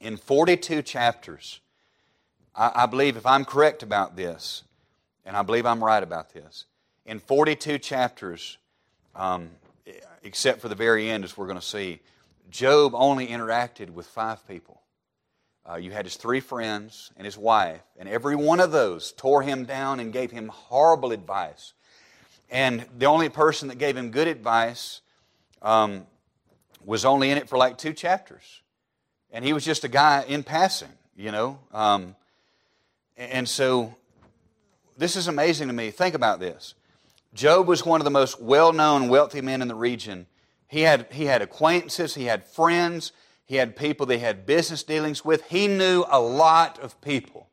In 0.00 0.16
42 0.16 0.82
chapters, 0.82 1.60
I, 2.56 2.72
I 2.74 2.86
believe, 2.86 3.16
if 3.16 3.26
I'm 3.26 3.44
correct 3.44 3.82
about 3.82 4.16
this, 4.16 4.64
and 5.24 5.36
I 5.36 5.42
believe 5.42 5.64
I'm 5.64 5.82
right 5.82 6.02
about 6.02 6.32
this, 6.32 6.64
in 7.06 7.20
42 7.20 7.78
chapters, 7.78 8.58
um, 9.14 9.50
except 10.22 10.60
for 10.60 10.68
the 10.68 10.74
very 10.74 11.08
end, 11.08 11.24
as 11.24 11.36
we're 11.36 11.46
going 11.46 11.58
to 11.58 11.64
see, 11.64 12.00
Job 12.50 12.94
only 12.94 13.28
interacted 13.28 13.90
with 13.90 14.06
five 14.06 14.46
people. 14.46 14.81
Uh, 15.68 15.76
you 15.76 15.92
had 15.92 16.04
his 16.04 16.16
three 16.16 16.40
friends 16.40 17.12
and 17.16 17.24
his 17.24 17.38
wife, 17.38 17.82
and 17.96 18.08
every 18.08 18.34
one 18.34 18.58
of 18.58 18.72
those 18.72 19.12
tore 19.12 19.42
him 19.42 19.64
down 19.64 20.00
and 20.00 20.12
gave 20.12 20.30
him 20.30 20.48
horrible 20.48 21.12
advice. 21.12 21.72
And 22.50 22.84
the 22.98 23.06
only 23.06 23.28
person 23.28 23.68
that 23.68 23.78
gave 23.78 23.96
him 23.96 24.10
good 24.10 24.28
advice 24.28 25.00
um, 25.62 26.06
was 26.84 27.04
only 27.04 27.30
in 27.30 27.38
it 27.38 27.48
for 27.48 27.56
like 27.56 27.78
two 27.78 27.92
chapters. 27.92 28.60
And 29.30 29.44
he 29.44 29.52
was 29.52 29.64
just 29.64 29.84
a 29.84 29.88
guy 29.88 30.24
in 30.28 30.42
passing, 30.42 30.92
you 31.16 31.30
know. 31.30 31.58
Um, 31.72 32.16
and 33.16 33.48
so 33.48 33.94
this 34.98 35.16
is 35.16 35.28
amazing 35.28 35.68
to 35.68 35.72
me. 35.72 35.90
Think 35.90 36.14
about 36.14 36.40
this. 36.40 36.74
Job 37.34 37.66
was 37.66 37.86
one 37.86 38.00
of 38.00 38.04
the 38.04 38.10
most 38.10 38.40
well 38.40 38.72
known, 38.72 39.08
wealthy 39.08 39.40
men 39.40 39.62
in 39.62 39.68
the 39.68 39.74
region. 39.74 40.26
He 40.68 40.82
had, 40.82 41.06
he 41.12 41.24
had 41.24 41.40
acquaintances, 41.40 42.14
he 42.14 42.24
had 42.24 42.44
friends, 42.44 43.12
he 43.52 43.58
had 43.58 43.76
people 43.76 44.06
they 44.06 44.18
had 44.18 44.46
business 44.46 44.82
dealings 44.82 45.26
with. 45.26 45.44
He 45.44 45.68
knew 45.68 46.06
a 46.08 46.18
lot 46.18 46.78
of 46.78 46.98
people. 47.02 47.50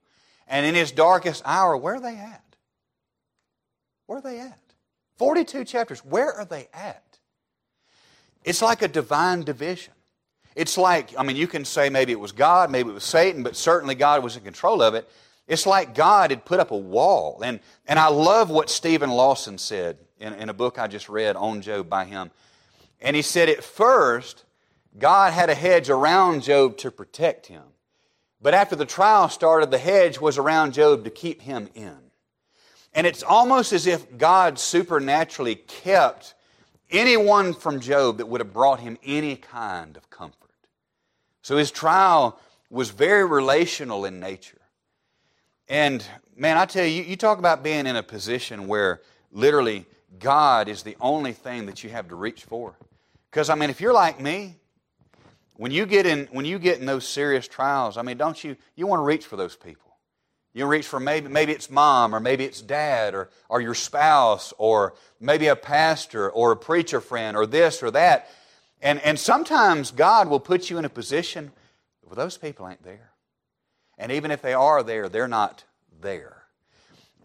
And 0.47 0.65
in 0.65 0.73
his 0.73 0.93
darkest 0.93 1.41
hour, 1.43 1.75
where 1.75 1.95
are 1.95 1.99
they 1.99 2.15
at? 2.15 2.55
Where 4.05 4.19
are 4.19 4.21
they 4.21 4.39
at? 4.39 4.61
42 5.17 5.65
chapters. 5.65 5.99
Where 5.99 6.33
are 6.33 6.45
they 6.45 6.69
at? 6.73 7.03
It's 8.45 8.61
like 8.61 8.81
a 8.81 8.87
divine 8.87 9.41
division. 9.41 9.91
It's 10.55 10.77
like, 10.77 11.09
I 11.17 11.23
mean, 11.23 11.35
you 11.35 11.47
can 11.47 11.65
say 11.65 11.89
maybe 11.89 12.13
it 12.13 12.19
was 12.21 12.31
God, 12.31 12.71
maybe 12.71 12.91
it 12.91 12.93
was 12.93 13.03
Satan, 13.03 13.43
but 13.43 13.57
certainly 13.57 13.93
God 13.93 14.23
was 14.23 14.37
in 14.37 14.43
control 14.43 14.81
of 14.81 14.93
it. 14.93 15.05
It's 15.49 15.65
like 15.65 15.95
God 15.95 16.29
had 16.29 16.45
put 16.45 16.61
up 16.61 16.71
a 16.71 16.77
wall. 16.77 17.41
And, 17.43 17.59
and 17.85 17.99
I 17.99 18.07
love 18.07 18.49
what 18.49 18.69
Steven 18.69 19.09
Lawson 19.09 19.57
said 19.57 19.97
in, 20.17 20.31
in 20.31 20.47
a 20.47 20.53
book 20.53 20.79
I 20.79 20.87
just 20.87 21.09
read 21.09 21.35
on 21.35 21.61
Job 21.61 21.89
by 21.89 22.05
him. 22.05 22.31
And 23.01 23.17
he 23.17 23.21
said, 23.21 23.49
at 23.49 23.65
first, 23.65 24.45
God 24.99 25.33
had 25.33 25.49
a 25.49 25.55
hedge 25.55 25.89
around 25.89 26.43
Job 26.43 26.77
to 26.77 26.91
protect 26.91 27.47
him. 27.47 27.63
But 28.41 28.53
after 28.53 28.75
the 28.75 28.85
trial 28.85 29.29
started, 29.29 29.71
the 29.71 29.77
hedge 29.77 30.19
was 30.19 30.37
around 30.37 30.73
Job 30.73 31.03
to 31.03 31.09
keep 31.09 31.41
him 31.41 31.69
in. 31.73 31.97
And 32.93 33.05
it's 33.05 33.23
almost 33.23 33.73
as 33.73 33.87
if 33.87 34.17
God 34.17 34.57
supernaturally 34.59 35.55
kept 35.55 36.35
anyone 36.89 37.53
from 37.53 37.79
Job 37.79 38.17
that 38.17 38.27
would 38.27 38.41
have 38.41 38.53
brought 38.53 38.79
him 38.79 38.97
any 39.03 39.35
kind 39.35 39.95
of 39.95 40.09
comfort. 40.09 40.35
So 41.41 41.57
his 41.57 41.71
trial 41.71 42.39
was 42.69 42.89
very 42.89 43.25
relational 43.25 44.05
in 44.05 44.19
nature. 44.19 44.61
And 45.67 46.03
man, 46.35 46.57
I 46.57 46.65
tell 46.65 46.85
you, 46.85 47.03
you 47.03 47.15
talk 47.15 47.37
about 47.37 47.63
being 47.63 47.85
in 47.85 47.95
a 47.95 48.03
position 48.03 48.67
where 48.67 49.01
literally 49.31 49.85
God 50.17 50.67
is 50.67 50.83
the 50.83 50.97
only 50.99 51.33
thing 51.33 51.67
that 51.67 51.83
you 51.83 51.89
have 51.91 52.07
to 52.09 52.15
reach 52.15 52.43
for. 52.43 52.75
Because, 53.29 53.49
I 53.49 53.55
mean, 53.55 53.69
if 53.69 53.79
you're 53.79 53.93
like 53.93 54.19
me, 54.19 54.55
when 55.59 55.71
you 55.71 55.85
get 55.85 56.05
in 56.05 56.29
when 56.31 56.45
you 56.45 56.57
get 56.57 56.79
in 56.79 56.85
those 56.85 57.05
serious 57.05 57.45
trials, 57.45 57.97
I 57.97 58.01
mean, 58.01 58.15
don't 58.15 58.41
you 58.41 58.55
you 58.77 58.87
want 58.87 59.01
to 59.01 59.03
reach 59.03 59.25
for 59.25 59.35
those 59.35 59.57
people? 59.57 59.91
You 60.53 60.65
reach 60.65 60.87
for 60.87 61.01
maybe 61.01 61.27
maybe 61.27 61.51
it's 61.51 61.69
mom 61.69 62.15
or 62.15 62.21
maybe 62.21 62.45
it's 62.45 62.61
dad 62.61 63.13
or 63.13 63.29
or 63.49 63.59
your 63.59 63.75
spouse 63.75 64.53
or 64.57 64.93
maybe 65.19 65.47
a 65.47 65.57
pastor 65.57 66.29
or 66.29 66.53
a 66.53 66.55
preacher 66.55 67.01
friend 67.01 67.35
or 67.35 67.45
this 67.45 67.83
or 67.83 67.91
that. 67.91 68.29
And 68.81 69.01
and 69.01 69.19
sometimes 69.19 69.91
God 69.91 70.29
will 70.29 70.39
put 70.39 70.69
you 70.69 70.77
in 70.77 70.85
a 70.85 70.89
position 70.89 71.51
where 72.03 72.15
those 72.15 72.37
people 72.37 72.65
ain't 72.65 72.83
there. 72.83 73.11
And 73.97 74.13
even 74.13 74.31
if 74.31 74.41
they 74.41 74.53
are 74.53 74.81
there, 74.81 75.09
they're 75.09 75.27
not 75.27 75.65
there. 75.99 76.43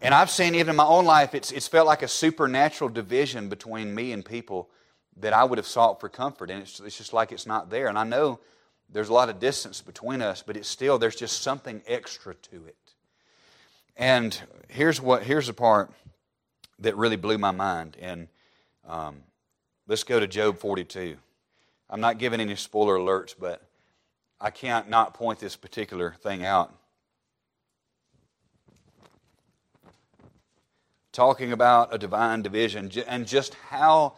And 0.01 0.13
I've 0.13 0.29
seen 0.29 0.55
even 0.55 0.71
in 0.71 0.75
my 0.75 0.83
own 0.83 1.05
life, 1.05 1.33
it's, 1.33 1.53
it's 1.53 1.69
felt 1.69 1.87
like 1.87 2.01
a 2.03 2.09
supernatural 2.09 2.89
division 2.89 3.47
between 3.47 3.95
me 3.95 4.11
and 4.11 4.25
people 4.25 4.69
that 5.17 5.33
I 5.33 5.43
would 5.43 5.57
have 5.57 5.67
sought 5.67 5.99
for 5.99 6.09
comfort. 6.09 6.49
And 6.49 6.61
it's, 6.61 6.79
it's 6.79 6.97
just 6.97 7.13
like 7.13 7.31
it's 7.31 7.45
not 7.45 7.69
there. 7.69 7.87
And 7.87 7.97
I 7.97 8.03
know 8.03 8.39
there's 8.89 9.09
a 9.09 9.13
lot 9.13 9.29
of 9.29 9.39
distance 9.39 9.81
between 9.81 10.21
us, 10.21 10.43
but 10.45 10.57
it's 10.57 10.67
still, 10.67 10.97
there's 10.97 11.15
just 11.15 11.41
something 11.41 11.81
extra 11.87 12.35
to 12.35 12.65
it. 12.65 12.75
And 13.97 14.37
here's 14.67 14.99
what 14.99 15.23
here's 15.23 15.47
the 15.47 15.53
part 15.53 15.91
that 16.79 16.97
really 16.97 17.15
blew 17.15 17.37
my 17.37 17.51
mind. 17.51 17.95
And 17.99 18.27
um, 18.87 19.23
let's 19.87 20.03
go 20.03 20.19
to 20.19 20.27
Job 20.27 20.57
42. 20.57 21.15
I'm 21.89 22.01
not 22.01 22.17
giving 22.17 22.41
any 22.41 22.55
spoiler 22.55 22.97
alerts, 22.97 23.33
but 23.39 23.61
I 24.39 24.49
can't 24.49 24.89
not 24.89 25.13
point 25.13 25.39
this 25.39 25.55
particular 25.55 26.15
thing 26.21 26.43
out. 26.43 26.73
Talking 31.13 31.53
about 31.53 31.93
a 31.93 31.97
divine 31.97 32.41
division 32.41 32.91
and 33.07 33.25
just 33.25 33.53
how 33.69 34.15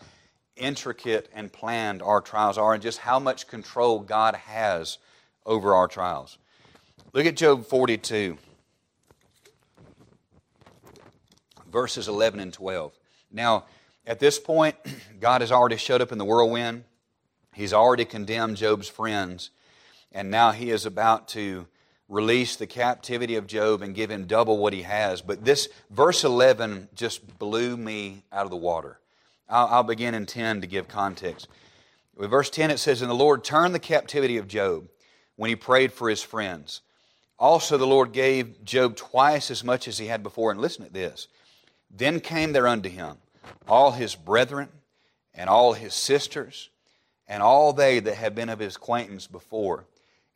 intricate 0.58 1.30
and 1.34 1.52
planned 1.52 2.02
our 2.02 2.22
trials 2.22 2.58
are 2.58 2.74
and 2.74 2.84
just 2.84 3.00
how 3.00 3.20
much 3.20 3.48
control 3.48 4.00
God 4.00 4.36
has 4.36 4.98
over 5.46 5.74
our 5.74 5.88
trials. 5.88 6.38
Look 7.14 7.26
at 7.26 7.38
Job 7.38 7.66
42, 7.66 8.38
verses 11.72 12.08
11 12.08 12.40
and 12.40 12.54
12. 12.54 12.94
Now, 13.32 13.66
at 14.06 14.20
this 14.20 14.40
point, 14.40 14.76
God 15.20 15.42
has 15.42 15.52
already 15.52 15.78
showed 15.78 16.02
up 16.02 16.12
in 16.12 16.18
the 16.18 16.26
whirlwind. 16.26 16.84
He's 17.54 17.74
already 17.74 18.06
condemned 18.06 18.58
Job's 18.58 18.88
friends, 18.88 19.50
and 20.12 20.30
now 20.30 20.52
he 20.52 20.70
is 20.70 20.86
about 20.86 21.28
to 21.30 21.68
release 22.10 22.56
the 22.56 22.68
captivity 22.68 23.36
of 23.36 23.48
Job 23.48 23.82
and 23.82 23.96
give 23.96 24.10
him 24.10 24.26
double 24.26 24.58
what 24.58 24.74
he 24.74 24.84
has. 24.84 25.22
But 25.22 25.44
this 25.44 25.68
verse 25.90 26.24
11 26.24 26.90
just 26.94 27.38
blew 27.40 27.76
me 27.76 28.24
out 28.32 28.46
of 28.46 28.52
the 28.52 28.58
water. 28.58 29.00
I'll, 29.50 29.68
I'll 29.68 29.84
begin 29.84 30.14
in 30.14 30.26
10 30.26 30.62
to 30.62 30.68
give 30.68 30.88
context. 30.88 31.48
With 32.16 32.32
verse 32.32 32.50
10, 32.50 32.72
it 32.72 32.80
says, 32.80 33.02
And 33.02 33.10
the 33.10 33.16
Lord 33.16 33.44
turned 33.44 33.76
the 33.76 33.80
captivity 33.80 34.38
of 34.38 34.48
Job 34.48 34.88
when 35.36 35.50
he 35.50 35.56
prayed 35.56 35.94
for 35.94 36.10
his 36.10 36.24
friends. 36.24 36.82
Also, 37.40 37.78
the 37.78 37.86
Lord 37.86 38.12
gave 38.12 38.64
Job 38.64 38.96
twice 38.96 39.52
as 39.52 39.64
much 39.64 39.88
as 39.88 39.98
he 39.98 40.08
had 40.08 40.24
before. 40.24 40.52
And 40.52 40.60
listen 40.60 40.86
to 40.86 40.92
this. 40.92 41.28
Then 41.92 42.20
came 42.20 42.54
there 42.54 42.68
unto 42.68 42.90
him 42.90 43.18
all 43.68 43.92
his 43.92 44.16
brethren 44.16 44.70
and 45.34 45.50
all 45.50 45.74
his 45.74 45.94
sisters 45.94 46.70
and 47.28 47.44
all 47.44 47.74
they 47.74 48.00
that 48.00 48.16
had 48.16 48.36
been 48.36 48.50
of 48.50 48.60
his 48.60 48.76
acquaintance 48.76 49.28
before 49.28 49.86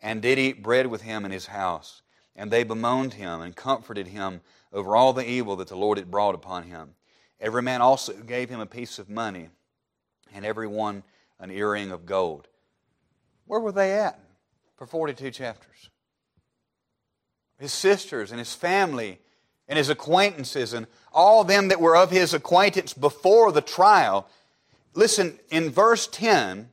and 0.02 0.22
did 0.22 0.40
eat 0.40 0.64
bread 0.64 0.88
with 0.88 1.02
him 1.02 1.26
in 1.26 1.32
his 1.32 1.48
house. 1.48 2.02
And 2.36 2.52
they 2.52 2.64
bemoaned 2.64 3.14
him 3.14 3.42
and 3.42 3.56
comforted 3.56 4.08
him 4.08 4.42
over 4.72 4.96
all 4.96 5.14
the 5.14 5.28
evil 5.28 5.56
that 5.58 5.68
the 5.68 5.76
Lord 5.76 5.98
had 5.98 6.12
brought 6.12 6.36
upon 6.36 6.64
him. 6.64 6.96
Every 7.42 7.64
man 7.64 7.82
also 7.82 8.14
gave 8.14 8.50
him 8.50 8.60
a 8.60 8.68
piece 8.68 9.00
of 9.00 9.10
money, 9.10 9.50
and 10.34 10.46
every 10.46 10.68
one 10.68 11.04
an 11.40 11.50
earring 11.50 11.92
of 11.92 12.06
gold. 12.06 12.48
Where 13.48 13.60
were 13.60 13.72
they 13.72 13.94
at 13.94 14.20
for 14.78 14.86
42 14.86 15.32
chapters? 15.32 15.90
His 17.58 17.74
sisters 17.74 18.32
and 18.32 18.40
his 18.40 18.54
family 18.54 19.20
and 19.68 19.78
his 19.78 19.90
acquaintances 19.90 20.74
and 20.74 20.86
all 21.12 21.44
them 21.44 21.70
that 21.70 21.82
were 21.82 21.98
of 21.98 22.12
his 22.12 22.34
acquaintance 22.34 22.94
before 22.94 23.52
the 23.52 23.62
trial. 23.62 24.28
Listen, 24.94 25.40
in 25.50 25.70
verse 25.70 26.08
10, 26.08 26.70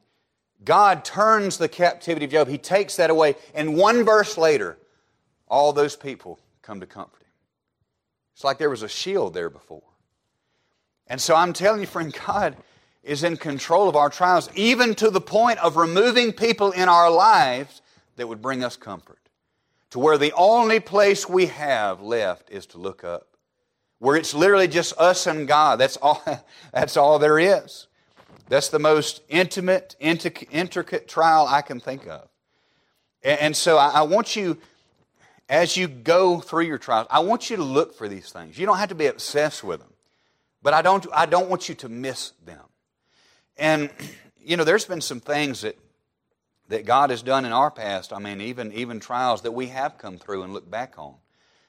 God 0.65 1.05
turns 1.05 1.57
the 1.57 1.69
captivity 1.69 2.27
of 2.27 2.31
Job. 2.33 2.49
He 2.49 2.59
takes 2.59 2.97
that 2.97 3.11
away. 3.11 3.37
And 3.55 3.77
one 3.77 4.05
verse 4.05 4.37
later, 4.37 4.79
all 5.47 5.73
those 5.73 5.97
people 5.97 6.39
come 6.63 6.81
to 6.81 6.87
comfort 6.87 7.23
him. 7.23 7.29
It's 8.35 8.45
like 8.45 8.59
there 8.59 8.71
was 8.71 8.83
a 8.83 8.89
shield 8.89 9.35
there 9.35 9.51
before. 9.51 9.83
And 11.09 11.21
so 11.21 11.35
I'm 11.35 11.53
telling 11.53 11.81
you, 11.81 11.87
friend, 11.87 12.17
God 12.27 12.57
is 13.03 13.25
in 13.25 13.37
control 13.37 13.89
of 13.89 13.97
our 13.97 14.11
trials, 14.11 14.51
even 14.55 14.95
to 14.97 15.11
the 15.11 15.21
point 15.21 15.59
of 15.61 15.77
removing 15.77 16.33
people 16.33 16.71
in 16.73 16.89
our 16.89 17.11
lives 17.11 17.81
that 18.17 18.29
would 18.29 18.43
bring 18.43 18.63
us 18.63 18.77
comfort. 18.77 19.19
To 19.91 19.99
where 19.99 20.19
the 20.19 20.33
only 20.33 20.81
place 20.81 21.29
we 21.29 21.47
have 21.47 22.03
left 22.03 22.51
is 22.51 22.67
to 22.67 22.79
look 22.79 23.05
up. 23.05 23.29
Where 23.99 24.17
it's 24.17 24.35
literally 24.35 24.69
just 24.69 24.97
us 24.99 25.27
and 25.27 25.49
God. 25.49 25.81
That's 25.81 25.97
all, 25.97 26.23
that's 26.73 26.97
all 26.97 27.19
there 27.19 27.39
is. 27.39 27.87
That's 28.49 28.69
the 28.69 28.79
most 28.79 29.23
intimate, 29.29 29.97
intricate 30.01 31.09
trial 31.09 31.47
I 31.49 31.63
can 31.63 31.81
think 31.81 32.07
of. 32.07 32.29
And 33.23 33.57
so 33.57 33.77
I 33.77 34.03
want 34.03 34.37
you, 34.37 34.59
as 35.49 35.77
you 35.77 35.89
go 35.89 36.41
through 36.41 36.65
your 36.65 36.79
trials, 36.79 37.09
I 37.11 37.19
want 37.21 37.51
you 37.51 37.57
to 37.57 37.65
look 37.65 37.95
for 37.95 38.09
these 38.09 38.31
things. 38.31 38.59
You 38.59 38.65
don't 38.65 38.79
have 38.79 38.91
to 38.91 38.95
be 38.95 39.07
obsessed 39.07 39.65
with 39.65 39.81
them, 39.81 39.93
but 40.63 40.75
I 40.75 40.83
don't, 40.83 41.07
I 41.13 41.27
don't 41.27 41.49
want 41.49 41.69
you 41.69 41.75
to 41.77 41.89
miss 41.89 42.33
them. 42.45 42.65
And, 43.57 43.91
you 44.41 44.57
know, 44.57 44.65
there's 44.65 44.85
been 44.85 45.01
some 45.01 45.21
things 45.21 45.63
that, 45.63 45.77
that 46.69 46.85
God 46.85 47.11
has 47.11 47.23
done 47.23 47.45
in 47.45 47.53
our 47.53 47.71
past, 47.71 48.13
I 48.13 48.19
mean, 48.19 48.41
even, 48.41 48.73
even 48.73 49.01
trials 49.01 49.43
that 49.43 49.53
we 49.53 49.67
have 49.69 49.99
come 49.99 50.19
through 50.19 50.43
and 50.43 50.53
look 50.53 50.71
back 50.71 50.95
on. 50.99 51.15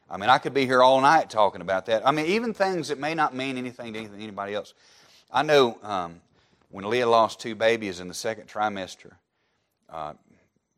I 0.10 0.18
mean, 0.18 0.30
I 0.30 0.40
could 0.40 0.54
be 0.54 0.66
here 0.66 0.82
all 0.82 1.02
night 1.02 1.30
talking 1.30 1.62
about 1.62 1.86
that. 1.86 2.06
I 2.06 2.12
mean, 2.12 2.26
even 2.26 2.54
things 2.54 2.88
that 2.88 3.00
may 3.00 3.14
not 3.14 3.36
mean 3.36 3.58
anything 3.58 3.94
to 3.94 4.00
anybody 4.00 4.56
else. 4.56 4.74
I 5.32 5.44
know 5.44 5.78
um, 5.84 6.22
when 6.70 6.90
Leah 6.90 7.08
lost 7.08 7.40
two 7.40 7.54
babies 7.54 8.00
in 8.00 8.08
the 8.08 8.14
second 8.16 8.48
trimester, 8.48 9.12
uh, 9.88 10.14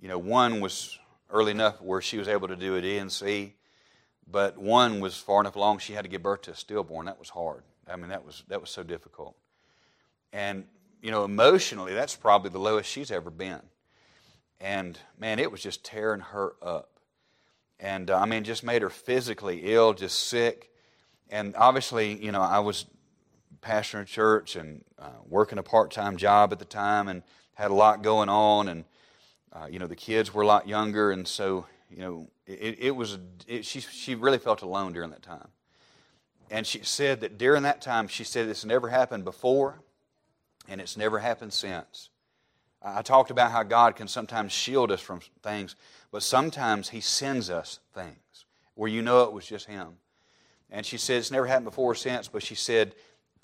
you 0.01 0.09
know, 0.09 0.18
one 0.18 0.59
was 0.59 0.97
early 1.30 1.51
enough 1.51 1.82
where 1.82 2.01
she 2.01 2.18
was 2.18 2.28
able 2.28 2.49
to 2.49 2.57
do 2.57 2.76
a 2.76 2.82
D&C, 2.82 3.53
but 4.30 4.57
one 4.57 4.99
was 4.99 5.16
far 5.16 5.39
enough 5.39 5.55
along 5.55 5.80
she 5.80 5.93
had 5.93 6.03
to 6.03 6.09
give 6.09 6.24
birth 6.24 6.41
to 6.43 6.51
a 6.51 6.55
stillborn. 6.55 7.05
That 7.05 7.20
was 7.20 7.30
hard. 7.30 7.64
I 7.88 7.95
mean, 7.95 8.09
that 8.09 8.25
was 8.25 8.43
that 8.47 8.61
was 8.61 8.69
so 8.69 8.84
difficult. 8.84 9.36
And 10.34 10.65
you 11.01 11.11
know, 11.11 11.23
emotionally, 11.23 11.93
that's 11.93 12.15
probably 12.15 12.49
the 12.49 12.59
lowest 12.59 12.89
she's 12.89 13.11
ever 13.11 13.29
been. 13.29 13.61
And 14.59 14.97
man, 15.17 15.39
it 15.39 15.51
was 15.51 15.61
just 15.61 15.84
tearing 15.84 16.21
her 16.21 16.53
up. 16.61 16.89
And 17.79 18.11
uh, 18.11 18.19
I 18.19 18.25
mean, 18.25 18.43
just 18.43 18.63
made 18.63 18.84
her 18.84 18.89
physically 18.89 19.73
ill, 19.73 19.93
just 19.93 20.27
sick. 20.27 20.69
And 21.29 21.55
obviously, 21.55 22.23
you 22.23 22.32
know, 22.32 22.41
I 22.41 22.59
was 22.59 22.86
pastoring 23.61 24.03
a 24.03 24.05
church 24.05 24.55
and 24.55 24.84
uh, 24.99 25.09
working 25.27 25.57
a 25.57 25.63
part 25.63 25.91
time 25.91 26.17
job 26.17 26.51
at 26.51 26.59
the 26.59 26.65
time 26.65 27.07
and 27.07 27.23
had 27.55 27.71
a 27.71 27.73
lot 27.73 28.03
going 28.03 28.29
on. 28.29 28.67
And, 28.67 28.86
uh, 29.51 29.67
you 29.69 29.79
know, 29.79 29.88
the 29.88 29.95
kids 29.95 30.34
were 30.34 30.43
a 30.43 30.47
lot 30.47 30.67
younger. 30.67 31.11
And 31.11 31.27
so, 31.27 31.65
you 31.89 31.99
know, 31.99 32.27
it, 32.45 32.77
it 32.79 32.95
was, 32.95 33.17
it, 33.47 33.65
she, 33.65 33.79
she 33.79 34.13
really 34.13 34.38
felt 34.38 34.61
alone 34.61 34.93
during 34.93 35.09
that 35.09 35.23
time. 35.23 35.47
And 36.52 36.68
she 36.68 36.84
said 36.84 37.22
that 37.22 37.38
during 37.38 37.64
that 37.64 37.82
time, 37.82 38.10
she 38.10 38.26
said 38.26 38.49
it's 38.49 38.66
never 38.66 38.89
happened 38.89 39.24
before 39.24 39.80
and 40.68 40.82
it's 40.82 40.97
never 40.97 41.18
happened 41.18 41.54
since. 41.54 42.10
I 42.84 43.02
talked 43.02 43.32
about 43.32 43.52
how 43.52 43.64
God 43.64 43.95
can 43.95 44.10
sometimes 44.10 44.52
shield 44.52 44.91
us 44.91 44.99
from 44.99 45.22
things, 45.41 45.78
but 46.12 46.24
sometimes 46.24 46.89
He 46.89 46.99
sends 46.99 47.49
us 47.49 47.80
things 47.93 48.45
where 48.76 48.89
you 48.89 49.02
know 49.02 49.24
it 49.24 49.32
was 49.32 49.45
just 49.45 49.68
Him. 49.68 49.93
And 50.70 50.86
she 50.86 50.97
said 50.97 51.18
it's 51.18 51.32
never 51.32 51.47
happened 51.47 51.66
before 51.66 51.91
or 51.91 51.95
since, 51.95 52.28
but 52.28 52.43
she 52.43 52.56
said 52.56 52.95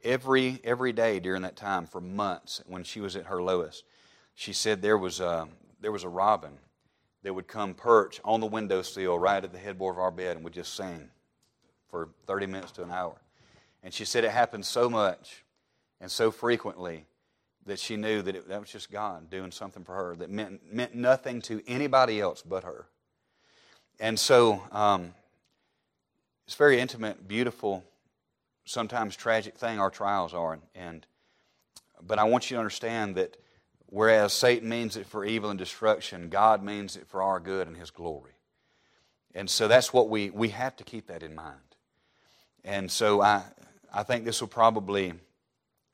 every 0.03 0.59
every 0.65 0.91
day 0.91 1.19
during 1.19 1.43
that 1.43 1.55
time 1.55 1.85
for 1.85 2.01
months 2.01 2.61
when 2.67 2.83
she 2.83 2.99
was 2.99 3.15
at 3.15 3.27
her 3.27 3.41
lowest. 3.41 3.85
She 4.35 4.51
said 4.51 4.81
there 4.81 4.97
was 4.97 5.21
a, 5.21 5.47
there 5.79 5.93
was 5.93 6.03
a 6.03 6.09
robin 6.09 6.57
that 7.23 7.33
would 7.33 7.47
come 7.47 7.73
perch 7.73 8.19
on 8.25 8.41
the 8.41 8.47
windowsill 8.47 9.17
right 9.17 9.43
at 9.43 9.53
the 9.53 9.59
headboard 9.59 9.95
of 9.95 9.99
our 9.99 10.11
bed 10.11 10.35
and 10.35 10.43
would 10.43 10.53
just 10.53 10.75
sing 10.75 11.09
for 11.89 12.09
30 12.25 12.47
minutes 12.47 12.71
to 12.73 12.83
an 12.83 12.91
hour. 12.91 13.15
And 13.83 13.93
she 13.93 14.05
said 14.05 14.23
it 14.23 14.31
happened 14.31 14.65
so 14.65 14.89
much 14.89 15.43
and 16.01 16.11
so 16.11 16.31
frequently 16.31 17.05
that 17.65 17.79
she 17.79 17.97
knew 17.97 18.21
that 18.21 18.35
it, 18.35 18.47
that 18.47 18.59
was 18.59 18.69
just 18.69 18.91
God 18.91 19.29
doing 19.29 19.51
something 19.51 19.83
for 19.83 19.93
her 19.93 20.15
that 20.15 20.29
meant, 20.29 20.73
meant 20.73 20.95
nothing 20.95 21.41
to 21.43 21.61
anybody 21.67 22.19
else 22.19 22.41
but 22.41 22.63
her. 22.63 22.87
And 23.99 24.19
so 24.19 24.63
um, 24.71 25.13
it's 26.45 26.55
very 26.55 26.79
intimate, 26.79 27.27
beautiful 27.27 27.83
sometimes 28.65 29.15
tragic 29.15 29.57
thing 29.57 29.79
our 29.79 29.89
trials 29.89 30.33
are. 30.33 30.59
And, 30.75 31.05
but 32.05 32.19
I 32.19 32.25
want 32.25 32.49
you 32.49 32.55
to 32.55 32.59
understand 32.59 33.15
that 33.15 33.37
whereas 33.87 34.33
Satan 34.33 34.69
means 34.69 34.97
it 34.97 35.05
for 35.05 35.25
evil 35.25 35.49
and 35.49 35.57
destruction, 35.57 36.29
God 36.29 36.63
means 36.63 36.95
it 36.95 37.07
for 37.07 37.21
our 37.21 37.39
good 37.39 37.67
and 37.67 37.75
His 37.75 37.91
glory. 37.91 38.33
And 39.33 39.49
so 39.49 39.67
that's 39.67 39.93
what 39.93 40.09
we, 40.09 40.29
we 40.29 40.49
have 40.49 40.75
to 40.77 40.83
keep 40.83 41.07
that 41.07 41.23
in 41.23 41.35
mind. 41.35 41.66
And 42.67 42.91
so 42.91 43.21
I, 43.21 43.43
I 43.93 44.03
think 44.03 44.25
this 44.25 44.41
will 44.41 44.49
probably 44.49 45.13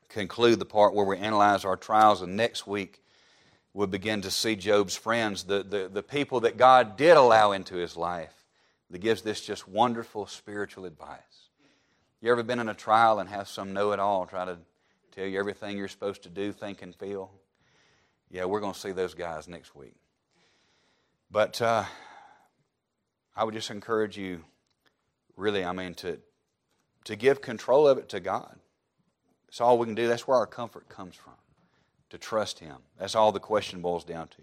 conclude 0.08 0.58
the 0.58 0.64
part 0.64 0.92
where 0.92 1.06
we 1.06 1.16
analyze 1.16 1.64
our 1.64 1.76
trials, 1.76 2.20
and 2.20 2.36
next 2.36 2.66
week 2.66 3.00
we'll 3.72 3.86
begin 3.86 4.22
to 4.22 4.30
see 4.30 4.56
Job's 4.56 4.96
friends, 4.96 5.44
the, 5.44 5.62
the, 5.62 5.88
the 5.88 6.02
people 6.02 6.40
that 6.40 6.56
God 6.56 6.96
did 6.96 7.16
allow 7.16 7.52
into 7.52 7.76
his 7.76 7.96
life, 7.96 8.34
that 8.90 8.98
gives 8.98 9.22
this 9.22 9.40
just 9.40 9.68
wonderful 9.68 10.26
spiritual 10.26 10.84
advice. 10.84 11.20
You 12.20 12.32
ever 12.32 12.42
been 12.42 12.58
in 12.58 12.68
a 12.68 12.74
trial 12.74 13.20
and 13.20 13.28
have 13.28 13.46
some 13.46 13.72
know 13.72 13.92
it 13.92 14.00
all 14.00 14.26
try 14.26 14.44
to 14.44 14.58
tell 15.14 15.26
you 15.26 15.38
everything 15.38 15.78
you're 15.78 15.86
supposed 15.86 16.24
to 16.24 16.28
do, 16.28 16.50
think, 16.50 16.82
and 16.82 16.92
feel? 16.92 17.30
Yeah, 18.32 18.46
we're 18.46 18.60
going 18.60 18.74
to 18.74 18.80
see 18.80 18.90
those 18.90 19.14
guys 19.14 19.46
next 19.46 19.76
week. 19.76 19.94
But 21.30 21.62
uh, 21.62 21.84
I 23.36 23.44
would 23.44 23.54
just 23.54 23.70
encourage 23.70 24.18
you, 24.18 24.42
really, 25.36 25.64
I 25.64 25.70
mean, 25.70 25.94
to, 25.94 26.18
to 27.04 27.16
give 27.16 27.40
control 27.40 27.86
of 27.86 27.98
it 27.98 28.08
to 28.10 28.20
God. 28.20 28.58
That's 29.46 29.60
all 29.60 29.78
we 29.78 29.86
can 29.86 29.94
do. 29.94 30.08
That's 30.08 30.26
where 30.26 30.36
our 30.36 30.46
comfort 30.46 30.88
comes 30.88 31.14
from, 31.14 31.34
to 32.10 32.18
trust 32.18 32.58
Him. 32.58 32.76
That's 32.98 33.14
all 33.14 33.32
the 33.32 33.40
question 33.40 33.80
boils 33.80 34.04
down 34.04 34.28
to. 34.28 34.42